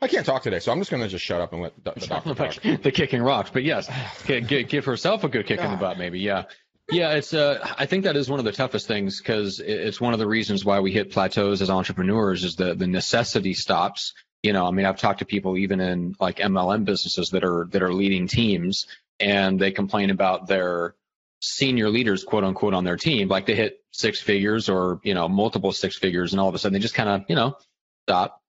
I 0.00 0.08
can't 0.08 0.26
talk 0.26 0.42
today, 0.42 0.58
so 0.58 0.72
I'm 0.72 0.78
just 0.78 0.90
gonna 0.90 1.08
just 1.08 1.24
shut 1.24 1.40
up 1.40 1.52
and 1.52 1.62
let 1.62 1.84
the, 1.84 1.92
the 1.92 2.06
doctor 2.06 2.34
talk. 2.62 2.82
the 2.82 2.92
kicking 2.92 3.22
rocks, 3.22 3.50
but 3.52 3.62
yes, 3.62 3.88
g- 4.26 4.40
g- 4.40 4.64
give 4.64 4.84
herself 4.84 5.24
a 5.24 5.28
good 5.28 5.46
kick 5.46 5.60
in 5.60 5.70
the 5.70 5.76
butt, 5.76 5.98
maybe. 5.98 6.20
Yeah, 6.20 6.44
yeah. 6.90 7.12
It's 7.12 7.32
uh, 7.32 7.66
I 7.78 7.86
think 7.86 8.04
that 8.04 8.16
is 8.16 8.28
one 8.28 8.38
of 8.38 8.44
the 8.44 8.52
toughest 8.52 8.86
things 8.88 9.20
because 9.20 9.60
it's 9.60 10.00
one 10.00 10.12
of 10.12 10.18
the 10.18 10.26
reasons 10.26 10.64
why 10.64 10.80
we 10.80 10.90
hit 10.92 11.12
plateaus 11.12 11.62
as 11.62 11.70
entrepreneurs 11.70 12.42
is 12.44 12.56
the 12.56 12.74
the 12.74 12.86
necessity 12.86 13.54
stops. 13.54 14.14
You 14.42 14.52
know, 14.52 14.66
I 14.66 14.72
mean, 14.72 14.86
I've 14.86 14.98
talked 14.98 15.20
to 15.20 15.24
people 15.24 15.56
even 15.56 15.78
in 15.80 16.16
like 16.18 16.38
MLM 16.38 16.84
businesses 16.84 17.30
that 17.30 17.44
are 17.44 17.68
that 17.70 17.80
are 17.82 17.92
leading 17.94 18.26
teams, 18.26 18.86
and 19.20 19.60
they 19.60 19.70
complain 19.70 20.10
about 20.10 20.48
their 20.48 20.96
senior 21.42 21.90
leaders, 21.90 22.24
quote 22.24 22.44
unquote, 22.44 22.72
on 22.72 22.84
their 22.84 22.96
team, 22.96 23.28
like 23.28 23.46
they 23.46 23.54
hit 23.54 23.80
six 23.90 24.20
figures 24.20 24.68
or 24.68 25.00
you 25.02 25.12
know 25.12 25.28
multiple 25.28 25.72
six 25.72 25.96
figures, 25.96 26.32
and 26.32 26.40
all 26.40 26.48
of 26.48 26.54
a 26.54 26.58
sudden 26.58 26.72
they 26.72 26.78
just 26.78 26.94
kind 26.94 27.08
of 27.08 27.24
you 27.28 27.36
know 27.36 27.56
stop. 28.08 28.40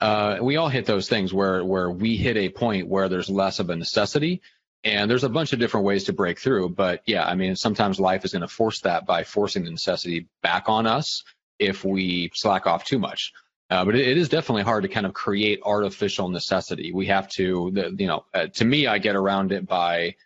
Uh, 0.00 0.38
we 0.42 0.56
all 0.56 0.68
hit 0.68 0.84
those 0.84 1.08
things 1.08 1.32
where 1.32 1.64
where 1.64 1.90
we 1.90 2.16
hit 2.16 2.36
a 2.36 2.50
point 2.50 2.86
where 2.86 3.08
there's 3.08 3.30
less 3.30 3.58
of 3.58 3.70
a 3.70 3.76
necessity 3.76 4.42
and 4.84 5.10
there's 5.10 5.24
a 5.24 5.28
bunch 5.28 5.54
of 5.54 5.58
different 5.58 5.86
ways 5.86 6.04
to 6.04 6.12
break 6.12 6.38
through. 6.38 6.68
But 6.68 7.02
yeah 7.06 7.26
i 7.26 7.34
mean 7.34 7.56
sometimes 7.56 7.98
life 7.98 8.24
is 8.24 8.32
going 8.32 8.42
to 8.42 8.48
force 8.48 8.80
that 8.80 9.06
by 9.06 9.24
forcing 9.24 9.64
the 9.64 9.70
necessity 9.70 10.28
back 10.42 10.68
on 10.68 10.86
us 10.86 11.24
if 11.58 11.84
we 11.84 12.30
slack 12.34 12.66
off 12.66 12.84
too 12.84 12.98
much. 12.98 13.32
Uh, 13.70 13.84
but 13.84 13.96
it, 13.96 14.06
it 14.06 14.18
is 14.18 14.28
definitely 14.28 14.62
hard 14.62 14.82
to 14.82 14.88
kind 14.88 15.06
of 15.06 15.14
create 15.14 15.60
artificial 15.64 16.28
necessity. 16.28 16.92
We 16.92 17.06
have 17.06 17.28
to 17.30 17.70
the, 17.72 17.96
you 17.98 18.06
know 18.06 18.26
uh, 18.34 18.48
to 18.48 18.64
me 18.66 18.86
i 18.86 18.98
get 18.98 19.16
around 19.16 19.50
it 19.50 19.66
by 19.66 20.16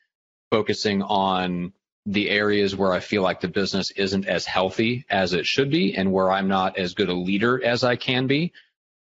focusing 0.51 1.03
on 1.03 1.73
the 2.07 2.31
areas 2.31 2.75
where 2.75 2.93
I 2.93 3.01
feel 3.01 3.23
like 3.23 3.41
the 3.41 3.49
business 3.49 3.91
isn't 3.93 4.27
as 4.27 4.47
healthy 4.47 5.05
as 5.11 5.33
it 5.33 5.47
should 5.47 5.71
be 5.71 5.95
and 5.95 6.13
where 6.13 6.31
I'm 6.31 6.49
not 6.49 6.79
as 6.79 6.95
good 6.95 7.09
a 7.09 7.15
leader 7.15 7.63
as 7.63 7.85
I 7.85 7.97
can 7.97 8.27
be. 8.27 8.53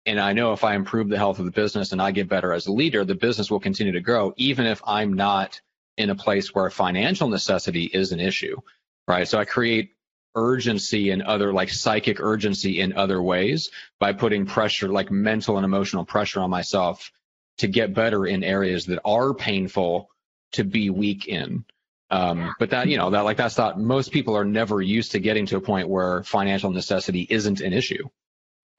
And 0.05 0.19
I 0.19 0.33
know 0.33 0.53
if 0.53 0.65
I 0.65 0.75
improve 0.75 1.09
the 1.09 1.19
health 1.19 1.39
of 1.39 1.45
the 1.45 1.51
business 1.51 1.93
and 1.93 2.03
I 2.03 2.11
get 2.11 2.29
better 2.29 2.53
as 2.53 2.67
a 2.67 2.73
leader, 2.73 3.05
the 3.05 3.15
business 3.15 3.51
will 3.51 3.61
continue 3.61 3.93
to 3.93 4.01
grow, 4.01 4.33
even 4.37 4.67
if 4.67 4.83
I'm 4.87 5.13
not 5.13 5.61
in 5.97 6.11
a 6.11 6.15
place 6.15 6.55
where 6.55 6.71
financial 6.71 7.29
necessity 7.29 7.85
is 7.85 8.13
an 8.13 8.21
issue, 8.21 8.57
right? 9.07 9.29
So 9.29 9.39
I 9.39 9.45
create 9.45 9.93
urgency 10.35 11.11
and 11.11 11.23
other 11.23 11.53
like 11.53 11.71
psychic 11.71 12.21
urgency 12.21 12.81
in 12.81 12.93
other 12.95 13.21
ways 13.21 13.71
by 13.99 14.13
putting 14.13 14.47
pressure, 14.47 14.89
like 14.89 15.11
mental 15.11 15.57
and 15.57 15.65
emotional 15.65 16.05
pressure 16.05 16.41
on 16.41 16.51
myself 16.51 17.11
to 17.59 17.67
get 17.67 17.95
better 17.95 18.27
in 18.27 18.45
areas 18.45 18.87
that 18.87 19.01
are 19.05 19.35
painful 19.35 20.09
to 20.53 20.65
be 20.65 20.91
weak 20.91 21.27
in. 21.27 21.65
Um, 22.11 22.55
but 22.59 22.71
that, 22.71 22.89
you 22.89 22.97
know, 22.97 23.11
that 23.11 23.25
like 23.25 23.37
that's 23.37 23.55
thought 23.55 23.79
most 23.79 24.13
people 24.13 24.37
are 24.37 24.45
never 24.45 24.81
used 24.81 25.13
to 25.13 25.19
getting 25.19 25.47
to 25.47 25.57
a 25.57 25.61
point 25.61 25.89
where 25.89 26.23
financial 26.23 26.71
necessity 26.71 27.27
isn't 27.29 27.61
an 27.61 27.73
issue. 27.73 28.09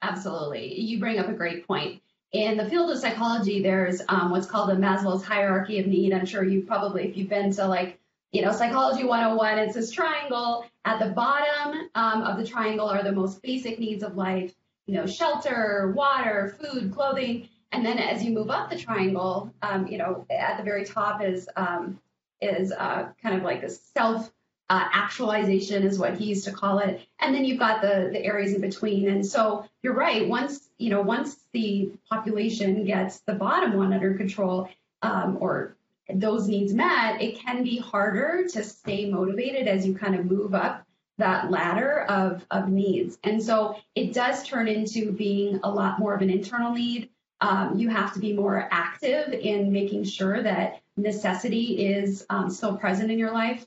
Absolutely. 0.02 0.80
You 0.80 0.98
bring 0.98 1.18
up 1.18 1.28
a 1.28 1.32
great 1.32 1.66
point. 1.66 2.02
In 2.32 2.56
the 2.56 2.68
field 2.68 2.90
of 2.90 2.98
psychology, 2.98 3.62
there's 3.62 4.02
um, 4.08 4.30
what's 4.30 4.46
called 4.46 4.70
the 4.70 4.74
Maslow's 4.74 5.24
hierarchy 5.24 5.80
of 5.80 5.86
need. 5.86 6.12
I'm 6.12 6.26
sure 6.26 6.44
you've 6.44 6.66
probably, 6.66 7.08
if 7.08 7.16
you've 7.16 7.28
been 7.28 7.52
to 7.54 7.66
like, 7.66 7.98
you 8.32 8.42
know, 8.42 8.52
Psychology 8.52 9.04
101, 9.04 9.58
it's 9.58 9.74
this 9.74 9.90
triangle. 9.90 10.64
At 10.84 11.00
the 11.00 11.10
bottom 11.10 11.90
um, 11.96 12.22
of 12.22 12.38
the 12.38 12.46
triangle 12.46 12.88
are 12.88 13.02
the 13.02 13.12
most 13.12 13.42
basic 13.42 13.80
needs 13.80 14.04
of 14.04 14.16
life, 14.16 14.54
you 14.86 14.94
know, 14.94 15.06
shelter, 15.06 15.92
water, 15.96 16.56
food, 16.60 16.92
clothing. 16.92 17.48
And 17.72 17.84
then 17.84 17.98
as 17.98 18.22
you 18.22 18.32
move 18.32 18.50
up 18.50 18.70
the 18.70 18.78
triangle, 18.78 19.52
um, 19.62 19.88
you 19.88 19.98
know, 19.98 20.24
at 20.30 20.56
the 20.56 20.62
very 20.62 20.84
top 20.84 21.22
is 21.22 21.48
um, 21.56 21.98
is 22.40 22.72
uh, 22.72 23.08
kind 23.22 23.36
of 23.36 23.42
like 23.42 23.60
this 23.60 23.80
self 23.94 24.30
uh, 24.70 24.88
actualization 24.92 25.82
is 25.82 25.98
what 25.98 26.14
he 26.14 26.26
used 26.26 26.44
to 26.44 26.52
call 26.52 26.78
it. 26.78 27.00
And 27.18 27.34
then 27.34 27.44
you've 27.44 27.58
got 27.58 27.82
the, 27.82 28.08
the 28.12 28.24
areas 28.24 28.54
in 28.54 28.60
between. 28.60 29.08
And 29.08 29.26
so 29.26 29.66
you're 29.82 29.94
right. 29.94 30.28
Once, 30.28 30.60
you 30.78 30.90
know, 30.90 31.02
once 31.02 31.36
the 31.52 31.92
population 32.08 32.84
gets 32.84 33.18
the 33.20 33.34
bottom 33.34 33.76
one 33.76 33.92
under 33.92 34.14
control 34.14 34.68
um, 35.02 35.38
or 35.40 35.76
those 36.08 36.46
needs 36.46 36.72
met, 36.72 37.20
it 37.20 37.40
can 37.40 37.64
be 37.64 37.78
harder 37.78 38.46
to 38.48 38.62
stay 38.62 39.10
motivated 39.10 39.66
as 39.66 39.84
you 39.84 39.96
kind 39.96 40.14
of 40.14 40.24
move 40.24 40.54
up 40.54 40.86
that 41.18 41.50
ladder 41.50 42.02
of, 42.08 42.46
of 42.52 42.68
needs. 42.68 43.18
And 43.24 43.42
so 43.42 43.76
it 43.96 44.12
does 44.12 44.46
turn 44.46 44.68
into 44.68 45.10
being 45.10 45.58
a 45.64 45.70
lot 45.70 45.98
more 45.98 46.14
of 46.14 46.22
an 46.22 46.30
internal 46.30 46.72
need. 46.72 47.10
Um, 47.40 47.76
you 47.76 47.88
have 47.88 48.14
to 48.14 48.20
be 48.20 48.34
more 48.34 48.68
active 48.70 49.32
in 49.32 49.72
making 49.72 50.04
sure 50.04 50.42
that 50.42 50.80
necessity 51.02 51.86
is 51.86 52.24
um, 52.30 52.50
still 52.50 52.76
present 52.76 53.10
in 53.10 53.18
your 53.18 53.32
life 53.32 53.66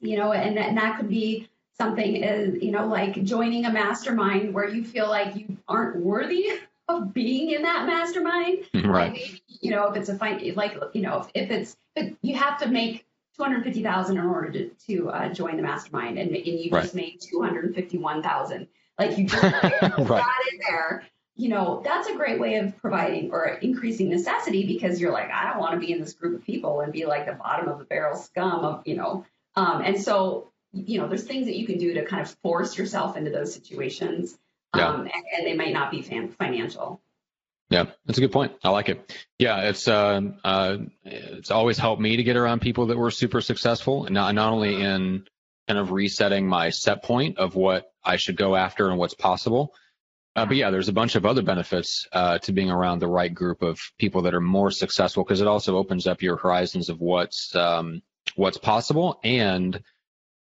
you 0.00 0.16
know, 0.16 0.32
and, 0.32 0.58
and 0.58 0.76
that 0.76 0.98
could 0.98 1.08
be 1.08 1.48
something 1.78 2.22
as, 2.24 2.54
you 2.62 2.70
know, 2.70 2.86
like 2.86 3.22
joining 3.24 3.64
a 3.66 3.72
mastermind 3.72 4.54
where 4.54 4.68
you 4.68 4.84
feel 4.84 5.08
like 5.08 5.36
you 5.36 5.56
aren't 5.68 5.96
worthy 5.96 6.50
of 6.88 7.12
being 7.12 7.50
in 7.50 7.62
that 7.62 7.86
mastermind. 7.86 8.58
Right. 8.86 9.12
Like, 9.12 9.42
you 9.60 9.70
know, 9.70 9.88
if 9.88 9.96
it's 9.96 10.08
a 10.08 10.16
fight, 10.16 10.56
like, 10.56 10.76
you 10.92 11.02
know, 11.02 11.26
if 11.34 11.50
it's, 11.50 11.76
if 11.96 12.14
you 12.22 12.36
have 12.36 12.58
to 12.60 12.68
make 12.68 13.04
250,000 13.36 14.16
in 14.16 14.24
order 14.24 14.50
to, 14.52 14.70
to 14.86 15.10
uh, 15.10 15.28
join 15.32 15.56
the 15.56 15.62
mastermind 15.62 16.18
and, 16.18 16.34
and 16.34 16.46
you 16.46 16.70
Right. 16.70 16.82
just 16.82 16.94
made 16.94 17.20
251,000. 17.20 18.68
Like 18.98 19.18
you 19.18 19.26
just 19.28 19.42
got 19.42 19.64
in 20.52 20.60
there. 20.68 21.04
You 21.36 21.50
know, 21.50 21.82
that's 21.84 22.08
a 22.08 22.14
great 22.14 22.40
way 22.40 22.56
of 22.56 22.76
providing 22.78 23.30
or 23.30 23.46
increasing 23.46 24.08
necessity 24.08 24.66
because 24.66 25.00
you're 25.00 25.12
like, 25.12 25.30
I 25.30 25.50
don't 25.50 25.60
want 25.60 25.74
to 25.74 25.86
be 25.86 25.92
in 25.92 26.00
this 26.00 26.14
group 26.14 26.38
of 26.38 26.44
people 26.44 26.80
and 26.80 26.92
be 26.92 27.04
like 27.04 27.26
the 27.26 27.32
bottom 27.32 27.68
of 27.68 27.78
the 27.78 27.84
barrel 27.84 28.16
scum 28.16 28.64
of, 28.64 28.82
you 28.86 28.96
know. 28.96 29.26
Um, 29.54 29.82
and 29.82 30.00
so, 30.00 30.50
you 30.72 30.98
know, 30.98 31.08
there's 31.08 31.24
things 31.24 31.46
that 31.46 31.56
you 31.56 31.66
can 31.66 31.78
do 31.78 31.94
to 31.94 32.06
kind 32.06 32.22
of 32.22 32.30
force 32.42 32.76
yourself 32.78 33.16
into 33.16 33.30
those 33.30 33.52
situations. 33.52 34.36
Yeah. 34.74 34.88
Um, 34.88 35.00
and, 35.02 35.24
and 35.36 35.46
they 35.46 35.54
might 35.54 35.74
not 35.74 35.90
be 35.90 36.02
fan- 36.02 36.30
financial. 36.30 37.02
Yeah, 37.68 37.86
that's 38.04 38.18
a 38.18 38.20
good 38.20 38.32
point. 38.32 38.52
I 38.62 38.70
like 38.70 38.88
it. 38.88 39.26
Yeah, 39.38 39.62
it's 39.62 39.88
uh, 39.88 40.20
uh, 40.44 40.76
it's 41.02 41.50
always 41.50 41.76
helped 41.76 42.00
me 42.00 42.16
to 42.16 42.22
get 42.22 42.36
around 42.36 42.60
people 42.60 42.86
that 42.86 42.96
were 42.96 43.10
super 43.10 43.40
successful, 43.40 44.04
and 44.04 44.14
not 44.14 44.36
not 44.36 44.52
only 44.52 44.80
in 44.80 45.26
kind 45.66 45.80
of 45.80 45.90
resetting 45.90 46.46
my 46.46 46.70
set 46.70 47.02
point 47.02 47.38
of 47.38 47.56
what 47.56 47.90
I 48.04 48.16
should 48.16 48.36
go 48.36 48.54
after 48.54 48.88
and 48.88 48.98
what's 48.98 49.14
possible, 49.14 49.74
uh, 50.36 50.46
but 50.46 50.56
yeah, 50.56 50.70
there's 50.70 50.88
a 50.88 50.92
bunch 50.92 51.16
of 51.16 51.26
other 51.26 51.42
benefits 51.42 52.06
uh, 52.12 52.38
to 52.38 52.52
being 52.52 52.70
around 52.70 53.00
the 53.00 53.08
right 53.08 53.32
group 53.32 53.62
of 53.62 53.80
people 53.98 54.22
that 54.22 54.34
are 54.34 54.40
more 54.40 54.70
successful 54.70 55.24
because 55.24 55.40
it 55.40 55.48
also 55.48 55.76
opens 55.76 56.06
up 56.06 56.22
your 56.22 56.36
horizons 56.36 56.88
of 56.88 57.00
what's 57.00 57.54
um, 57.56 58.02
what's 58.36 58.58
possible, 58.58 59.18
and 59.24 59.82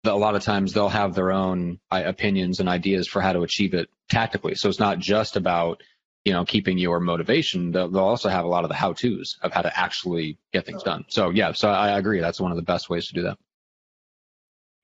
the, 0.03 0.13
a 0.13 0.15
lot 0.15 0.35
of 0.35 0.43
times 0.43 0.73
they'll 0.73 0.89
have 0.89 1.15
their 1.15 1.33
own 1.33 1.79
uh, 1.91 2.03
opinions 2.05 2.61
and 2.61 2.69
ideas 2.69 3.09
for 3.09 3.23
how 3.23 3.33
to 3.33 3.43
achieve 3.43 3.73
it 3.73 3.89
tactically. 4.11 4.55
So 4.55 4.69
it's 4.69 4.81
not 4.81 4.99
just 4.99 5.37
about 5.37 5.83
you 6.25 6.33
know, 6.33 6.45
keeping 6.45 6.79
your 6.79 7.01
motivation, 7.01 7.71
they'll, 7.71 7.91
they'll 7.91 8.03
also 8.03 8.31
have 8.31 8.47
a 8.47 8.49
lot 8.49 8.65
of 8.65 8.71
the 8.71 8.75
how-tos 8.75 9.37
of 9.43 9.53
how 9.53 9.61
to 9.61 9.79
actually 9.79 10.39
get 10.53 10.65
things 10.65 10.83
done. 10.83 11.05
So 11.09 11.31
yeah, 11.31 11.53
so 11.53 11.69
I 11.69 11.99
agree. 11.99 12.21
That's 12.21 12.41
one 12.41 12.51
of 12.51 12.57
the 12.57 12.63
best 12.63 12.89
ways 12.89 13.09
to 13.09 13.15
do 13.15 13.23
that. 13.25 13.39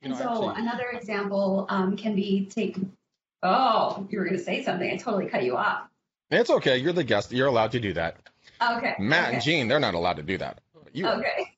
And 0.03 0.17
so 0.17 0.51
another 0.51 0.91
example 0.93 1.67
um, 1.69 1.97
can 1.97 2.15
be 2.15 2.47
take. 2.47 2.77
Oh, 3.43 4.07
you 4.11 4.19
were 4.19 4.25
going 4.25 4.37
to 4.37 4.43
say 4.43 4.63
something. 4.63 4.91
I 4.91 4.97
totally 4.97 5.27
cut 5.27 5.43
you 5.43 5.57
off. 5.57 5.83
It's 6.31 6.51
okay. 6.51 6.79
You're 6.79 6.93
the 6.93 7.05
guest. 7.05 7.33
You're 7.33 7.49
allowed 7.49 7.73
to 7.73 7.81
do 7.81 7.93
that. 7.95 8.17
Okay. 8.63 8.95
Matt 8.99 9.29
okay. 9.29 9.35
and 9.35 9.43
Gene, 9.43 9.69
they're 9.69 9.81
not 9.81 9.95
allowed 9.95 10.17
to 10.17 10.23
do 10.23 10.39
that. 10.39 10.61
You. 10.93 11.09
Okay. 11.09 11.51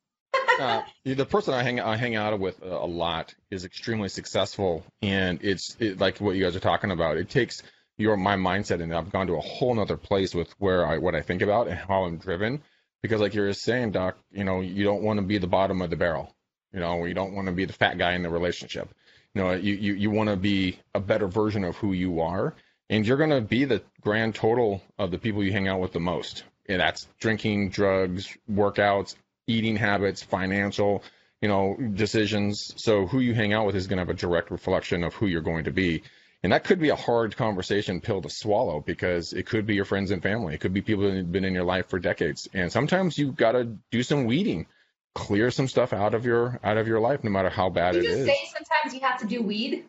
uh, 0.61 0.83
the 1.05 1.27
person 1.27 1.55
I 1.55 1.63
hang 1.63 1.81
I 1.81 1.97
hang 1.97 2.15
out 2.15 2.39
with 2.39 2.63
a 2.63 2.87
lot 2.87 3.35
is 3.51 3.65
extremely 3.65 4.09
successful, 4.09 4.85
and 5.03 5.41
it's 5.43 5.77
it, 5.81 6.01
like 6.01 6.19
what 6.19 6.37
you 6.37 6.45
guys 6.45 6.57
are 6.57 6.61
talking 6.61 6.91
about. 6.91 7.17
It 7.17 7.29
takes 7.29 7.63
your 7.99 8.17
my 8.17 8.37
mindset, 8.37 8.83
and 8.83 8.95
I've 8.95 9.11
gone 9.11 9.27
to 9.27 9.35
a 9.35 9.41
whole 9.41 9.75
nother 9.75 9.97
place 9.97 10.35
with 10.35 10.51
where 10.59 10.87
I 10.87 10.99
what 10.99 11.15
I 11.15 11.23
think 11.23 11.43
about 11.43 11.69
and 11.69 11.77
how 11.77 12.05
I'm 12.05 12.19
driven. 12.19 12.63
Because 13.03 13.21
like 13.21 13.35
you 13.35 13.43
were 13.43 13.53
saying, 13.53 13.91
Doc, 13.91 14.17
you 14.31 14.45
know, 14.45 14.61
you 14.61 14.85
don't 14.85 15.03
want 15.03 15.19
to 15.19 15.27
be 15.27 15.39
the 15.39 15.49
bottom 15.49 15.83
of 15.83 15.91
the 15.91 15.97
barrel. 15.97 16.35
You 16.73 16.81
know, 16.81 17.05
you 17.05 17.15
don't 17.15 17.35
want 17.35 17.47
to 17.47 17.53
be 17.53 17.65
the 17.65 17.73
fat 17.73 17.99
guy 17.99 18.13
in 18.13 18.23
the 18.23 18.31
relationship. 18.31 18.89
You 19.35 19.43
know, 19.43 19.53
you 19.53 19.75
you, 19.75 19.95
you 19.95 20.11
want 20.11 20.29
to 20.29 20.37
be 20.37 20.79
a 20.95 21.01
better 21.01 21.27
version 21.27 21.65
of 21.65 21.77
who 21.77 21.93
you 21.93 22.21
are, 22.21 22.55
and 22.91 23.07
you're 23.07 23.17
going 23.17 23.31
to 23.31 23.41
be 23.41 23.65
the 23.65 23.83
grand 24.01 24.35
total 24.35 24.83
of 24.99 25.11
the 25.11 25.19
people 25.19 25.43
you 25.43 25.53
hang 25.53 25.69
out 25.69 25.81
with 25.81 25.93
the 25.93 26.01
most. 26.01 26.45
And 26.69 26.81
that's 26.81 27.09
drinking, 27.19 27.71
drugs, 27.71 28.37
workouts, 28.51 29.17
eating 29.47 29.77
habits, 29.77 30.23
financial, 30.23 31.03
you 31.41 31.49
know, 31.49 31.77
decisions. 31.95 32.75
So 32.77 33.07
who 33.07 33.21
you 33.21 33.35
hang 33.35 33.53
out 33.53 33.67
with 33.67 33.77
is 33.77 33.87
going 33.87 33.97
to 33.97 34.03
have 34.03 34.11
a 34.11 34.15
direct 34.15 34.51
reflection 34.51 35.05
of 35.05 35.15
who 35.15 35.27
you're 35.27 35.41
going 35.43 35.65
to 35.65 35.73
be. 35.73 36.03
And 36.43 36.53
that 36.53 36.65
could 36.65 36.81
be 36.81 36.89
a 36.89 36.97
hard 36.97 37.37
conversation 37.37 38.01
pill 38.01 38.21
to 38.23 38.29
swallow 38.29 38.81
because 38.81 39.33
it 39.33 39.47
could 39.47 39.65
be 39.65 39.75
your 39.75 39.85
friends 39.85 40.11
and 40.11 40.23
family. 40.23 40.55
It 40.55 40.61
could 40.61 40.75
be 40.75 40.83
people 40.83 41.05
that 41.05 41.17
have 41.17 41.33
been 41.33 41.45
in 41.45 41.55
your 41.55 41.65
life 41.65 41.89
for 41.89 41.99
decades. 41.99 42.49
And 42.53 42.71
sometimes 42.71 43.17
you've 43.17 43.37
got 43.37 43.53
to 43.53 43.65
do 43.91 44.03
some 44.03 44.25
weeding, 44.25 44.67
clear 45.15 45.51
some 45.51 45.69
stuff 45.69 45.93
out 45.93 46.15
of 46.15 46.25
your 46.25 46.59
out 46.65 46.79
of 46.79 46.87
your 46.89 47.01
life, 47.01 47.23
no 47.25 47.31
matter 47.31 47.51
how 47.51 47.69
bad 47.71 47.97
it 47.97 48.05
is. 48.05 48.05
Did 48.05 48.05
you 48.05 48.25
it 48.25 48.27
just 48.27 48.31
is. 48.31 48.37
say 48.55 48.65
sometimes 48.67 48.95
you 48.95 49.01
have 49.01 49.19
to 49.21 49.27
do 49.27 49.43
weed. 49.43 49.85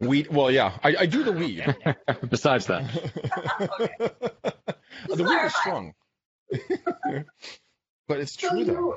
Weed. 0.00 0.28
Well, 0.30 0.50
yeah, 0.50 0.76
I, 0.82 0.96
I 1.00 1.06
do 1.06 1.22
the 1.22 1.32
weed. 1.32 1.64
Besides 2.28 2.66
that, 2.66 2.84
the 5.08 5.24
weed 5.24 5.46
is 5.46 5.54
strong. 5.56 5.94
but 8.08 8.20
it's 8.20 8.38
So 8.38 8.50
true 8.50 8.64
though. 8.64 8.96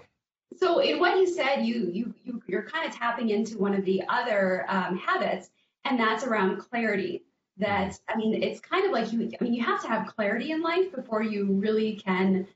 so 0.58 0.80
in 0.80 1.00
what 1.00 1.18
you 1.18 1.28
said, 1.28 1.66
you 1.66 1.90
you 1.92 2.14
you 2.26 2.42
you're 2.48 2.64
kind 2.64 2.88
of 2.88 2.96
tapping 2.96 3.30
into 3.30 3.58
one 3.58 3.74
of 3.74 3.86
the 3.86 4.04
other 4.10 4.66
um, 4.68 4.98
habits, 4.98 5.50
and 5.86 6.00
that's 6.00 6.24
around 6.26 6.58
clarity. 6.58 7.24
That 7.58 7.98
I 8.08 8.16
mean, 8.18 8.42
it's 8.42 8.60
kind 8.60 8.86
of 8.86 8.92
like 8.92 9.12
you. 9.12 9.32
I 9.40 9.44
mean, 9.44 9.54
you 9.54 9.64
have 9.64 9.82
to 9.82 9.88
have 9.88 10.08
clarity 10.08 10.52
in 10.52 10.62
life 10.62 10.94
before 10.94 11.22
you 11.24 11.46
really 11.54 11.96
can 11.96 12.48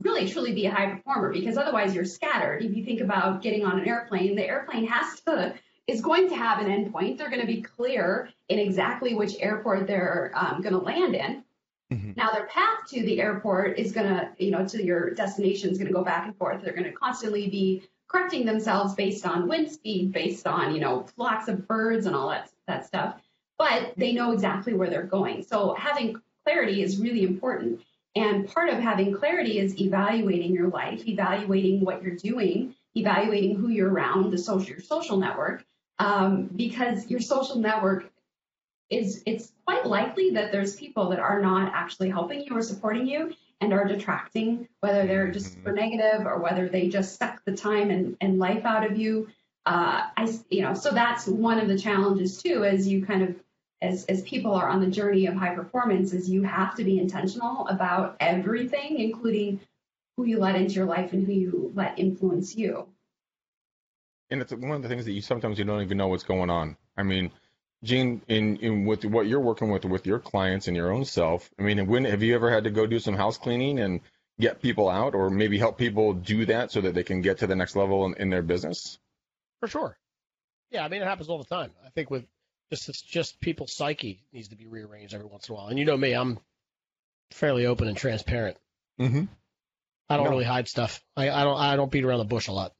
really 0.00 0.28
truly 0.28 0.52
be 0.52 0.66
a 0.66 0.70
high 0.70 0.90
performer 0.90 1.32
because 1.32 1.56
otherwise 1.56 1.94
you're 1.94 2.04
scattered. 2.04 2.62
If 2.62 2.76
you 2.76 2.84
think 2.84 3.00
about 3.00 3.42
getting 3.42 3.64
on 3.64 3.78
an 3.78 3.86
airplane, 3.86 4.34
the 4.34 4.46
airplane 4.46 4.86
has 4.86 5.20
to 5.20 5.54
is 5.86 6.00
going 6.00 6.28
to 6.28 6.36
have 6.36 6.64
an 6.64 6.66
endpoint. 6.66 7.18
They're 7.18 7.30
going 7.30 7.40
to 7.40 7.46
be 7.46 7.62
clear 7.62 8.30
in 8.48 8.58
exactly 8.58 9.14
which 9.14 9.34
airport 9.40 9.86
they're 9.86 10.30
um, 10.34 10.62
going 10.62 10.72
to 10.74 10.78
land 10.78 11.14
in. 11.14 11.44
Mhm. 11.92 12.16
Now 12.16 12.30
their 12.30 12.46
path 12.46 12.86
to 12.90 13.02
the 13.02 13.20
airport 13.20 13.78
is 13.78 13.92
going 13.92 14.06
to, 14.06 14.30
you 14.38 14.52
know, 14.52 14.64
to 14.66 14.82
your 14.82 15.10
destination 15.10 15.70
is 15.70 15.78
going 15.78 15.88
to 15.88 15.94
go 15.94 16.04
back 16.04 16.24
and 16.24 16.36
forth. 16.36 16.62
They're 16.62 16.72
going 16.72 16.84
to 16.84 16.92
constantly 16.92 17.48
be 17.48 17.82
correcting 18.06 18.46
themselves 18.46 18.94
based 18.94 19.26
on 19.26 19.48
wind 19.48 19.70
speed, 19.70 20.12
based 20.12 20.46
on, 20.46 20.74
you 20.74 20.80
know, 20.80 21.02
flocks 21.16 21.48
of 21.48 21.66
birds 21.66 22.06
and 22.06 22.14
all 22.14 22.30
that 22.30 22.50
that 22.68 22.86
stuff. 22.86 23.20
But 23.58 23.94
they 23.96 24.12
know 24.12 24.32
exactly 24.32 24.74
where 24.74 24.88
they're 24.88 25.02
going. 25.02 25.42
So 25.42 25.74
having 25.74 26.20
clarity 26.44 26.82
is 26.82 26.98
really 26.98 27.24
important. 27.24 27.82
And 28.16 28.52
part 28.52 28.68
of 28.68 28.78
having 28.78 29.14
clarity 29.14 29.58
is 29.58 29.80
evaluating 29.80 30.52
your 30.52 30.68
life, 30.68 31.06
evaluating 31.06 31.84
what 31.84 32.02
you're 32.02 32.16
doing, 32.16 32.74
evaluating 32.94 33.56
who 33.56 33.68
you're 33.68 33.90
around, 33.90 34.30
the 34.30 34.38
social 34.38 34.70
your 34.70 34.80
social 34.80 35.16
network, 35.16 35.64
um, 35.98 36.50
because 36.54 37.08
your 37.08 37.20
social 37.20 37.56
network 37.56 38.10
is 38.88 39.22
it's 39.26 39.52
quite 39.64 39.86
likely 39.86 40.30
that 40.30 40.50
there's 40.50 40.74
people 40.74 41.10
that 41.10 41.20
are 41.20 41.40
not 41.40 41.72
actually 41.72 42.10
helping 42.10 42.42
you 42.42 42.56
or 42.56 42.62
supporting 42.62 43.06
you 43.06 43.32
and 43.60 43.72
are 43.72 43.86
detracting, 43.86 44.66
whether 44.80 45.06
they're 45.06 45.30
just 45.30 45.54
super 45.54 45.72
negative 45.72 46.26
or 46.26 46.40
whether 46.40 46.68
they 46.68 46.88
just 46.88 47.18
suck 47.18 47.42
the 47.44 47.54
time 47.54 47.90
and, 47.90 48.16
and 48.20 48.38
life 48.38 48.64
out 48.64 48.90
of 48.90 48.98
you. 48.98 49.28
Uh, 49.66 50.02
I, 50.16 50.38
you 50.48 50.62
know, 50.62 50.74
so 50.74 50.90
that's 50.90 51.26
one 51.26 51.58
of 51.60 51.68
the 51.68 51.78
challenges 51.78 52.42
too, 52.42 52.64
as 52.64 52.88
you 52.88 53.04
kind 53.04 53.22
of, 53.22 53.36
as, 53.82 54.04
as 54.06 54.22
people 54.22 54.54
are 54.54 54.68
on 54.68 54.80
the 54.80 54.90
journey 54.90 55.26
of 55.26 55.34
high 55.34 55.54
performance, 55.54 56.12
is 56.12 56.28
you 56.28 56.42
have 56.42 56.74
to 56.76 56.84
be 56.84 56.98
intentional 56.98 57.66
about 57.68 58.16
everything, 58.20 58.98
including 58.98 59.60
who 60.16 60.24
you 60.26 60.38
let 60.38 60.56
into 60.56 60.74
your 60.74 60.86
life 60.86 61.12
and 61.12 61.26
who 61.26 61.32
you 61.32 61.72
let 61.74 61.98
influence 61.98 62.56
you. 62.56 62.86
and 64.30 64.40
it's 64.42 64.52
one 64.52 64.72
of 64.72 64.82
the 64.82 64.88
things 64.88 65.04
that 65.06 65.12
you 65.12 65.20
sometimes 65.22 65.58
you 65.58 65.64
don't 65.64 65.82
even 65.82 65.98
know 65.98 66.08
what's 66.08 66.24
going 66.24 66.50
on. 66.50 66.76
I 66.96 67.02
mean, 67.02 67.32
Gene, 67.82 68.22
in 68.28 68.56
in 68.56 68.84
with 68.84 69.04
what 69.04 69.26
you're 69.26 69.40
working 69.40 69.70
with 69.70 69.84
with 69.84 70.06
your 70.06 70.18
clients 70.18 70.68
and 70.68 70.76
your 70.76 70.92
own 70.92 71.04
self. 71.04 71.50
I 71.58 71.62
mean, 71.62 71.86
when 71.86 72.04
have 72.04 72.22
you 72.22 72.34
ever 72.34 72.50
had 72.50 72.64
to 72.64 72.70
go 72.70 72.86
do 72.86 72.98
some 73.00 73.14
house 73.16 73.38
cleaning 73.38 73.78
and 73.80 74.00
get 74.38 74.62
people 74.62 74.88
out, 74.88 75.14
or 75.14 75.30
maybe 75.30 75.58
help 75.58 75.78
people 75.78 76.12
do 76.14 76.46
that 76.46 76.70
so 76.72 76.80
that 76.82 76.94
they 76.94 77.02
can 77.02 77.20
get 77.22 77.38
to 77.38 77.46
the 77.46 77.56
next 77.56 77.76
level 77.76 78.04
in, 78.06 78.14
in 78.14 78.30
their 78.30 78.42
business? 78.42 78.98
For 79.60 79.68
sure. 79.68 79.98
Yeah, 80.70 80.84
I 80.84 80.88
mean 80.88 81.02
it 81.02 81.06
happens 81.06 81.28
all 81.28 81.38
the 81.38 81.44
time. 81.44 81.72
I 81.84 81.90
think 81.90 82.10
with 82.10 82.24
just 82.70 82.88
it's 82.88 83.02
just 83.02 83.40
people's 83.40 83.72
psyche 83.74 84.22
needs 84.32 84.48
to 84.48 84.56
be 84.56 84.66
rearranged 84.66 85.14
every 85.14 85.26
once 85.26 85.48
in 85.48 85.54
a 85.54 85.56
while. 85.58 85.66
And 85.68 85.78
you 85.78 85.84
know 85.84 85.96
me, 85.96 86.12
I'm 86.12 86.38
fairly 87.32 87.66
open 87.66 87.88
and 87.88 87.96
transparent. 87.96 88.56
Mm-hmm. 89.00 89.24
I 90.08 90.16
don't 90.16 90.24
No. 90.26 90.30
really 90.30 90.44
hide 90.44 90.68
stuff. 90.68 91.02
I, 91.16 91.30
I 91.30 91.44
don't 91.44 91.56
I 91.58 91.76
don't 91.76 91.90
beat 91.90 92.04
around 92.04 92.18
the 92.18 92.24
bush 92.24 92.48
a 92.48 92.52
lot. 92.52 92.72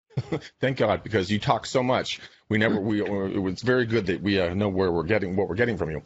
Thank 0.60 0.76
God, 0.78 1.02
because 1.02 1.30
you 1.30 1.38
talk 1.38 1.64
so 1.66 1.82
much. 1.82 2.20
We 2.48 2.58
never 2.58 2.78
we 2.80 3.00
it 3.02 3.38
was 3.42 3.62
very 3.62 3.86
good 3.86 4.06
that 4.06 4.20
we 4.22 4.40
uh, 4.40 4.52
know 4.54 4.68
where 4.68 4.92
we're 4.92 5.04
getting 5.04 5.36
what 5.36 5.48
we're 5.48 5.54
getting 5.54 5.76
from 5.78 5.90
you. 5.90 6.02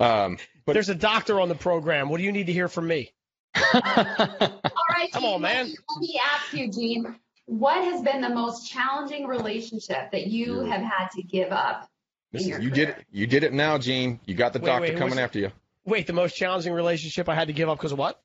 Um, 0.00 0.38
but 0.64 0.72
There's 0.72 0.88
a 0.88 0.94
doctor 0.94 1.40
on 1.40 1.48
the 1.48 1.54
program. 1.54 2.08
What 2.08 2.16
do 2.18 2.24
you 2.24 2.32
need 2.32 2.46
to 2.46 2.52
hear 2.52 2.68
from 2.68 2.88
me? 2.88 3.12
All 3.74 3.80
right, 3.84 5.10
Come 5.12 5.22
Gene, 5.22 5.34
on, 5.34 5.42
let 5.42 5.54
man. 5.54 5.66
me- 5.66 5.76
Let 5.94 6.00
me 6.00 6.20
ask 6.34 6.52
you, 6.54 6.70
Gene, 6.70 7.16
what 7.46 7.84
has 7.84 8.00
been 8.02 8.20
the 8.22 8.30
most 8.30 8.70
challenging 8.70 9.26
relationship 9.26 10.10
that 10.12 10.26
you 10.28 10.64
Yeah. 10.66 10.72
have 10.76 10.82
had 10.82 11.08
to 11.16 11.22
give 11.22 11.52
up? 11.52 11.88
This 12.32 12.42
is, 12.42 12.48
your 12.48 12.60
you 12.60 12.70
did 12.70 12.88
it. 12.90 13.04
You 13.10 13.26
did 13.26 13.44
it 13.44 13.52
now, 13.52 13.78
Gene. 13.78 14.18
You 14.26 14.34
got 14.34 14.52
the 14.52 14.58
Wait, 14.58 14.66
doctor 14.66 14.82
wait, 14.88 14.92
coming 14.96 15.10
what's- 15.10 15.18
after 15.20 15.38
you. 15.38 15.52
Wait, 15.84 16.06
the 16.06 16.12
most 16.12 16.36
challenging 16.36 16.72
relationship 16.72 17.28
I 17.28 17.34
had 17.34 17.48
to 17.48 17.52
give 17.52 17.68
up 17.68 17.78
because 17.78 17.92
of 17.92 17.98
what? 17.98 18.20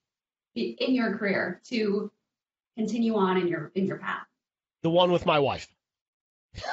in 0.55 0.93
your 0.95 1.15
career 1.17 1.61
to 1.69 2.11
continue 2.77 3.15
on 3.15 3.37
in 3.37 3.47
your 3.47 3.71
in 3.75 3.85
your 3.85 3.97
path? 3.97 4.25
The 4.83 4.89
one 4.89 5.11
with 5.11 5.25
my 5.25 5.39
wife. 5.39 5.67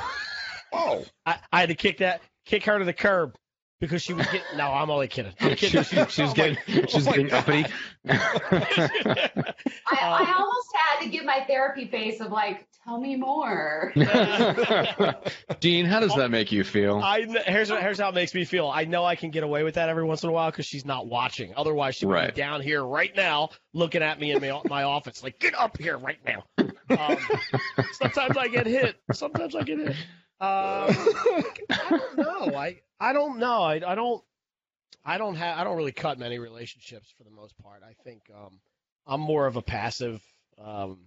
Oh, 0.77 1.05
I, 1.25 1.37
I 1.53 1.61
had 1.61 1.69
to 1.69 1.77
kick 1.77 1.99
that 1.99 2.21
kick 2.47 2.65
her 2.65 2.81
to 2.81 2.85
the 2.85 2.93
curb 2.93 3.37
because 3.81 4.03
she 4.03 4.13
was 4.13 4.27
getting 4.27 4.43
no, 4.57 4.73
I'm 4.73 4.91
only 4.91 5.07
kidding. 5.07 5.33
I'm 5.41 5.51
she, 5.57 5.69
kidding. 5.69 5.85
she, 5.85 6.05
she 6.11 6.23
was 6.23 6.33
getting 6.35 6.57
she 6.67 6.81
was 6.97 7.07
Oh 7.07 7.11
my 7.11 7.17
getting 7.17 7.33
uppity. 7.33 7.65
I, 8.09 9.55
I 9.87 10.23
Um, 10.23 10.35
almost 10.37 10.74
had 10.95 11.05
to 11.05 11.09
give 11.11 11.25
my 11.25 11.45
therapy 11.47 11.87
face 11.87 12.21
of 12.21 12.31
like, 12.33 12.67
tell 12.85 12.99
me 13.01 13.17
more. 13.17 13.93
Dean, 15.61 15.87
how 15.87 16.01
does 16.01 16.15
that 16.17 16.31
make 16.31 16.53
you 16.53 16.65
feel? 16.65 16.99
I 16.99 17.23
here's 17.47 17.69
here's 17.71 17.99
how 17.99 18.09
it 18.11 18.15
makes 18.15 18.35
me 18.35 18.45
feel. 18.45 18.69
I 18.69 18.85
know 18.85 19.05
I 19.05 19.17
can 19.17 19.31
get 19.31 19.43
away 19.43 19.63
with 19.63 19.75
that 19.75 19.89
every 19.89 20.05
once 20.05 20.23
in 20.23 20.29
a 20.29 20.33
while 20.33 20.51
because 20.51 20.67
she's 20.67 20.85
not 20.85 21.07
watching. 21.07 21.53
Otherwise, 21.57 21.97
she 21.97 22.07
would 22.07 22.15
Right. 22.15 22.35
be 22.35 22.41
down 22.41 22.61
here 22.61 22.83
right 22.85 23.15
now 23.17 23.51
looking 23.73 24.03
at 24.03 24.19
me 24.21 24.33
in 24.33 24.41
my, 24.41 24.61
my 24.69 24.83
office, 24.85 25.23
like 25.23 25.39
get 25.39 25.55
up 25.55 25.79
here 25.79 25.97
right 25.99 26.19
now. 26.25 26.45
Um, 26.59 27.19
sometimes 27.93 28.37
I 28.37 28.49
get 28.49 28.67
hit. 28.67 28.97
Sometimes 29.13 29.55
I 29.55 29.63
get 29.63 29.79
hit. 29.79 29.97
Um, 30.41 30.95
I 31.71 31.89
don't 31.91 32.17
know. 32.19 32.57
I 32.57 32.81
I 33.01 33.13
don't 33.13 33.39
know. 33.39 33.63
I, 33.63 33.75
I 33.87 33.95
don't. 33.95 34.23
I 35.05 35.19
don't 35.19 35.35
have 35.37 35.59
I 35.59 35.65
don't 35.65 35.77
really 35.77 35.93
cut 35.93 36.19
many 36.19 36.39
relationships 36.39 37.13
for 37.17 37.25
the 37.25 37.31
most 37.31 37.57
part. 37.59 37.83
I 37.83 37.93
think 38.05 38.23
um, 38.35 38.61
I'm 39.07 39.21
more 39.21 39.47
of 39.47 39.57
a 39.57 39.63
passive 39.63 40.23
um, 40.63 40.99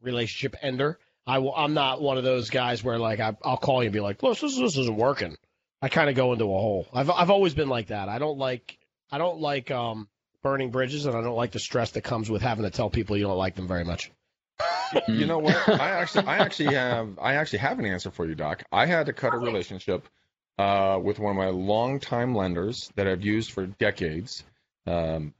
relationship 0.00 0.56
ender. 0.62 0.98
I 1.26 1.38
will, 1.38 1.54
I'm 1.54 1.74
not 1.74 2.00
one 2.00 2.18
of 2.18 2.24
those 2.24 2.50
guys 2.50 2.84
where 2.84 2.98
like 2.98 3.20
I, 3.20 3.36
I'll 3.42 3.56
call 3.56 3.82
you 3.82 3.88
and 3.88 3.92
be 3.92 4.00
like, 4.00 4.22
look, 4.22 4.38
this, 4.38 4.56
this 4.56 4.76
isn't 4.76 4.96
working. 4.96 5.36
I 5.82 5.88
kind 5.88 6.08
of 6.08 6.16
go 6.16 6.32
into 6.32 6.44
a 6.44 6.48
hole. 6.48 6.86
I've 6.92 7.10
I've 7.10 7.30
always 7.30 7.54
been 7.54 7.68
like 7.68 7.88
that. 7.88 8.08
I 8.08 8.18
don't 8.18 8.38
like 8.38 8.78
I 9.10 9.18
don't 9.18 9.40
like 9.40 9.70
um, 9.70 10.08
burning 10.42 10.70
bridges, 10.70 11.06
and 11.06 11.16
I 11.16 11.22
don't 11.22 11.36
like 11.36 11.52
the 11.52 11.58
stress 11.58 11.92
that 11.92 12.02
comes 12.02 12.30
with 12.30 12.42
having 12.42 12.64
to 12.64 12.70
tell 12.70 12.90
people 12.90 13.16
you 13.16 13.24
don't 13.24 13.36
like 13.36 13.54
them 13.54 13.68
very 13.68 13.84
much. 13.84 14.10
you 15.08 15.26
know 15.26 15.38
what? 15.38 15.68
I 15.68 15.90
actually, 15.90 16.26
I 16.26 16.38
actually 16.38 16.74
have, 16.74 17.18
I 17.20 17.34
actually 17.34 17.58
have 17.60 17.78
an 17.78 17.86
answer 17.86 18.10
for 18.10 18.26
you, 18.26 18.34
Doc. 18.34 18.62
I 18.72 18.86
had 18.86 19.06
to 19.06 19.12
cut 19.12 19.34
a 19.34 19.38
relationship 19.38 20.08
uh, 20.58 20.98
with 21.02 21.18
one 21.18 21.32
of 21.32 21.36
my 21.36 21.48
longtime 21.48 22.34
lenders 22.34 22.90
that 22.94 23.06
I've 23.06 23.24
used 23.24 23.52
for 23.52 23.66
decades, 23.66 24.44
um, 24.86 25.34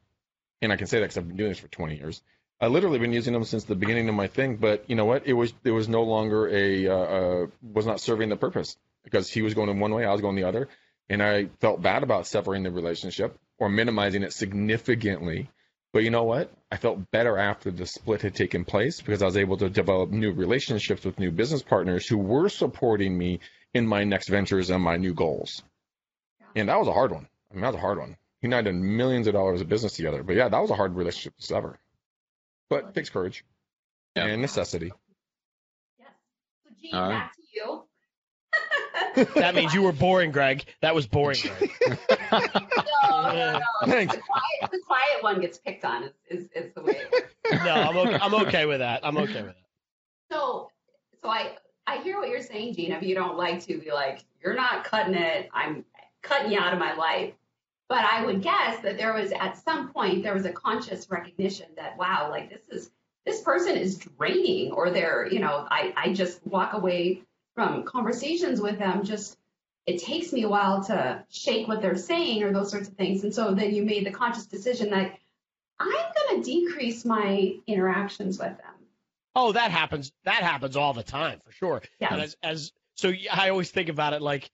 and 0.61 0.73
I 0.73 0.77
can 0.77 0.87
say 0.87 0.99
that 0.99 1.05
because 1.05 1.19
I've 1.19 1.29
been 1.29 1.37
doing 1.37 1.51
this 1.51 1.59
for 1.59 1.69
20 1.69 1.97
years. 1.97 2.23
I 2.61 2.69
literally 2.69 2.99
been 2.99 3.13
using 3.13 3.35
them 3.35 3.45
since 3.45 3.65
the 3.65 3.75
beginning 3.75 4.09
of 4.09 4.15
my 4.15 4.29
thing, 4.29 4.57
but 4.57 4.89
you 4.89 4.97
know 4.97 5.05
what? 5.05 5.27
It 5.27 5.35
was 5.35 5.53
it 5.65 5.73
was 5.73 5.89
no 5.89 6.03
longer 6.05 6.49
a 6.49 6.89
uh, 6.89 6.95
uh, 6.95 7.47
was 7.63 7.87
not 7.87 8.01
serving 8.01 8.31
the 8.31 8.37
purpose 8.37 8.77
because 9.05 9.31
he 9.31 9.43
was 9.43 9.55
going 9.55 9.69
in 9.69 9.79
one 9.79 9.93
way, 9.93 10.05
I 10.05 10.13
was 10.13 10.23
going 10.23 10.37
the 10.37 10.45
other, 10.45 10.69
and 11.09 11.23
I 11.23 11.47
felt 11.61 11.83
bad 11.83 12.03
about 12.03 12.27
severing 12.27 12.63
the 12.63 12.71
relationship 12.71 13.39
or 13.59 13.69
minimizing 13.69 14.23
it 14.23 14.33
significantly. 14.33 15.51
But 15.93 16.05
you 16.05 16.11
know 16.11 16.25
what? 16.25 16.51
I 16.71 16.77
felt 16.77 17.11
better 17.11 17.39
after 17.39 17.71
the 17.71 17.87
split 17.87 18.23
had 18.23 18.35
taken 18.35 18.65
place 18.65 19.01
because 19.01 19.23
I 19.23 19.27
was 19.27 19.37
able 19.37 19.59
to 19.59 19.71
develop 19.71 20.11
new 20.11 20.33
relationships 20.33 21.05
with 21.05 21.19
new 21.19 21.31
business 21.31 21.63
partners 21.63 22.07
who 22.07 22.19
were 22.19 22.49
supporting 22.49 23.17
me 23.17 23.41
in 23.73 23.87
my 23.87 24.05
next 24.05 24.29
ventures 24.29 24.71
and 24.71 24.83
my 24.83 24.97
new 24.97 25.15
goals. 25.15 25.63
And 26.55 26.69
that 26.69 26.79
was 26.79 26.89
a 26.89 26.93
hard 26.93 27.13
one. 27.13 27.29
I 27.51 27.55
mean, 27.55 27.63
that 27.63 27.69
was 27.69 27.77
a 27.77 27.81
hard 27.81 27.99
one. 27.99 28.17
He 28.41 28.47
and 28.47 28.55
I 28.55 28.63
did 28.63 28.75
millions 28.75 29.27
of 29.27 29.35
dollars 29.35 29.61
of 29.61 29.69
business 29.69 29.93
together. 29.93 30.23
But 30.23 30.37
yeah, 30.37 30.49
that 30.49 30.61
was 30.61 30.71
a 30.71 30.75
hard 30.75 30.95
relationship 30.95 31.37
to 31.37 31.47
sever. 31.47 31.79
But 32.69 32.85
it 32.85 32.95
takes 32.95 33.11
courage 33.11 33.45
Yeah. 34.17 34.27
and 34.27 34.43
necessity. 34.43 34.93
Yes. 35.99 36.09
So, 36.65 36.71
Gene, 36.81 36.95
All 36.95 37.03
right. 37.09 37.19
back 37.19 37.35
to 37.37 37.43
you. 37.55 37.83
That 39.37 39.55
means 39.55 39.73
you 39.73 39.83
were 39.83 39.93
boring, 39.93 40.31
Greg. 40.31 40.65
That 40.83 40.95
was 40.95 41.07
boring, 41.07 41.39
Greg. 41.41 41.71
No, 42.33 43.33
no, 43.33 43.53
no. 43.59 43.61
Thanks. 43.87 44.15
The 44.15 44.21
quiet, 44.21 44.71
the 44.73 44.81
quiet 44.87 45.23
one 45.23 45.41
gets 45.41 45.59
picked 45.59 45.85
on 45.85 46.05
is, 46.05 46.13
is, 46.29 46.49
is 46.55 46.73
the 46.75 46.83
way 46.83 46.93
it 46.97 47.11
works. 47.13 47.33
No, 47.65 47.75
I'm 47.75 47.97
okay, 47.97 48.19
I'm 48.21 48.35
okay 48.47 48.67
with 48.67 48.81
that. 48.81 49.01
I'm 49.07 49.17
okay 49.17 49.43
with 49.43 49.55
that. 49.55 49.65
So, 50.31 50.71
so 51.23 51.29
I 51.29 51.57
I 51.87 51.99
hear 52.03 52.19
what 52.19 52.29
you're 52.29 52.43
saying, 52.43 52.75
Gene. 52.75 52.93
If 52.93 53.03
you 53.03 53.15
don't 53.15 53.37
like 53.39 53.65
to 53.67 53.79
be 53.79 53.91
like, 53.93 54.25
you're 54.43 54.55
not 54.55 54.85
cutting 54.85 55.15
it, 55.15 55.49
I'm 55.53 55.85
cutting 56.23 56.53
you 56.53 56.59
out 56.59 56.73
of 56.73 56.79
my 56.79 56.95
life. 56.95 57.33
But 57.89 58.05
I 58.05 58.25
would 58.25 58.43
guess 58.43 58.81
that 58.83 58.97
there 58.97 59.15
was 59.15 59.33
at 59.33 59.59
some 59.65 59.93
point 59.93 60.23
there 60.23 60.35
was 60.35 60.45
a 60.45 60.53
conscious 60.53 61.09
recognition 61.11 61.67
that 61.77 61.97
wow, 61.97 62.29
like 62.31 62.51
this 62.51 62.69
is 62.69 62.91
this 63.25 63.41
person 63.43 63.77
is 63.77 63.97
draining, 63.97 64.73
or 64.73 64.91
they're 64.91 65.27
you 65.31 65.41
know 65.41 65.67
I 65.71 65.93
I 65.97 66.13
just 66.13 66.45
walk 66.47 66.73
away 66.73 67.23
from 67.55 67.85
conversations 67.85 68.61
with 68.61 68.79
them 68.79 69.05
just. 69.05 69.37
It 69.87 70.03
takes 70.03 70.33
me 70.33 70.43
a 70.43 70.49
while 70.49 70.83
to 70.87 71.25
shake 71.31 71.69
what 71.69 71.81
they're 71.81 71.95
saying 71.95 72.43
or 72.43 72.53
those 72.53 72.73
sorts 72.73 72.89
of 72.89 72.95
things. 72.95 73.23
And 73.23 73.33
so 73.33 73.55
then 73.55 73.73
you 73.73 73.85
made 73.85 74.05
the 74.05 74.11
conscious 74.11 74.47
decision 74.47 74.91
that 74.91 75.17
I'm 75.79 75.89
going 75.89 76.43
to 76.43 76.51
decrease 76.51 77.05
my 77.05 77.55
interactions 77.69 78.37
with 78.37 78.57
them. 78.59 78.75
Oh, 79.37 79.53
that 79.53 79.71
happens. 79.71 80.11
That 80.25 80.43
happens 80.43 80.77
all 80.77 80.93
the 80.93 81.05
time 81.05 81.41
for 81.45 81.53
sure. 81.53 81.83
Yeah. 82.01 82.17
As, 82.17 82.37
as 82.43 82.73
so, 82.95 83.13
I 83.33 83.51
always 83.51 83.71
think 83.71 83.89
about 83.89 84.13
it 84.13 84.23
like 84.23 84.51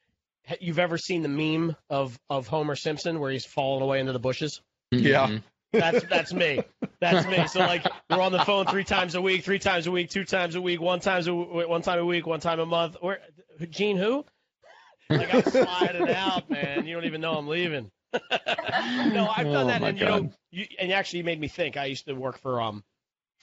you've 0.60 0.78
ever 0.78 0.98
seen 0.98 1.22
the 1.22 1.28
meme 1.28 1.76
of 1.90 2.18
of 2.30 2.46
Homer 2.46 2.74
Simpson 2.76 3.20
where 3.20 3.30
he's 3.30 3.44
falling 3.44 3.82
away 3.82 4.00
into 4.00 4.12
the 4.12 4.18
bushes. 4.18 4.60
Yeah. 4.90 5.28
Mhm. 5.28 5.42
That's 5.72 6.04
that's 6.04 6.32
me. 6.32 6.64
That's 7.00 7.26
me. 7.26 7.46
So 7.46 7.60
like 7.60 7.84
we're 8.10 8.20
on 8.20 8.32
the 8.32 8.44
phone 8.44 8.66
three 8.66 8.84
times 8.84 9.14
a 9.14 9.22
week, 9.22 9.44
three 9.44 9.58
times 9.58 9.86
a 9.86 9.90
week, 9.90 10.10
two 10.10 10.24
times 10.24 10.54
a 10.54 10.60
week, 10.60 10.80
one 10.80 11.00
times 11.00 11.26
a 11.26 11.30
w- 11.30 11.68
one 11.68 11.82
time 11.82 11.98
a 11.98 12.04
week, 12.04 12.26
one 12.26 12.40
time 12.40 12.60
a 12.60 12.66
month. 12.66 12.96
Where 13.00 13.20
Gene 13.70 13.96
who? 13.96 14.24
Like 15.08 15.34
I'm 15.34 15.42
sliding 15.42 16.08
out, 16.08 16.50
man. 16.50 16.86
You 16.86 16.94
don't 16.94 17.04
even 17.04 17.20
know 17.20 17.34
I'm 17.36 17.48
leaving. 17.48 17.90
no, 18.12 19.28
I've 19.34 19.50
done 19.50 19.66
Oh, 19.66 19.66
that, 19.68 19.80
my 19.80 19.88
and 19.88 19.98
you 19.98 20.04
know, 20.06 20.20
God. 20.20 20.34
you, 20.50 20.66
and 20.78 20.88
you 20.90 20.94
actually 20.94 21.22
made 21.22 21.40
me 21.40 21.48
think. 21.48 21.76
I 21.76 21.86
used 21.86 22.06
to 22.06 22.12
work 22.14 22.38
for 22.38 22.60
um, 22.60 22.84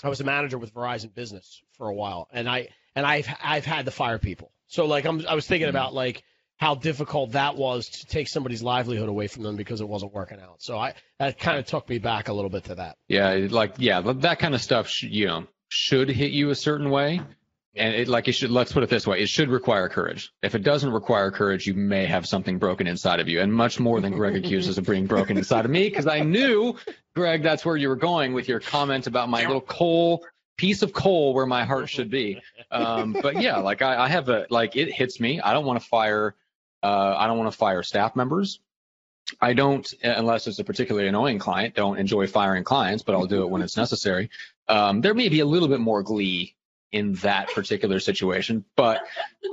I 0.03 0.09
was 0.09 0.21
a 0.21 0.23
manager 0.23 0.57
with 0.57 0.73
Verizon 0.73 1.13
Business 1.13 1.61
for 1.77 1.87
a 1.89 1.93
while, 1.93 2.27
and 2.31 2.47
I 2.49 2.69
and 2.95 3.05
I've 3.05 3.27
I've 3.43 3.65
had 3.65 3.85
to 3.85 3.91
fire 3.91 4.19
people. 4.19 4.51
So 4.67 4.85
like 4.85 5.05
I'm 5.05 5.25
I 5.27 5.35
was 5.35 5.47
thinking 5.47 5.67
Mm-hmm. 5.67 5.75
about 5.75 5.93
like 5.93 6.23
how 6.59 6.75
difficult 6.75 7.31
that 7.31 7.55
was 7.55 7.87
to 7.87 8.05
take 8.05 8.27
somebody's 8.27 8.61
livelihood 8.61 9.07
away 9.07 9.27
from 9.27 9.43
them 9.43 9.55
because 9.55 9.79
it 9.79 9.87
wasn't 9.87 10.13
working 10.13 10.39
out. 10.41 10.61
So 10.61 10.77
I 10.77 10.93
that 11.17 11.39
kind 11.39 11.57
of 11.57 11.65
took 11.65 11.87
me 11.87 11.99
back 11.99 12.27
a 12.27 12.33
little 12.33 12.49
bit 12.49 12.65
to 12.65 12.75
that. 12.75 12.97
Yeah, 13.07 13.47
like 13.49 13.75
yeah, 13.77 14.01
that 14.01 14.39
kind 14.39 14.53
of 14.53 14.61
stuff, 14.61 14.89
sh- 14.89 15.03
you 15.03 15.27
know, 15.27 15.47
should 15.69 16.09
hit 16.09 16.31
you 16.31 16.49
a 16.49 16.55
certain 16.55 16.89
way, 16.89 17.21
and 17.75 17.95
it 17.95 18.09
like 18.09 18.27
it 18.27 18.33
should. 18.33 18.51
Let's 18.51 18.73
put 18.73 18.83
it 18.83 18.89
this 18.89 19.07
way: 19.07 19.21
it 19.21 19.29
should 19.29 19.49
require 19.49 19.87
courage. 19.87 20.33
If 20.43 20.53
it 20.53 20.63
doesn't 20.63 20.91
require 20.91 21.31
courage, 21.31 21.65
you 21.65 21.75
may 21.75 22.05
have 22.05 22.27
something 22.27 22.59
broken 22.59 22.87
inside 22.87 23.21
of 23.21 23.29
you, 23.29 23.39
and 23.39 23.53
much 23.53 23.79
more 23.79 24.01
than 24.01 24.11
Greg 24.11 24.35
accuses 24.35 24.77
of 24.77 24.85
being 24.85 25.07
broken 25.07 25.37
inside 25.37 25.63
of 25.63 25.71
me, 25.71 25.87
because 25.87 26.07
I 26.07 26.19
knew, 26.19 26.75
Greg, 27.15 27.41
that's 27.41 27.65
where 27.65 27.77
you 27.77 27.87
were 27.87 27.95
going 27.95 28.33
with 28.33 28.49
your 28.49 28.59
comment 28.59 29.07
about 29.07 29.29
my 29.29 29.41
little 29.43 29.61
coal 29.61 30.25
piece 30.57 30.81
of 30.81 30.91
coal 30.91 31.33
where 31.33 31.45
my 31.45 31.63
heart 31.63 31.89
should 31.89 32.09
be. 32.09 32.41
Um, 32.69 33.15
but 33.21 33.41
yeah, 33.41 33.59
like 33.59 33.81
I, 33.81 34.03
I 34.03 34.07
have 34.09 34.27
a 34.27 34.45
like 34.49 34.75
it 34.75 34.91
hits 34.91 35.21
me. 35.21 35.39
I 35.39 35.53
don't 35.53 35.65
want 35.65 35.81
to 35.81 35.87
fire. 35.87 36.35
Uh, 36.81 37.15
I 37.17 37.27
don't 37.27 37.37
want 37.37 37.51
to 37.51 37.57
fire 37.57 37.83
staff 37.83 38.15
members. 38.15 38.59
I 39.39 39.53
don't, 39.53 39.91
unless 40.03 40.47
it's 40.47 40.59
a 40.59 40.63
particularly 40.63 41.07
annoying 41.07 41.37
client, 41.39 41.75
don't 41.75 41.99
enjoy 41.99 42.25
firing 42.27 42.63
clients, 42.63 43.03
but 43.03 43.13
I'll 43.13 43.27
do 43.27 43.43
it 43.43 43.49
when 43.49 43.61
it's 43.61 43.77
necessary. 43.77 44.29
Um, 44.67 45.01
there 45.01 45.13
may 45.13 45.29
be 45.29 45.41
a 45.41 45.45
little 45.45 45.67
bit 45.67 45.79
more 45.79 46.01
glee 46.01 46.55
in 46.91 47.13
that 47.15 47.49
particular 47.53 47.99
situation, 47.99 48.65
but 48.75 49.01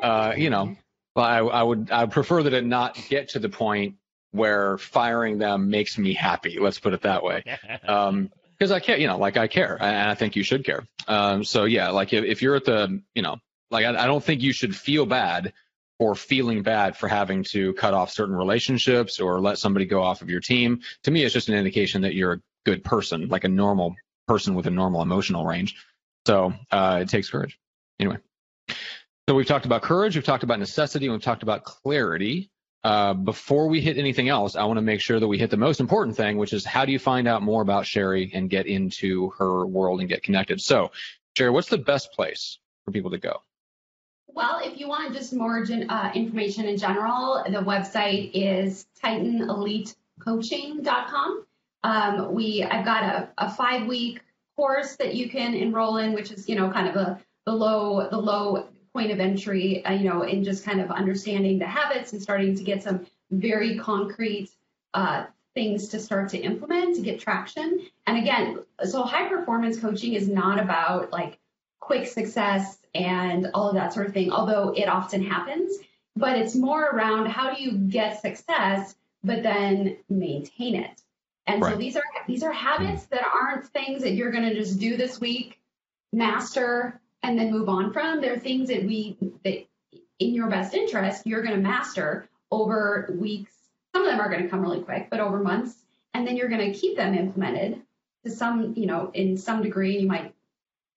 uh, 0.02 0.32
you 0.36 0.48
know, 0.48 0.76
I, 1.14 1.38
I 1.38 1.62
would 1.62 1.90
I 1.90 2.06
prefer 2.06 2.42
that 2.42 2.54
it 2.54 2.64
not 2.64 2.98
get 3.08 3.30
to 3.30 3.38
the 3.38 3.48
point 3.48 3.96
where 4.30 4.78
firing 4.78 5.38
them 5.38 5.68
makes 5.68 5.98
me 5.98 6.14
happy. 6.14 6.58
Let's 6.58 6.78
put 6.78 6.92
it 6.94 7.02
that 7.02 7.22
way. 7.22 7.42
Um, 7.86 8.30
because 8.58 8.70
I 8.70 8.80
care, 8.80 8.96
you 8.96 9.06
know, 9.06 9.18
like 9.18 9.36
I 9.36 9.48
care, 9.48 9.76
and 9.80 10.10
I 10.10 10.14
think 10.14 10.34
you 10.34 10.42
should 10.42 10.64
care. 10.64 10.86
Um, 11.06 11.44
so 11.44 11.64
yeah, 11.64 11.90
like 11.90 12.14
if, 12.14 12.24
if 12.24 12.40
you're 12.40 12.56
at 12.56 12.64
the, 12.64 13.02
you 13.14 13.20
know, 13.20 13.36
like 13.70 13.84
I, 13.84 14.04
I 14.04 14.06
don't 14.06 14.24
think 14.24 14.40
you 14.40 14.54
should 14.54 14.74
feel 14.74 15.04
bad 15.04 15.52
or 15.98 16.14
feeling 16.14 16.62
bad 16.62 16.96
for 16.96 17.08
having 17.08 17.42
to 17.42 17.72
cut 17.74 17.94
off 17.94 18.10
certain 18.10 18.34
relationships 18.34 19.18
or 19.20 19.40
let 19.40 19.58
somebody 19.58 19.86
go 19.86 20.02
off 20.02 20.22
of 20.22 20.28
your 20.28 20.40
team. 20.40 20.80
To 21.04 21.10
me, 21.10 21.22
it's 21.22 21.32
just 21.32 21.48
an 21.48 21.54
indication 21.54 22.02
that 22.02 22.14
you're 22.14 22.34
a 22.34 22.40
good 22.64 22.84
person, 22.84 23.28
like 23.28 23.44
a 23.44 23.48
normal 23.48 23.96
person 24.28 24.54
with 24.54 24.66
a 24.66 24.70
normal 24.70 25.02
emotional 25.02 25.46
range. 25.46 25.76
So 26.26 26.52
uh, 26.70 27.00
it 27.02 27.08
takes 27.08 27.30
courage. 27.30 27.58
Anyway, 27.98 28.18
so 29.28 29.34
we've 29.34 29.46
talked 29.46 29.64
about 29.64 29.82
courage, 29.82 30.16
we've 30.16 30.24
talked 30.24 30.42
about 30.42 30.58
necessity, 30.58 31.08
we've 31.08 31.22
talked 31.22 31.42
about 31.42 31.64
clarity. 31.64 32.50
Uh, 32.84 33.14
before 33.14 33.66
we 33.66 33.80
hit 33.80 33.98
anything 33.98 34.28
else, 34.28 34.54
I 34.54 34.64
want 34.64 34.76
to 34.76 34.82
make 34.82 35.00
sure 35.00 35.18
that 35.18 35.26
we 35.26 35.38
hit 35.38 35.50
the 35.50 35.56
most 35.56 35.80
important 35.80 36.16
thing, 36.16 36.36
which 36.36 36.52
is 36.52 36.64
how 36.64 36.84
do 36.84 36.92
you 36.92 36.98
find 37.00 37.26
out 37.26 37.42
more 37.42 37.62
about 37.62 37.84
Sheri 37.84 38.30
and 38.32 38.48
get 38.48 38.66
into 38.66 39.30
her 39.38 39.66
world 39.66 40.00
and 40.00 40.08
get 40.08 40.22
connected? 40.22 40.60
So, 40.60 40.92
Sheri, 41.36 41.52
what's 41.52 41.68
the 41.68 41.78
best 41.78 42.12
place 42.12 42.58
for 42.84 42.92
people 42.92 43.10
to 43.10 43.18
go? 43.18 43.42
Well, 44.36 44.60
if 44.62 44.78
you 44.78 44.86
want 44.86 45.12
just 45.14 45.32
more 45.32 45.64
uh, 45.88 46.10
information 46.14 46.66
in 46.66 46.76
general, 46.76 47.42
the 47.46 47.62
website 47.62 48.32
is 48.34 48.86
titanelitecoaching.com. 49.02 51.46
Um, 51.82 52.34
we 52.34 52.62
I've 52.62 52.84
got 52.84 53.02
a, 53.02 53.30
a 53.38 53.50
five 53.50 53.86
week 53.86 54.20
course 54.54 54.96
that 54.96 55.14
you 55.14 55.30
can 55.30 55.54
enroll 55.54 55.96
in, 55.96 56.12
which 56.12 56.30
is 56.30 56.50
you 56.50 56.54
know 56.54 56.70
kind 56.70 56.86
of 56.86 56.96
a 56.96 57.18
the 57.46 57.52
low 57.52 58.10
the 58.10 58.18
low 58.18 58.68
point 58.92 59.10
of 59.10 59.20
entry, 59.20 59.82
uh, 59.86 59.94
you 59.94 60.06
know, 60.06 60.20
in 60.20 60.44
just 60.44 60.66
kind 60.66 60.82
of 60.82 60.90
understanding 60.90 61.58
the 61.58 61.66
habits 61.66 62.12
and 62.12 62.20
starting 62.20 62.54
to 62.56 62.62
get 62.62 62.82
some 62.82 63.06
very 63.30 63.78
concrete 63.78 64.50
uh, 64.92 65.24
things 65.54 65.88
to 65.88 65.98
start 65.98 66.28
to 66.28 66.38
implement 66.38 66.94
to 66.96 67.00
get 67.00 67.18
traction. 67.18 67.88
And 68.06 68.18
again, 68.18 68.58
so 68.84 69.02
high 69.02 69.30
performance 69.30 69.80
coaching 69.80 70.12
is 70.12 70.28
not 70.28 70.60
about 70.60 71.10
like 71.10 71.38
quick 71.80 72.06
success 72.06 72.76
and 72.96 73.48
all 73.54 73.68
of 73.68 73.74
that 73.74 73.92
sort 73.92 74.06
of 74.06 74.12
thing, 74.12 74.30
although 74.30 74.70
it 74.70 74.88
often 74.88 75.22
happens. 75.22 75.76
But 76.16 76.38
it's 76.38 76.54
more 76.54 76.84
around 76.84 77.26
how 77.26 77.52
do 77.52 77.62
you 77.62 77.72
get 77.72 78.22
success, 78.22 78.94
but 79.22 79.42
then 79.42 79.98
maintain 80.08 80.74
it. 80.76 81.02
And 81.46 81.62
so 81.62 81.76
these 81.76 81.96
are 81.96 82.02
these 82.26 82.42
are 82.42 82.52
habits 82.52 83.04
that 83.06 83.22
aren't 83.22 83.66
things 83.66 84.02
that 84.02 84.12
you're 84.12 84.32
going 84.32 84.48
to 84.48 84.54
just 84.54 84.80
do 84.80 84.96
this 84.96 85.20
week, 85.20 85.60
master, 86.12 87.00
and 87.22 87.38
then 87.38 87.52
move 87.52 87.68
on 87.68 87.92
from. 87.92 88.20
They're 88.20 88.38
things 88.38 88.68
that 88.68 88.84
we 88.84 89.16
that 89.44 89.66
in 90.18 90.34
your 90.34 90.48
best 90.48 90.74
interest 90.74 91.26
you're 91.26 91.42
going 91.42 91.54
to 91.54 91.60
master 91.60 92.28
over 92.50 93.14
weeks. 93.18 93.52
Some 93.94 94.04
of 94.04 94.10
them 94.10 94.20
are 94.20 94.28
going 94.28 94.42
to 94.42 94.48
come 94.48 94.60
really 94.60 94.82
quick, 94.82 95.08
but 95.10 95.20
over 95.20 95.38
months, 95.38 95.74
and 96.14 96.26
then 96.26 96.36
you're 96.36 96.48
going 96.48 96.72
to 96.72 96.78
keep 96.78 96.96
them 96.96 97.14
implemented 97.14 97.80
to 98.24 98.30
some, 98.30 98.74
you 98.76 98.86
know, 98.86 99.10
in 99.14 99.36
some 99.36 99.62
degree. 99.62 99.98
You 99.98 100.08
might 100.08 100.34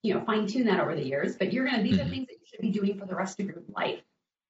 you 0.02 0.14
know, 0.14 0.22
fine 0.22 0.48
tune 0.48 0.66
that 0.66 0.80
over 0.80 0.96
the 0.96 1.06
years, 1.06 1.36
but 1.36 1.52
you're 1.52 1.66
going 1.66 1.78
to, 1.78 1.84
these 1.84 2.00
are 2.00 2.06
Mhm. 2.06 2.10
things 2.10 2.28
that 2.28 2.40
you 2.40 2.46
should 2.46 2.62
be 2.62 2.72
doing 2.72 2.98
for 2.98 3.06
the 3.06 3.16
rest 3.16 3.40
of 3.40 3.46
your 3.48 3.62
life. 3.76 4.02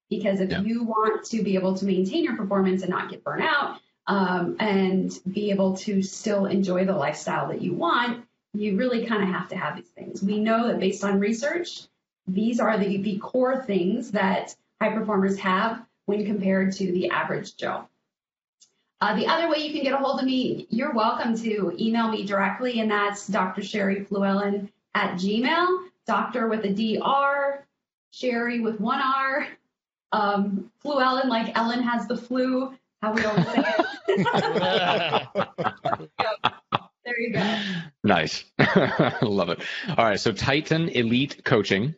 Because 0.08 0.40
if 0.40 0.50
Yeah. 0.50 0.60
you 0.62 0.84
want 0.84 1.24
to 1.26 1.42
be 1.42 1.54
able 1.54 1.74
to 1.76 1.84
maintain 1.84 2.24
your 2.24 2.36
performance 2.36 2.82
and 2.82 2.90
not 2.90 3.10
get 3.10 3.24
burnt 3.24 3.42
out, 3.42 3.80
um, 4.06 4.56
and 4.58 5.12
be 5.30 5.50
able 5.50 5.76
to 5.76 6.02
still 6.02 6.46
enjoy 6.46 6.84
the 6.84 6.96
lifestyle 6.96 7.48
that 7.48 7.62
you 7.62 7.74
want, 7.74 8.24
you 8.52 8.76
really 8.76 9.06
kind 9.06 9.22
of 9.22 9.28
have 9.28 9.48
to 9.48 9.56
have 9.56 9.76
these 9.76 9.88
things. 9.90 10.22
We 10.22 10.40
know 10.40 10.66
that 10.68 10.80
based 10.80 11.04
on 11.04 11.20
research, 11.20 11.82
these 12.26 12.58
are 12.60 12.76
the, 12.78 12.96
the 12.98 13.18
core 13.18 13.62
things 13.62 14.10
that 14.12 14.56
high 14.80 14.92
performers 14.92 15.38
have 15.38 15.84
when 16.06 16.26
compared 16.26 16.72
to 16.72 16.90
the 16.90 17.10
average 17.10 17.56
Joe. 17.56 17.88
Uh, 19.00 19.16
the 19.16 19.26
other 19.26 19.48
way 19.48 19.58
you 19.58 19.72
can 19.72 19.82
get 19.82 19.94
a 19.94 19.96
hold 19.96 20.18
of 20.18 20.26
me, 20.26 20.66
you're 20.70 20.92
welcome 20.92 21.36
to 21.36 21.74
email 21.78 22.08
me 22.08 22.24
directly, 22.24 22.80
and 22.80 22.90
that's 22.90 23.26
Dr. 23.28 23.62
Sheri 23.62 24.06
Fluellen 24.06 24.68
at 24.94 25.14
Gmail, 25.14 25.84
doctor 26.06 26.48
with 26.48 26.64
a 26.64 26.68
DR, 26.68 27.66
Sheri 28.12 28.62
with 28.62 28.80
one 28.80 29.00
R, 29.00 29.46
um, 30.12 30.70
Fluellen 30.84 31.26
like 31.26 31.56
Ellen 31.56 31.82
has 31.82 32.06
the 32.06 32.16
flu, 32.16 32.74
how 33.00 33.12
we 33.12 33.24
always 33.24 33.46
say 33.46 33.64
it. 33.66 33.86
there 37.04 37.20
you 37.20 37.32
go. 37.32 37.60
Nice. 38.04 38.44
Love 39.22 39.48
it. 39.50 39.60
All 39.96 40.04
right. 40.04 40.20
So 40.20 40.32
Titan 40.32 40.88
Elite 40.88 41.44
Coaching. 41.44 41.94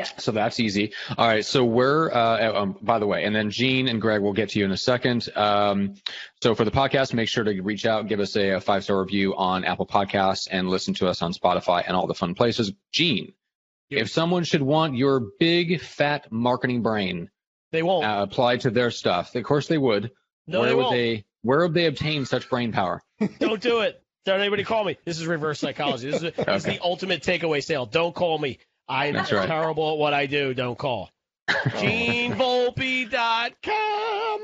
Yeah. 0.00 0.08
So 0.18 0.32
that's 0.32 0.58
easy. 0.60 0.92
All 1.16 1.26
right. 1.26 1.44
So 1.44 1.64
we're, 1.64 2.10
uh, 2.12 2.62
um, 2.62 2.76
by 2.82 2.98
the 2.98 3.06
way, 3.06 3.24
and 3.24 3.34
then 3.34 3.50
Gene 3.50 3.86
and 3.88 4.00
Greg 4.00 4.20
will 4.22 4.32
get 4.32 4.50
to 4.50 4.58
you 4.58 4.64
in 4.64 4.70
a 4.72 4.76
second. 4.76 5.28
Um, 5.36 5.94
so 6.42 6.54
for 6.54 6.64
the 6.64 6.70
podcast, 6.70 7.12
make 7.14 7.28
sure 7.28 7.44
to 7.44 7.60
reach 7.60 7.84
out, 7.86 8.08
give 8.08 8.18
us 8.20 8.34
a, 8.36 8.50
a 8.50 8.60
five 8.60 8.84
star 8.84 9.00
review 9.00 9.36
on 9.36 9.64
Apple 9.64 9.86
Podcasts 9.86 10.48
and 10.50 10.68
listen 10.68 10.94
to 10.94 11.08
us 11.08 11.22
on 11.22 11.32
Spotify 11.32 11.84
and 11.86 11.94
all 11.96 12.06
the 12.06 12.14
fun 12.14 12.34
places. 12.34 12.72
Gene, 12.92 13.32
Yep. 13.90 14.02
if 14.02 14.10
someone 14.10 14.44
should 14.44 14.62
want 14.62 14.94
your 14.96 15.20
big 15.40 15.80
fat 15.80 16.30
marketing 16.30 16.82
brain 16.82 17.28
They 17.72 17.82
won't. 17.82 18.04
uh, 18.06 18.20
applied 18.22 18.60
to 18.60 18.70
their 18.70 18.90
stuff, 18.92 19.34
of 19.34 19.42
course 19.44 19.66
they 19.66 19.78
would. 19.78 20.12
no, 20.46 20.60
where 20.60 20.68
they 20.68 20.74
would 20.76 20.82
won't. 20.82 20.94
they? 20.94 21.24
Where 21.42 21.58
would 21.60 21.74
they 21.74 21.86
obtain 21.86 22.24
such 22.24 22.48
brain 22.48 22.70
power? 22.72 23.02
Don't 23.40 23.60
do 23.60 23.80
it. 23.80 24.00
Don't 24.26 24.38
anybody 24.40 24.62
call 24.64 24.84
me. 24.84 24.96
This 25.04 25.18
is 25.18 25.26
reverse 25.26 25.58
psychology. 25.58 26.10
This 26.10 26.22
is, 26.22 26.32
this 26.36 26.46
is 26.56 26.64
the 26.74 26.78
ultimate 26.82 27.22
takeaway 27.22 27.64
sale. 27.64 27.84
Don't 27.86 28.14
call 28.14 28.38
me. 28.38 28.58
I'm 28.90 29.14
That's 29.14 29.32
right. 29.32 29.46
terrible 29.46 29.92
at 29.92 29.98
what 29.98 30.12
I 30.12 30.26
do. 30.26 30.52
Don't 30.52 30.76
call. 30.76 31.10
GeneVolpe.com. 31.48 34.40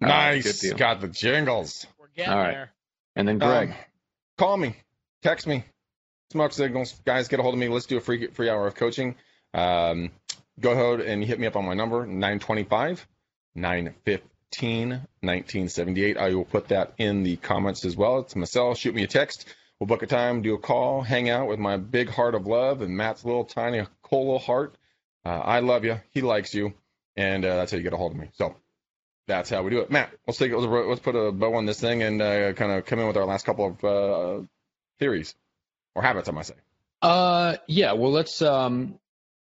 right, 0.00 0.42
good 0.42 0.46
Nice. 0.46 0.60
deal. 0.60 0.76
Got 0.76 1.00
the 1.00 1.08
jingles. 1.08 1.86
We're 1.98 2.06
getting 2.14 2.32
All 2.32 2.38
right. 2.38 2.50
there. 2.52 2.70
And 3.16 3.26
then 3.26 3.38
Greg. 3.38 3.70
Um, 3.70 3.74
call 4.36 4.56
me, 4.56 4.76
text 5.22 5.46
me, 5.46 5.64
smoke 6.32 6.52
signals, 6.52 6.94
guys. 7.04 7.28
Get 7.28 7.40
a 7.40 7.42
hold 7.42 7.54
of 7.54 7.60
me. 7.60 7.68
Let's 7.68 7.86
do 7.86 7.96
a 7.96 8.00
free 8.00 8.28
free 8.28 8.48
hour 8.48 8.66
of 8.66 8.74
coaching. 8.76 9.16
Um, 9.54 10.10
go 10.60 10.72
ahead 10.72 11.00
and 11.06 11.24
hit 11.24 11.40
me 11.40 11.46
up 11.46 11.56
on 11.56 11.64
my 11.64 11.74
number 11.74 12.06
925 12.06 13.06
915 13.54 14.88
1978. 15.20 16.16
I 16.16 16.34
will 16.34 16.44
put 16.44 16.68
that 16.68 16.92
in 16.98 17.22
the 17.24 17.36
comments 17.36 17.84
as 17.84 17.96
well. 17.96 18.20
It's 18.20 18.36
my 18.36 18.44
cell. 18.44 18.74
Shoot 18.74 18.94
me 18.94 19.02
a 19.02 19.06
text. 19.08 19.46
We'll 19.80 19.86
book 19.86 20.02
a 20.02 20.06
time, 20.06 20.42
do 20.42 20.54
a 20.54 20.58
call, 20.58 21.02
hang 21.02 21.28
out 21.28 21.46
with 21.46 21.60
my 21.60 21.76
big 21.76 22.08
heart 22.08 22.34
of 22.34 22.46
love 22.46 22.82
and 22.82 22.96
Matt's 22.96 23.24
little 23.24 23.44
tiny 23.44 23.86
cool 24.02 24.24
little 24.24 24.38
heart. 24.40 24.76
Uh, 25.24 25.38
I 25.38 25.60
love 25.60 25.84
you. 25.84 26.00
He 26.10 26.20
likes 26.20 26.52
you, 26.52 26.74
and 27.16 27.44
uh, 27.44 27.56
that's 27.56 27.70
how 27.70 27.76
you 27.76 27.84
get 27.84 27.92
a 27.92 27.96
hold 27.96 28.12
of 28.12 28.18
me. 28.18 28.30
So 28.34 28.56
that's 29.28 29.50
how 29.50 29.62
we 29.62 29.70
do 29.70 29.80
it. 29.80 29.90
Matt, 29.90 30.10
let's 30.26 30.38
take 30.38 30.52
let's 30.52 31.00
put 31.00 31.14
a 31.14 31.30
bow 31.30 31.54
on 31.54 31.66
this 31.66 31.80
thing 31.80 32.02
and 32.02 32.20
uh, 32.20 32.52
kind 32.54 32.72
of 32.72 32.86
come 32.86 32.98
in 32.98 33.06
with 33.06 33.16
our 33.16 33.26
last 33.26 33.46
couple 33.46 33.66
of 33.66 33.84
uh, 33.84 34.44
theories 34.98 35.34
or 35.94 36.02
habits, 36.02 36.28
I 36.28 36.32
might 36.32 36.46
say. 36.46 36.54
Uh, 37.00 37.56
yeah. 37.68 37.92
Well, 37.92 38.10
let's 38.10 38.42
um, 38.42 38.98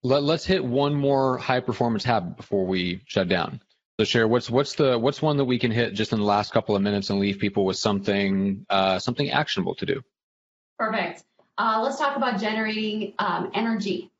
let 0.03 0.23
let's 0.23 0.45
hit 0.45 0.65
one 0.65 0.95
more 0.95 1.37
high 1.37 1.61
performance 1.61 2.03
habit 2.03 2.35
before 2.35 2.65
we 2.65 3.01
shut 3.05 3.29
down. 3.29 3.61
So, 3.99 4.03
share 4.03 4.27
what's 4.27 4.49
what's 4.49 4.75
the 4.75 4.99
what's 4.99 5.21
one 5.21 5.37
that 5.37 5.45
we 5.45 5.57
can 5.57 5.71
hit 5.71 5.93
just 5.93 6.11
in 6.11 6.19
the 6.19 6.25
last 6.25 6.51
couple 6.51 6.75
of 6.75 6.81
minutes 6.81 7.09
and 7.09 7.19
leave 7.19 7.39
people 7.39 7.63
with 7.63 7.77
something 7.77 8.65
uh 8.69 8.99
something 8.99 9.29
actionable 9.29 9.75
to 9.75 9.85
do. 9.85 10.03
Perfect. 10.77 11.23
Uh, 11.57 11.81
let's 11.83 11.97
talk 11.97 12.17
about 12.17 12.39
generating 12.39 13.13
um, 13.19 13.51
energy. 13.53 14.11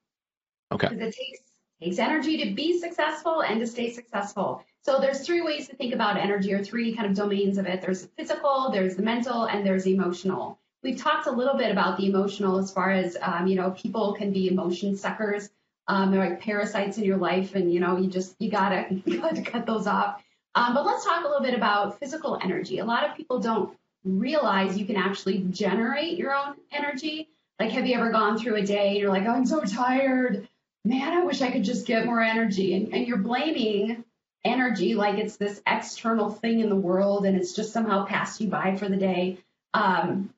Okay. 0.72 0.88
Because 0.89 1.08
it 1.08 1.16
takes 1.16 1.39
takes 1.82 1.99
energy 1.99 2.43
to 2.43 2.55
be 2.55 2.80
successful 2.80 3.41
and 3.41 3.60
to 3.60 3.68
stay 3.68 3.91
successful. 3.91 4.64
So 4.82 4.99
there's 4.99 5.26
three 5.26 5.41
ways 5.41 5.68
to 5.68 5.76
think 5.76 5.93
about 5.93 6.18
energy, 6.18 6.53
or 6.53 6.64
three 6.64 6.95
kind 6.95 7.08
of 7.08 7.16
domains 7.16 7.58
of 7.58 7.66
it. 7.66 7.82
There's 7.82 8.03
the 8.03 8.08
physical, 8.18 8.72
there's 8.72 8.95
the 8.95 9.03
mental, 9.03 9.43
and 9.43 9.66
there's 9.66 9.86
emotional. 9.86 10.60
We've 10.82 10.97
talked 10.97 11.28
a 11.28 11.32
little 11.32 11.58
bit 11.58 11.72
about 11.72 11.97
the 11.97 12.08
emotional 12.08 12.58
as 12.58 12.72
far 12.72 12.91
as 12.91 13.18
um, 13.22 13.47
you 13.47 13.55
know, 13.55 13.72
people 13.72 14.14
can 14.14 14.32
be 14.32 14.47
emotion 14.47 14.95
suckers. 14.95 15.49
Um, 15.88 16.12
they're 16.12 16.30
like 16.30 16.41
parasites 16.41 16.97
in 16.97 17.03
your 17.03 17.18
life, 17.18 17.55
and 17.55 17.72
you 17.72 17.80
know, 17.80 17.97
you 17.97 18.10
just 18.10 18.36
you 18.39 18.49
gotta 18.49 18.88
you 19.05 19.20
gotta 19.20 19.41
cut 19.41 19.66
those 19.66 19.88
off. 19.88 20.24
Um, 20.55 20.74
but 20.74 20.86
let's 20.86 21.05
talk 21.05 21.24
a 21.24 21.28
little 21.28 21.43
bit 21.43 21.53
about 21.53 21.99
physical 21.99 22.39
energy. 22.41 22.80
A 22.80 22.86
lot 22.86 23.08
of 23.08 23.16
people 23.16 23.39
don't 23.39 23.78
realize 24.04 24.78
you 24.78 24.86
can 24.86 24.95
actually 24.95 25.39
generate 25.50 26.18
your 26.18 26.34
own 26.34 26.56
energy. 26.72 27.30
Like, 27.60 27.72
have 27.72 27.86
you 27.86 27.95
ever 27.95 28.12
gone 28.12 28.38
through 28.38 28.56
a 28.56 28.62
day 28.62 28.89
and 28.89 28.98
you're 28.98 29.10
like, 29.10 29.28
I'm 29.28 29.45
so 29.45 29.62
tired. 29.64 30.48
Man, 30.86 31.14
I 31.14 31.24
wish 31.24 31.41
I 31.41 31.52
could 31.52 31.64
just 31.64 31.88
get 31.88 32.06
more 32.06 32.22
energy. 32.22 32.76
And, 32.76 32.93
and 32.93 33.08
you're 33.08 33.18
blaming 33.18 34.04
energy 34.45 34.95
like 34.95 35.18
it's 35.18 35.38
this 35.38 35.62
external 35.68 36.30
thing 36.30 36.60
in 36.60 36.70
the 36.70 36.76
world 36.76 37.26
and 37.26 37.38
it's 37.38 37.54
just 37.54 37.74
somehow 37.74 38.06
passed 38.06 38.39
you 38.39 38.48
by 38.48 38.76
for 38.76 38.88
the 38.88 38.95
day. 38.95 39.39
Um, 39.74 40.34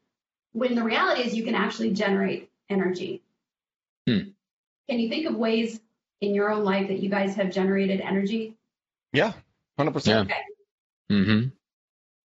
when 0.54 0.76
the 0.76 0.84
reality 0.84 1.22
is 1.22 1.36
you 1.36 1.44
can 1.44 1.56
actually 1.56 1.92
generate 1.92 2.50
energy. 2.70 3.22
Hmm. 4.08 4.30
Can 4.90 5.00
you 5.00 5.10
think 5.10 5.28
of 5.28 5.36
ways 5.36 5.80
in 6.22 6.34
your 6.34 6.52
own 6.52 6.64
life 6.64 6.88
that 6.88 7.00
you 7.00 7.10
guys 7.10 7.36
have 7.36 7.52
generated 7.52 8.02
energy? 8.02 8.56
Yeah, 9.14 9.34
hundred 9.78 9.94
percent. 9.94 10.32
Okay. 10.32 10.42
Mm-hmm. 11.12 11.50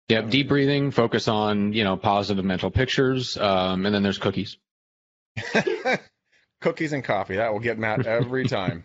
Yep. 0.09 0.31
Deep 0.31 0.49
breathing. 0.49 0.91
Focus 0.91 1.29
on 1.29 1.73
you 1.73 1.85
know 1.85 1.97
positive 1.97 2.45
mental 2.45 2.71
pictures. 2.71 3.37
Um, 3.37 3.87
and 3.87 3.95
then 3.95 4.03
there's 4.03 4.19
cookies. 4.19 4.59
Cookies 6.61 6.93
and 6.93 7.05
coffee. 7.05 7.37
That 7.37 7.53
will 7.53 7.61
get 7.61 7.79
Matt 7.79 8.07
every 8.07 8.45
time. 8.49 8.85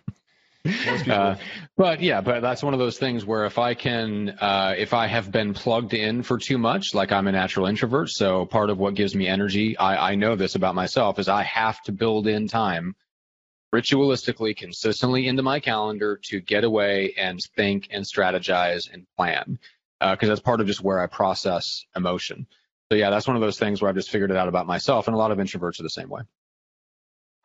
Uh, 0.65 1.35
but 1.77 2.01
yeah, 2.01 2.19
but 2.19 2.41
that's 2.41 2.61
one 2.61 2.73
of 2.73 2.79
those 2.79 2.97
things 2.97 3.23
where 3.23 3.45
if 3.45 3.57
I 3.57 3.73
can, 3.73 4.29
uh, 4.41 4.75
if 4.77 4.93
I 4.93 5.07
have 5.07 5.31
been 5.31 5.53
plugged 5.53 5.93
in 5.93 6.21
for 6.21 6.37
too 6.37 6.57
much, 6.57 6.93
like 6.93 7.13
I'm 7.13 7.27
a 7.27 7.31
natural 7.31 7.65
introvert, 7.65 8.09
so 8.09 8.45
part 8.45 8.69
of 8.69 8.77
what 8.77 8.95
gives 8.95 9.15
me 9.15 9.27
energy, 9.27 9.77
I, 9.77 10.11
I 10.11 10.15
know 10.15 10.35
this 10.35 10.55
about 10.55 10.75
myself, 10.75 11.17
is 11.19 11.29
I 11.29 11.43
have 11.43 11.81
to 11.83 11.93
build 11.93 12.27
in 12.27 12.49
time 12.49 12.95
ritualistically, 13.73 14.57
consistently 14.57 15.27
into 15.27 15.43
my 15.43 15.59
calendar 15.61 16.19
to 16.25 16.41
get 16.41 16.65
away 16.65 17.13
and 17.17 17.39
think 17.55 17.87
and 17.91 18.03
strategize 18.03 18.91
and 18.91 19.05
plan. 19.15 19.59
Uh, 20.01 20.15
because 20.15 20.29
that's 20.29 20.41
part 20.41 20.61
of 20.61 20.67
just 20.67 20.81
where 20.81 20.99
I 20.99 21.07
process 21.07 21.85
emotion. 21.95 22.47
So 22.91 22.97
yeah, 22.97 23.09
that's 23.09 23.27
one 23.27 23.35
of 23.35 23.41
those 23.41 23.59
things 23.59 23.81
where 23.81 23.89
I've 23.89 23.95
just 23.95 24.09
figured 24.09 24.31
it 24.31 24.37
out 24.37 24.47
about 24.47 24.65
myself, 24.65 25.07
and 25.07 25.15
a 25.15 25.17
lot 25.17 25.31
of 25.31 25.37
introverts 25.37 25.79
are 25.79 25.83
the 25.83 25.89
same 25.89 26.09
way. 26.09 26.21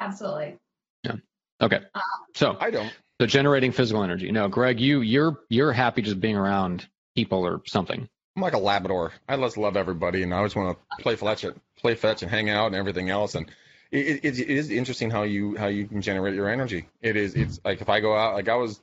Absolutely. 0.01 0.57
Yeah. 1.03 1.17
Okay, 1.61 1.81
um, 1.95 2.03
so 2.35 2.57
I 2.61 2.71
don't. 2.71 2.93
so 3.21 3.27
generating 3.27 3.73
physical 3.73 4.03
energy. 4.03 4.31
No, 4.33 4.49
Greg, 4.49 4.81
you 4.81 5.01
you're 5.01 5.41
you're 5.49 5.73
happy 5.73 6.03
just 6.03 6.21
being 6.21 6.37
around 6.37 6.87
people 7.15 7.47
or 7.47 7.63
something. 7.67 8.09
I'm 8.37 8.43
like 8.43 8.55
a 8.55 8.59
Labrador. 8.59 9.13
I 9.29 9.37
just 9.37 9.57
love 9.57 9.77
everybody, 9.77 10.23
and 10.23 10.35
I 10.35 10.39
always 10.39 10.57
want 10.57 10.77
to 10.77 11.03
play 11.03 11.15
fetch, 11.15 11.45
play 11.77 11.95
fetch, 11.95 12.23
and 12.23 12.31
hang 12.31 12.51
out 12.51 12.67
and 12.67 12.75
everything 12.75 13.11
else. 13.11 13.37
And 13.37 13.49
it, 13.93 14.25
it, 14.25 14.39
it 14.41 14.51
is 14.51 14.71
interesting 14.71 15.11
how 15.11 15.23
you 15.23 15.57
how 15.57 15.67
you 15.67 15.87
can 15.87 16.03
generate 16.03 16.35
your 16.35 16.49
energy. 16.49 16.89
It 17.01 17.17
is. 17.17 17.35
It's 17.35 17.61
like 17.65 17.81
if 17.81 17.89
I 17.89 18.01
go 18.01 18.17
out, 18.17 18.35
like 18.35 18.49
I 18.49 18.57
was 18.57 18.81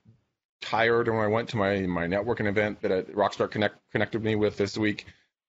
tired 0.62 1.08
and 1.08 1.18
when 1.18 1.26
I 1.26 1.30
went 1.30 1.50
to 1.50 1.58
my 1.58 1.82
my 1.82 2.08
networking 2.08 2.48
event 2.48 2.82
that 2.82 2.92
uh, 2.92 3.02
Rockstar 3.04 3.50
Connect 3.50 3.76
connected 3.92 4.24
me 4.24 4.36
with 4.36 4.58
this 4.58 4.78
week. 4.78 5.06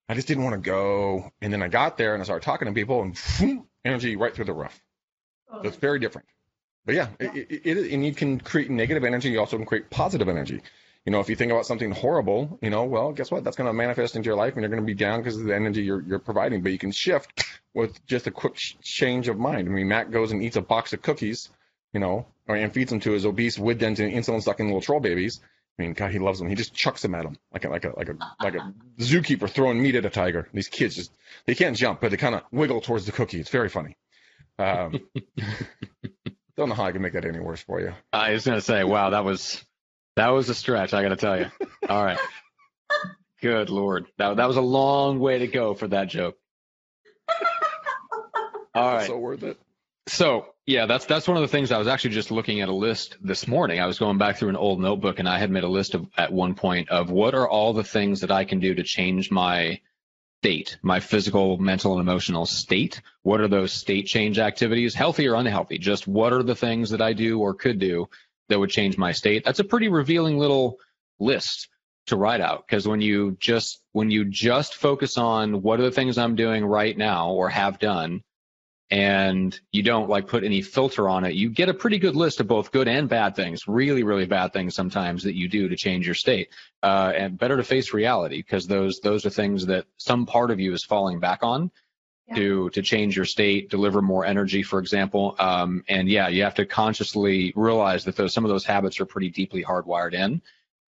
I 0.09 0.15
just 0.15 0.27
didn't 0.27 0.43
want 0.43 0.55
to 0.55 0.69
go, 0.69 1.31
and 1.41 1.53
then 1.53 1.63
I 1.63 1.69
got 1.69 1.97
there 1.97 2.13
and 2.13 2.21
I 2.21 2.25
started 2.25 2.43
talking 2.43 2.67
to 2.67 2.73
people, 2.73 3.01
and 3.01 3.17
phew, 3.17 3.65
energy 3.85 4.15
right 4.15 4.33
through 4.33 4.45
the 4.45 4.53
roof. 4.53 4.77
So 5.61 5.67
it's 5.67 5.77
very 5.77 5.99
different. 5.99 6.27
But 6.85 6.95
yeah, 6.95 7.07
It, 7.19 7.35
it, 7.35 7.61
it 7.63 7.77
is, 7.77 7.93
and 7.93 8.05
you 8.05 8.13
can 8.13 8.39
create 8.39 8.69
negative 8.69 9.03
energy. 9.05 9.29
You 9.29 9.39
also 9.39 9.55
can 9.57 9.65
create 9.65 9.89
positive 9.89 10.27
energy. 10.27 10.61
You 11.05 11.11
know, 11.11 11.19
if 11.19 11.29
you 11.29 11.35
think 11.35 11.51
about 11.51 11.65
something 11.65 11.91
horrible, 11.91 12.59
you 12.61 12.69
know, 12.69 12.85
well, 12.85 13.11
guess 13.11 13.29
what? 13.29 13.43
That's 13.43 13.57
going 13.57 13.67
to 13.67 13.73
manifest 13.73 14.15
into 14.15 14.27
your 14.27 14.37
life, 14.37 14.53
and 14.53 14.61
you're 14.61 14.69
going 14.69 14.81
to 14.81 14.85
be 14.85 14.93
down 14.93 15.19
because 15.19 15.37
of 15.37 15.45
the 15.45 15.55
energy 15.55 15.83
you're 15.83 16.01
you're 16.01 16.19
providing. 16.19 16.61
But 16.61 16.71
you 16.71 16.77
can 16.77 16.91
shift 16.91 17.43
with 17.73 18.05
just 18.05 18.27
a 18.27 18.31
quick 18.31 18.57
sh- 18.57 18.75
change 18.81 19.27
of 19.27 19.37
mind. 19.37 19.67
I 19.67 19.71
mean, 19.71 19.87
Matt 19.87 20.11
goes 20.11 20.31
and 20.31 20.41
eats 20.43 20.55
a 20.55 20.61
box 20.61 20.93
of 20.93 21.01
cookies, 21.01 21.49
you 21.93 21.99
know, 21.99 22.25
and 22.47 22.73
feeds 22.73 22.89
them 22.89 22.99
to 23.01 23.11
his 23.11 23.25
obese, 23.25 23.57
wood 23.57 23.77
dented, 23.77 24.11
insulin 24.11 24.41
sucking 24.41 24.65
little 24.65 24.81
troll 24.81 24.99
babies. 24.99 25.39
I 25.77 25.81
mean, 25.81 25.93
God, 25.93 26.11
he 26.11 26.19
loves 26.19 26.39
them. 26.39 26.49
He 26.49 26.55
just 26.55 26.73
chucks 26.73 27.01
them 27.01 27.15
at 27.15 27.23
them 27.23 27.37
like 27.51 27.65
a 27.65 27.69
like 27.69 27.85
a 27.85 27.93
like 27.97 28.09
a 28.09 28.17
like 28.41 28.55
a 28.55 28.73
zookeeper 28.99 29.49
throwing 29.49 29.81
meat 29.81 29.95
at 29.95 30.05
a 30.05 30.09
tiger. 30.09 30.47
These 30.53 30.67
kids 30.67 30.95
just 30.95 31.11
they 31.45 31.55
can't 31.55 31.75
jump, 31.75 32.01
but 32.01 32.11
they 32.11 32.17
kind 32.17 32.35
of 32.35 32.43
wiggle 32.51 32.81
towards 32.81 33.05
the 33.05 33.11
cookie. 33.11 33.39
It's 33.39 33.49
very 33.49 33.69
funny. 33.69 33.97
Um, 34.59 34.99
don't 36.57 36.69
know 36.69 36.75
how 36.75 36.85
I 36.85 36.91
can 36.91 37.01
make 37.01 37.13
that 37.13 37.25
any 37.25 37.39
worse 37.39 37.61
for 37.61 37.79
you. 37.79 37.93
I 38.11 38.33
was 38.33 38.45
gonna 38.45 38.61
say, 38.61 38.83
wow, 38.83 39.11
that 39.11 39.25
was 39.25 39.63
that 40.15 40.29
was 40.29 40.49
a 40.49 40.55
stretch. 40.55 40.93
I 40.93 41.01
got 41.01 41.09
to 41.09 41.15
tell 41.15 41.39
you. 41.39 41.51
All 41.89 42.03
right. 42.03 42.19
Good 43.41 43.69
lord, 43.69 44.05
that 44.17 44.37
that 44.37 44.47
was 44.47 44.57
a 44.57 44.61
long 44.61 45.19
way 45.19 45.39
to 45.39 45.47
go 45.47 45.73
for 45.73 45.87
that 45.87 46.07
joke. 46.07 46.37
All 48.75 48.93
right. 48.95 49.07
So 49.07 49.17
worth 49.17 49.43
it. 49.43 49.59
So 50.07 50.47
yeah, 50.65 50.85
that's 50.85 51.05
that's 51.05 51.27
one 51.27 51.37
of 51.37 51.41
the 51.41 51.47
things 51.47 51.71
I 51.71 51.77
was 51.77 51.87
actually 51.87 52.11
just 52.11 52.31
looking 52.31 52.61
at 52.61 52.69
a 52.69 52.73
list 52.73 53.17
this 53.21 53.47
morning. 53.47 53.79
I 53.79 53.85
was 53.85 53.99
going 53.99 54.17
back 54.17 54.37
through 54.37 54.49
an 54.49 54.55
old 54.55 54.79
notebook 54.79 55.19
and 55.19 55.27
I 55.27 55.37
had 55.37 55.51
made 55.51 55.63
a 55.63 55.69
list 55.69 55.93
of 55.93 56.07
at 56.17 56.31
one 56.31 56.55
point 56.55 56.89
of 56.89 57.09
what 57.09 57.35
are 57.35 57.47
all 57.47 57.73
the 57.73 57.83
things 57.83 58.21
that 58.21 58.31
I 58.31 58.45
can 58.45 58.59
do 58.59 58.73
to 58.75 58.83
change 58.83 59.31
my 59.31 59.79
state, 60.41 60.77
my 60.81 60.99
physical, 60.99 61.57
mental, 61.57 61.93
and 61.93 62.01
emotional 62.01 62.45
state. 62.45 63.01
What 63.21 63.39
are 63.39 63.47
those 63.47 63.71
state 63.71 64.05
change 64.05 64.39
activities, 64.39 64.93
healthy 64.93 65.27
or 65.27 65.35
unhealthy? 65.35 65.77
Just 65.77 66.07
what 66.07 66.33
are 66.33 66.43
the 66.43 66.55
things 66.55 66.89
that 66.89 67.01
I 67.01 67.13
do 67.13 67.39
or 67.39 67.53
could 67.53 67.79
do 67.79 68.09
that 68.49 68.59
would 68.59 68.69
change 68.69 68.97
my 68.97 69.13
state? 69.13 69.45
That's 69.45 69.59
a 69.59 69.63
pretty 69.63 69.87
revealing 69.87 70.37
little 70.37 70.79
list 71.19 71.69
to 72.07 72.17
write 72.17 72.41
out 72.41 72.67
because 72.67 72.85
when 72.85 72.99
you 72.99 73.37
just 73.39 73.81
when 73.93 74.11
you 74.11 74.25
just 74.25 74.75
focus 74.75 75.17
on 75.17 75.61
what 75.61 75.79
are 75.79 75.83
the 75.83 75.91
things 75.91 76.17
I'm 76.17 76.35
doing 76.35 76.65
right 76.65 76.97
now 76.97 77.31
or 77.31 77.49
have 77.49 77.79
done 77.79 78.21
and 78.91 79.59
you 79.71 79.81
don't 79.81 80.09
like 80.09 80.27
put 80.27 80.43
any 80.43 80.61
filter 80.61 81.09
on 81.09 81.23
it, 81.25 81.33
you 81.33 81.49
get 81.49 81.69
a 81.69 81.73
pretty 81.73 81.97
good 81.97 82.15
list 82.15 82.39
of 82.39 82.47
both 82.47 82.71
good 82.71 82.87
and 82.87 83.09
bad 83.09 83.35
things, 83.35 83.67
really, 83.67 84.03
really 84.03 84.25
bad 84.25 84.53
things 84.53 84.75
sometimes 84.75 85.23
that 85.23 85.35
you 85.35 85.47
do 85.47 85.69
to 85.69 85.75
change 85.75 86.05
your 86.05 86.15
state. 86.15 86.49
Uh, 86.81 87.11
and 87.15 87.37
better 87.37 87.57
to 87.57 87.63
face 87.63 87.93
reality 87.93 88.37
because 88.37 88.67
those 88.67 88.99
those 88.99 89.25
are 89.25 89.29
things 89.29 89.65
that 89.65 89.85
some 89.97 90.25
part 90.25 90.51
of 90.51 90.59
you 90.59 90.73
is 90.73 90.83
falling 90.83 91.19
back 91.19 91.39
on 91.41 91.71
yeah. 92.27 92.35
to 92.35 92.69
to 92.71 92.81
change 92.81 93.15
your 93.15 93.25
state, 93.25 93.69
deliver 93.69 94.01
more 94.01 94.25
energy, 94.25 94.63
for 94.63 94.79
example. 94.79 95.35
Um, 95.39 95.83
and 95.87 96.09
yeah, 96.09 96.27
you 96.27 96.43
have 96.43 96.55
to 96.55 96.65
consciously 96.65 97.53
realize 97.55 98.05
that 98.05 98.15
those 98.15 98.33
some 98.33 98.45
of 98.45 98.49
those 98.49 98.65
habits 98.65 98.99
are 98.99 99.05
pretty 99.05 99.29
deeply 99.29 99.63
hardwired 99.63 100.13
in, 100.13 100.41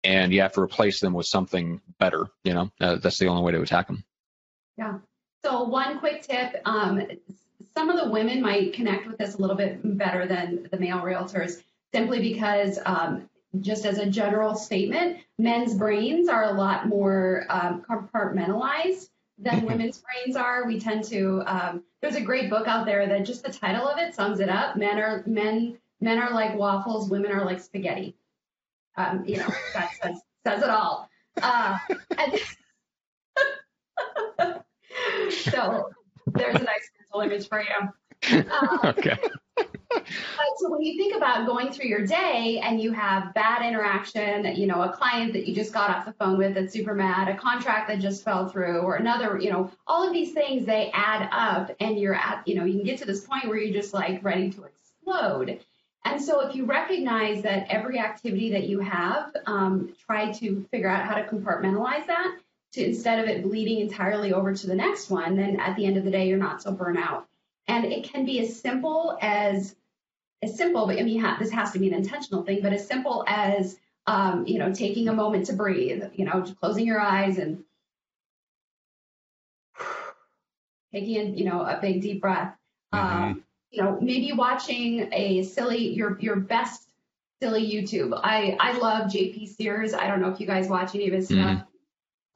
and 0.04 0.32
you 0.32 0.40
have 0.42 0.52
to 0.54 0.60
replace 0.60 1.00
them 1.00 1.12
with 1.12 1.26
something 1.26 1.80
better. 1.98 2.26
You 2.44 2.54
know, 2.54 2.70
uh, 2.80 2.96
that's 2.96 3.18
the 3.18 3.28
only 3.28 3.42
way 3.42 3.52
to 3.52 3.62
attack 3.62 3.86
them. 3.86 4.04
Yeah. 4.76 4.98
So 5.44 5.62
one 5.62 5.98
quick 6.00 6.22
tip, 6.22 6.60
um, 6.66 7.02
some 7.74 7.90
of 7.90 8.02
the 8.02 8.10
women 8.10 8.42
might 8.42 8.72
connect 8.72 9.06
with 9.06 9.18
this 9.18 9.34
a 9.34 9.38
little 9.38 9.56
bit 9.56 9.80
better 9.96 10.26
than 10.26 10.68
the 10.70 10.78
male 10.78 10.98
realtors 10.98 11.62
simply 11.92 12.20
because 12.20 12.78
um, 12.86 13.28
just 13.60 13.84
as 13.84 13.98
a 13.98 14.06
general 14.06 14.54
statement, 14.54 15.18
men's 15.38 15.74
brains 15.74 16.28
are 16.28 16.44
a 16.44 16.52
lot 16.52 16.86
more 16.86 17.46
um, 17.48 17.82
compartmentalized 17.88 19.08
than 19.38 19.56
mm-hmm. 19.56 19.66
women's 19.66 20.02
brains 20.02 20.36
are. 20.36 20.66
We 20.66 20.78
tend 20.78 21.04
to. 21.04 21.42
Um, 21.46 21.82
there's 22.00 22.16
a 22.16 22.20
great 22.20 22.48
book 22.48 22.66
out 22.68 22.86
there 22.86 23.06
that 23.06 23.24
just 23.24 23.42
the 23.42 23.52
title 23.52 23.86
of 23.86 23.98
it 23.98 24.14
sums 24.14 24.40
it 24.40 24.48
up. 24.48 24.76
Men 24.76 24.98
are 24.98 25.22
men. 25.26 25.78
Men 26.00 26.18
are 26.18 26.32
like 26.32 26.56
waffles. 26.56 27.10
Women 27.10 27.32
are 27.32 27.44
like 27.44 27.60
spaghetti. 27.60 28.14
Um, 28.96 29.24
you 29.26 29.36
know 29.38 29.48
that 29.74 29.90
says 30.02 30.20
says 30.46 30.62
it 30.62 30.70
all. 30.70 31.08
Uh, 31.42 31.78
so 35.30 35.90
there's 36.26 36.56
a 36.56 36.62
nice 36.62 36.90
mental 37.12 37.30
image 37.30 37.48
for 37.48 37.60
you. 37.60 37.66
Um, 38.50 38.80
okay. 38.84 39.16
But 39.56 40.04
so 40.58 40.70
when 40.70 40.82
you 40.82 40.96
think 40.96 41.16
about 41.16 41.46
going 41.46 41.72
through 41.72 41.88
your 41.88 42.06
day 42.06 42.60
and 42.62 42.80
you 42.80 42.92
have 42.92 43.34
bad 43.34 43.66
interaction, 43.66 44.54
you 44.54 44.66
know, 44.66 44.82
a 44.82 44.92
client 44.92 45.32
that 45.32 45.48
you 45.48 45.54
just 45.54 45.72
got 45.72 45.90
off 45.90 46.04
the 46.04 46.12
phone 46.12 46.38
with 46.38 46.54
that's 46.54 46.72
super 46.72 46.94
mad, 46.94 47.28
a 47.28 47.36
contract 47.36 47.88
that 47.88 47.98
just 47.98 48.22
fell 48.22 48.48
through, 48.48 48.80
or 48.80 48.96
another, 48.96 49.38
you 49.40 49.50
know, 49.50 49.70
all 49.86 50.06
of 50.06 50.12
these 50.12 50.32
things 50.32 50.64
they 50.64 50.90
add 50.94 51.28
up, 51.32 51.70
and 51.80 51.98
you're 51.98 52.14
at, 52.14 52.46
you 52.46 52.54
know, 52.54 52.64
you 52.64 52.74
can 52.74 52.84
get 52.84 52.98
to 52.98 53.04
this 53.04 53.24
point 53.24 53.48
where 53.48 53.58
you're 53.58 53.74
just 53.74 53.92
like 53.92 54.22
ready 54.22 54.50
to 54.50 54.64
explode. 54.64 55.60
And 56.04 56.22
so 56.22 56.46
if 56.46 56.54
you 56.54 56.66
recognize 56.66 57.42
that 57.42 57.66
every 57.68 57.98
activity 57.98 58.52
that 58.52 58.68
you 58.68 58.80
have, 58.80 59.34
um, 59.46 59.94
try 60.06 60.30
to 60.32 60.66
figure 60.70 60.88
out 60.88 61.04
how 61.04 61.16
to 61.16 61.24
compartmentalize 61.24 62.06
that 62.06 62.36
to 62.72 62.84
instead 62.84 63.18
of 63.18 63.28
it 63.28 63.42
bleeding 63.42 63.80
entirely 63.80 64.32
over 64.32 64.54
to 64.54 64.66
the 64.66 64.74
next 64.74 65.10
one, 65.10 65.36
then 65.36 65.58
at 65.58 65.76
the 65.76 65.84
end 65.84 65.96
of 65.96 66.04
the 66.04 66.10
day, 66.10 66.28
you're 66.28 66.38
not 66.38 66.62
so 66.62 66.72
burnt 66.72 66.98
out. 66.98 67.26
And 67.66 67.84
it 67.84 68.04
can 68.04 68.24
be 68.24 68.40
as 68.40 68.60
simple 68.60 69.18
as, 69.20 69.74
as 70.42 70.56
simple, 70.56 70.86
but 70.86 70.98
I 70.98 71.02
mean, 71.02 71.24
this 71.38 71.50
has 71.50 71.72
to 71.72 71.78
be 71.78 71.88
an 71.88 71.94
intentional 71.94 72.42
thing, 72.42 72.60
but 72.62 72.72
as 72.72 72.86
simple 72.86 73.24
as, 73.26 73.76
um, 74.06 74.46
you 74.46 74.58
know, 74.58 74.72
taking 74.72 75.08
a 75.08 75.12
moment 75.12 75.46
to 75.46 75.52
breathe, 75.52 76.04
you 76.14 76.24
know, 76.24 76.40
just 76.40 76.58
closing 76.58 76.86
your 76.86 77.00
eyes 77.00 77.38
and 77.38 77.62
taking 80.92 81.14
in, 81.14 81.36
you 81.36 81.44
know, 81.44 81.60
a 81.62 81.78
big 81.80 82.02
deep 82.02 82.20
breath. 82.20 82.56
Mm-hmm. 82.94 83.22
Um, 83.22 83.44
you 83.70 83.82
know, 83.82 83.98
maybe 84.00 84.32
watching 84.32 85.08
a 85.12 85.44
silly, 85.44 85.92
your, 85.92 86.18
your 86.20 86.36
best 86.36 86.88
silly 87.40 87.70
YouTube. 87.70 88.18
I, 88.20 88.56
I 88.58 88.78
love 88.78 89.10
JP 89.10 89.48
Sears. 89.48 89.94
I 89.94 90.08
don't 90.08 90.20
know 90.20 90.30
if 90.30 90.40
you 90.40 90.46
guys 90.46 90.68
watch 90.68 90.94
any 90.96 91.06
of 91.06 91.14
his 91.14 91.28
mm-hmm. 91.28 91.58
stuff 91.58 91.66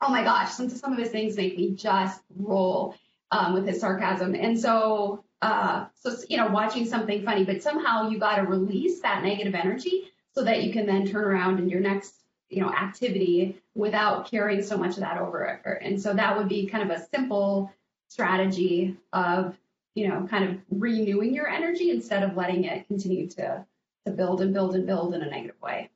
oh 0.00 0.10
my 0.10 0.22
gosh, 0.22 0.52
some 0.52 0.68
some 0.68 0.92
of 0.92 0.98
his 0.98 1.10
things 1.10 1.36
make 1.36 1.56
me 1.56 1.72
just 1.72 2.22
roll 2.36 2.94
um, 3.30 3.54
with 3.54 3.66
his 3.66 3.80
sarcasm. 3.80 4.34
And 4.34 4.58
so, 4.58 5.24
uh, 5.42 5.86
so 5.94 6.14
you 6.28 6.36
know, 6.36 6.48
watching 6.48 6.86
something 6.86 7.24
funny, 7.24 7.44
but 7.44 7.62
somehow 7.62 8.08
you 8.08 8.18
got 8.18 8.36
to 8.36 8.42
release 8.42 9.00
that 9.00 9.22
negative 9.22 9.54
energy 9.54 10.12
so 10.32 10.44
that 10.44 10.62
you 10.62 10.72
can 10.72 10.86
then 10.86 11.06
turn 11.06 11.24
around 11.24 11.58
in 11.58 11.68
your 11.68 11.80
next 11.80 12.14
you 12.50 12.60
know 12.60 12.70
activity 12.70 13.60
without 13.74 14.30
carrying 14.30 14.62
so 14.62 14.76
much 14.76 14.90
of 14.90 15.00
that 15.00 15.18
over. 15.18 15.44
And 15.82 16.00
so 16.00 16.14
that 16.14 16.36
would 16.36 16.48
be 16.48 16.66
kind 16.66 16.88
of 16.88 16.96
a 16.96 17.06
simple 17.06 17.72
strategy 18.08 18.96
of 19.12 19.58
you 19.94 20.08
know 20.08 20.26
kind 20.28 20.44
of 20.44 20.60
renewing 20.70 21.34
your 21.34 21.48
energy 21.48 21.90
instead 21.90 22.22
of 22.22 22.36
letting 22.36 22.64
it 22.64 22.86
continue 22.86 23.28
to 23.30 23.64
to 24.06 24.12
build 24.12 24.40
and 24.40 24.52
build 24.52 24.74
and 24.74 24.86
build 24.86 25.14
in 25.14 25.22
a 25.22 25.30
negative 25.30 25.60
way. 25.62 25.90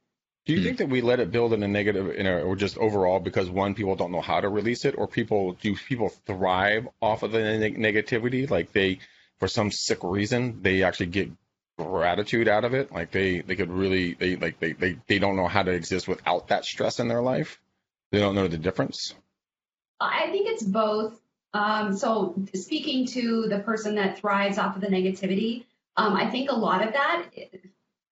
Do 0.48 0.54
you 0.54 0.62
think 0.62 0.78
that 0.78 0.88
we 0.88 1.02
let 1.02 1.20
it 1.20 1.30
build 1.30 1.52
in 1.52 1.62
a 1.62 1.68
negative, 1.68 2.08
in 2.08 2.26
a, 2.26 2.40
or 2.40 2.56
just 2.56 2.78
overall 2.78 3.20
because 3.20 3.50
one, 3.50 3.74
people 3.74 3.96
don't 3.96 4.10
know 4.10 4.22
how 4.22 4.40
to 4.40 4.48
release 4.48 4.86
it, 4.86 4.94
or 4.96 5.06
people 5.06 5.52
do 5.52 5.76
people 5.76 6.08
thrive 6.08 6.88
off 7.02 7.22
of 7.22 7.32
the 7.32 7.58
neg- 7.58 7.76
negativity, 7.76 8.48
like 8.48 8.72
they, 8.72 9.00
for 9.38 9.46
some 9.46 9.70
sick 9.70 9.98
reason, 10.02 10.62
they 10.62 10.84
actually 10.84 11.06
get 11.06 11.30
gratitude 11.76 12.48
out 12.48 12.64
of 12.64 12.72
it, 12.72 12.90
like 12.90 13.10
they 13.10 13.42
they 13.42 13.56
could 13.56 13.70
really 13.70 14.14
they 14.14 14.36
like 14.36 14.58
they 14.58 14.72
they 14.72 14.96
they 15.06 15.18
don't 15.18 15.36
know 15.36 15.48
how 15.48 15.62
to 15.62 15.70
exist 15.70 16.08
without 16.08 16.48
that 16.48 16.64
stress 16.64 16.98
in 16.98 17.08
their 17.08 17.20
life. 17.20 17.60
They 18.10 18.18
don't 18.18 18.34
know 18.34 18.48
the 18.48 18.56
difference. 18.56 19.14
I 20.00 20.28
think 20.30 20.48
it's 20.48 20.62
both. 20.62 21.20
Um, 21.52 21.94
so 21.94 22.34
speaking 22.54 23.06
to 23.08 23.48
the 23.48 23.58
person 23.58 23.96
that 23.96 24.18
thrives 24.18 24.56
off 24.56 24.76
of 24.76 24.80
the 24.80 24.88
negativity, 24.88 25.66
um, 25.94 26.14
I 26.14 26.30
think 26.30 26.50
a 26.50 26.54
lot 26.54 26.86
of 26.86 26.94
that 26.94 27.26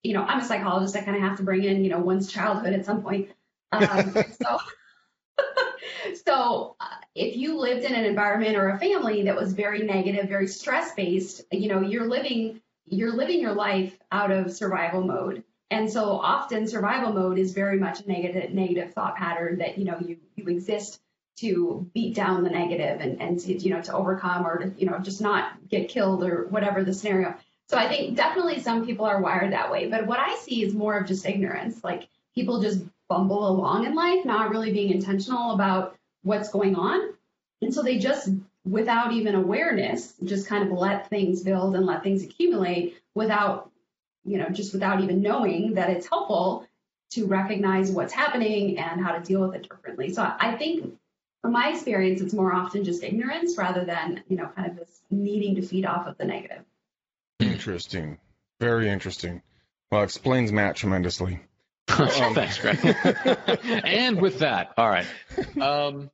you 0.03 0.15
know, 0.15 0.23
I'm 0.23 0.41
a 0.41 0.45
psychologist. 0.45 0.97
I 0.97 1.03
kind 1.03 1.17
of 1.17 1.23
have 1.23 1.39
to 1.39 1.43
bring 1.43 1.65
in, 1.65 1.85
you 1.85 1.91
know, 1.91 1.99
one's 1.99 2.31
childhood 2.31 2.73
at 2.73 2.85
some 2.85 3.03
point. 3.03 3.31
Um, 3.73 4.15
so, 4.43 4.59
so 6.25 6.77
uh, 6.81 6.87
if 7.15 7.37
you 7.37 7.59
lived 7.59 7.85
in 7.85 7.95
an 7.95 8.05
environment 8.05 8.57
or 8.57 8.71
a 8.71 8.79
family 8.79 9.25
that 9.25 9.37
was 9.37 9.53
very 9.53 9.83
negative, 9.83 10.29
very 10.29 10.49
stress 10.49 10.95
based, 10.95 11.43
you 11.51 11.69
know, 11.69 11.81
you're 11.81 12.09
living 12.09 12.61
you're 12.89 13.13
living 13.13 13.41
your 13.41 13.55
life 13.55 13.99
out 14.13 14.31
of 14.31 14.53
survival 14.53 15.03
mode. 15.03 15.43
And 15.71 15.91
so 15.91 16.11
often 16.11 16.69
survival 16.69 17.13
mode 17.13 17.39
is 17.39 17.53
very 17.53 17.79
much 17.79 18.01
a 18.01 18.09
negative 18.09 18.53
negative 18.53 18.95
thought 18.95 19.17
pattern 19.17 19.59
that, 19.59 19.79
you 19.79 19.85
know, 19.85 19.99
you 19.99 20.19
you 20.37 20.47
exist 20.47 21.01
to 21.39 21.91
beat 21.93 22.15
down 22.15 22.45
the 22.45 22.51
negative 22.51 23.01
and, 23.01 23.21
and 23.21 23.39
to, 23.41 23.53
you 23.53 23.71
know, 23.71 23.83
to 23.83 23.93
overcome 23.93 24.47
or 24.47 24.59
to, 24.59 24.75
you 24.79 24.89
know, 24.89 24.99
just 24.99 25.21
not 25.21 25.69
get 25.69 25.89
killed 25.89 26.25
or 26.25 26.47
whatever 26.47 26.83
the 26.83 26.95
scenario. 26.95 27.35
So 27.69 27.77
I 27.77 27.89
think 27.89 28.17
definitely 28.17 28.61
some 28.61 28.87
people 28.87 29.07
are 29.07 29.21
wired 29.21 29.53
that 29.53 29.71
way. 29.73 29.89
But 29.89 30.07
what 30.07 30.21
I 30.21 30.37
see 30.37 30.63
is 30.63 30.75
more 30.75 30.97
of 30.97 31.07
just 31.07 31.27
ignorance. 31.27 31.83
Like 31.83 32.09
people 32.35 32.61
just 32.61 32.81
bumble 33.09 33.49
along 33.49 33.87
in 33.87 33.95
life, 33.95 34.25
not 34.25 34.51
really 34.51 34.73
being 34.73 34.91
intentional 34.91 35.55
about 35.55 35.97
what's 36.23 36.51
going 36.51 36.77
on. 36.77 37.15
And 37.63 37.75
so 37.75 37.83
they 37.83 37.99
just, 37.99 38.29
without 38.65 39.13
even 39.13 39.35
awareness, 39.35 40.15
just 40.25 40.47
kind 40.47 40.65
of 40.65 40.77
let 40.77 41.09
things 41.09 41.43
build 41.43 41.75
and 41.75 41.87
let 41.87 42.03
things 42.03 42.23
accumulate 42.23 42.97
without, 43.15 43.71
you 44.25 44.39
know, 44.39 44.49
just 44.49 44.73
without 44.73 45.03
even 45.03 45.23
knowing 45.23 45.75
that 45.75 45.91
it's 45.91 46.09
helpful 46.09 46.67
to 47.11 47.27
recognize 47.27 47.91
what's 47.91 48.13
happening 48.13 48.79
and 48.79 49.05
how 49.05 49.13
to 49.13 49.25
deal 49.25 49.41
with 49.41 49.55
it 49.55 49.69
differently. 49.69 50.13
So 50.13 50.23
I 50.23 50.57
think 50.57 50.95
from 51.43 51.53
my 51.53 51.71
experience, 51.71 52.21
it's 52.21 52.35
more 52.35 52.53
often 52.53 52.85
just 52.85 53.03
ignorance 53.03 53.57
rather 53.57 53.85
than, 53.85 54.23
you 54.29 54.37
know, 54.37 54.49
kind 54.55 54.71
of 54.71 54.77
this 54.77 55.01
needing 55.11 55.55
to 55.57 55.63
feed 55.63 55.87
off 55.87 56.07
of 56.07 56.19
the 56.19 56.25
negative. 56.25 56.65
Interesting. 57.41 58.19
Very 58.61 58.89
interesting. 58.89 59.43
Well, 59.91 60.03
explains 60.03 60.53
Matt 60.53 60.77
tremendously. 60.77 61.41
um, 61.89 62.35
Thanks, 62.35 62.59
Greg. 62.59 62.79
and 63.85 64.21
with 64.21 64.41
that, 64.41 64.73
all 64.77 64.89
right. 64.89 65.07
Um, 65.61 66.11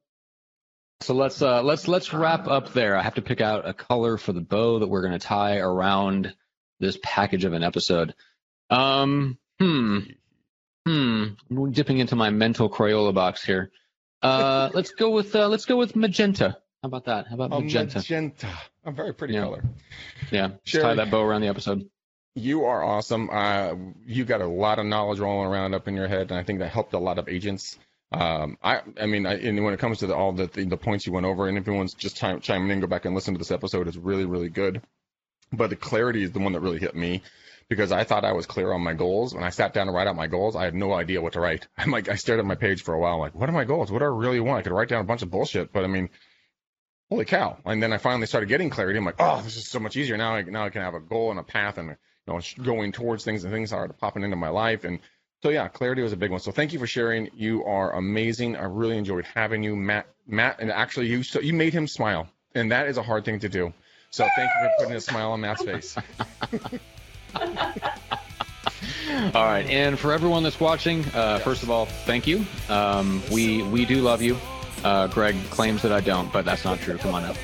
so 1.01 1.15
let's 1.15 1.41
uh, 1.43 1.63
let's 1.63 1.89
let's 1.89 2.13
wrap 2.13 2.47
up 2.47 2.73
there. 2.73 2.97
I 2.97 3.03
have 3.03 3.15
to 3.15 3.23
pick 3.23 3.41
out 3.41 3.69
a 3.69 3.73
color 3.73 4.19
for 4.19 4.33
the 4.33 4.41
bow 4.41 4.81
that 4.81 4.89
we're 4.89 5.01
going 5.03 5.19
to 5.19 5.27
tie 5.27 5.59
around 5.59 6.35
this 6.79 6.99
package 7.03 7.45
of 7.45 7.55
an 7.55 7.63
episode. 7.63 8.15
Um, 8.71 9.39
hmm, 9.59 10.01
hmm. 10.87 11.25
I'm 11.51 11.73
dipping 11.73 11.99
into 11.99 12.17
my 12.17 12.31
mental 12.31 12.69
Crayola 12.69 13.15
box 13.15 13.43
here. 13.43 13.71
Uh, 14.21 14.71
let's 14.75 14.91
go 14.91 15.11
with 15.11 15.35
uh, 15.35 15.49
let's 15.49 15.65
go 15.65 15.77
with 15.77 15.97
magenta. 15.97 16.59
How 16.83 16.89
about 16.89 17.05
that? 17.05 17.29
How 17.29 17.37
about 17.37 17.51
magenta? 17.51 17.99
magenta. 17.99 18.49
A 18.85 18.91
very 18.91 19.15
pretty 19.15 19.35
yeah. 19.35 19.43
color. 19.43 19.65
Yeah. 20.33 20.49
Sheri, 20.67 20.83
tie 20.83 20.95
that 20.95 21.13
bow 21.13 21.23
around 21.23 21.43
the 21.43 21.47
episode. 21.47 21.89
You 22.35 22.65
are 22.65 22.83
awesome. 22.83 23.31
Uh, 23.31 23.75
you 24.05 24.25
got 24.25 24.41
a 24.41 24.47
lot 24.47 24.81
of 24.81 24.87
knowledge 24.87 25.21
rolling 25.21 25.49
around 25.49 25.75
up 25.75 25.87
in 25.87 25.95
your 25.95 26.09
head, 26.09 26.31
and 26.31 26.41
I 26.41 26.43
think 26.43 26.59
that 26.59 26.71
helped 26.71 26.93
a 26.95 26.99
lot 26.99 27.19
of 27.19 27.29
agents. 27.29 27.79
Um, 28.11 28.59
I, 28.63 28.81
I 29.01 29.07
mean, 29.07 29.27
I, 29.27 29.35
and 29.35 29.63
when 29.65 29.75
it 29.75 29.81
comes 29.81 29.99
to 29.99 30.09
the, 30.09 30.17
all 30.17 30.33
the, 30.33 30.47
the, 30.47 30.77
points 30.77 31.07
you 31.07 31.13
went 31.13 31.25
over, 31.25 31.47
and 31.47 31.57
if 31.57 31.69
anyone's 31.69 31.95
just 31.95 32.17
chime, 32.17 32.41
chiming 32.41 32.71
in, 32.71 32.81
go 32.81 32.87
back 32.87 33.05
and 33.05 33.15
listen 33.15 33.35
to 33.35 33.39
this 33.39 33.53
episode. 33.53 33.87
It's 33.87 33.97
really, 33.97 34.25
really 34.25 34.49
good. 34.49 34.83
but 35.53 35.71
the 35.71 35.77
clarity 35.77 36.25
is 36.25 36.33
the 36.33 36.41
one 36.41 36.53
that 36.53 36.61
really 36.61 36.81
hit 36.81 36.97
me 36.97 37.23
because 37.69 37.93
I 37.93 38.05
thought 38.05 38.25
I 38.25 38.33
was 38.33 38.47
clear 38.47 38.73
on 38.73 38.83
my 38.83 38.93
goals. 38.93 39.35
When 39.35 39.45
I 39.45 39.51
sat 39.51 39.73
down 39.73 39.87
to 39.87 39.93
write 39.93 40.09
out 40.09 40.17
my 40.17 40.27
goals, 40.27 40.57
I 40.57 40.65
had 40.65 40.75
no 40.75 40.93
idea 40.93 41.23
what 41.23 41.35
to 41.35 41.41
write. 41.41 41.69
I'm 41.79 41.93
like, 41.93 42.09
I 42.09 42.17
stared 42.17 42.41
at 42.41 42.45
my 42.45 42.57
page 42.57 42.83
for 42.83 42.93
a 42.93 42.99
while, 42.99 43.21
like, 43.21 43.35
what 43.35 43.49
are 43.49 43.53
my 43.53 43.65
goals? 43.65 43.93
What 43.93 44.01
do 44.01 44.05
I 44.07 44.09
really 44.09 44.41
want? 44.41 44.59
I 44.59 44.63
could 44.63 44.73
write 44.73 44.89
down 44.89 45.01
a 45.01 45.05
bunch 45.05 45.23
of 45.23 45.31
bullshit, 45.31 45.73
but 45.73 45.85
I 45.85 45.87
mean, 45.87 46.09
holy 47.13 47.25
cow! 47.27 47.59
And 47.67 47.83
then 47.83 47.93
I 47.93 47.99
finally 47.99 48.27
started 48.27 48.49
getting 48.49 48.71
clarity. 48.71 48.99
I'm 48.99 49.05
like, 49.05 49.17
oh, 49.19 49.43
this 49.43 49.57
is 49.57 49.69
so 49.69 49.79
much 49.79 49.97
easier 49.97 50.17
now. 50.17 50.35
I, 50.35 50.43
now 50.43 50.65
I 50.65 50.71
can 50.71 50.81
have 50.81 50.95
a 50.95 51.01
goal 51.01 51.31
and 51.31 51.39
a 51.39 51.43
path 51.43 51.77
and 51.77 51.91
you 51.91 51.97
know 52.27 52.41
going 52.63 52.93
towards 52.93 53.23
things 53.23 53.45
and 53.45 53.53
things 53.53 53.69
started 53.69 53.99
popping 53.99 54.23
into 54.23 54.37
my 54.37 54.49
life 54.49 54.85
and. 54.85 54.99
So 55.43 55.49
yeah, 55.49 55.67
clarity 55.67 56.03
was 56.03 56.13
a 56.13 56.17
big 56.17 56.31
one. 56.31 56.39
So 56.39 56.53
thank 56.53 56.73
you 56.73 56.79
for 56.79 56.87
sharing. 56.87 57.29
You 57.35 57.65
are 57.65 57.97
amazing. 57.97 58.55
I 58.55 58.63
really 58.63 58.97
enjoyed 58.97 59.25
having 59.25 59.65
you, 59.65 59.75
Matt. 59.75 60.07
Matt, 60.29 60.61
and 60.61 60.71
actually 60.71 61.09
you 61.09 61.25
so 61.25 61.41
you 61.41 61.53
made 61.53 61.73
him 61.73 61.89
smile, 61.89 62.29
and 62.55 62.71
that 62.71 62.87
is 62.87 62.97
a 62.97 63.03
hard 63.03 63.25
thing 63.25 63.41
to 63.41 63.49
do. 63.49 63.73
So 64.11 64.25
thank 64.37 64.49
you 64.49 64.69
for 64.69 64.71
putting 64.79 64.97
a 64.97 65.01
smile 65.01 65.33
on 65.33 65.41
Matt's 65.41 65.65
face. 65.65 65.97
all 69.35 69.45
right, 69.45 69.67
and 69.69 69.99
for 69.99 70.13
everyone 70.13 70.45
that's 70.45 70.61
watching, 70.61 71.05
uh, 71.13 71.41
first 71.41 71.65
of 71.65 71.71
all, 71.71 71.87
thank 71.87 72.29
you. 72.29 72.47
Um, 72.69 73.21
we 73.33 73.65
we 73.65 73.85
do 73.85 74.01
love 74.01 74.23
you. 74.23 74.37
Uh, 74.85 75.07
Greg 75.07 75.37
claims 75.51 75.83
that 75.83 75.93
I 75.93 76.01
don't, 76.01 76.33
but 76.33 76.45
that's 76.45 76.65
not 76.65 76.81
true. 76.81 76.99
Come 76.99 77.15
on 77.15 77.25
up. 77.25 77.37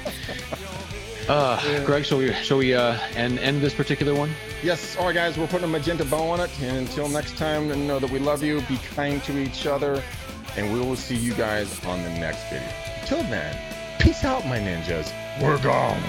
Uh, 1.28 1.84
Greg, 1.84 2.05
shall 2.05 2.18
we 2.18 2.32
shall 2.32 2.57
we 2.57 2.74
uh, 2.74 2.99
end 3.14 3.39
end 3.39 3.61
this 3.61 3.74
particular 3.74 4.14
one? 4.14 4.30
Yes. 4.62 4.97
All 4.97 5.07
right, 5.07 5.14
guys, 5.14 5.36
we're 5.36 5.47
putting 5.47 5.64
a 5.64 5.68
magenta 5.68 6.05
bow 6.05 6.30
on 6.30 6.41
it. 6.41 6.51
And 6.62 6.78
until 6.78 7.09
next 7.09 7.36
time, 7.36 7.68
know 7.86 7.99
that 7.99 8.11
we 8.11 8.18
love 8.18 8.43
you. 8.43 8.62
Be 8.62 8.78
kind 8.95 9.22
to 9.24 9.39
each 9.39 9.66
other, 9.66 10.03
and 10.57 10.72
we 10.72 10.80
will 10.80 10.97
see 10.97 11.16
you 11.16 11.34
guys 11.34 11.84
on 11.84 12.03
the 12.03 12.11
next 12.11 12.45
video. 12.45 12.68
Until 13.03 13.22
then, 13.24 13.57
peace 14.01 14.24
out, 14.24 14.47
my 14.47 14.59
ninjas. 14.59 15.12
We're 15.41 15.62
gone. 15.62 16.03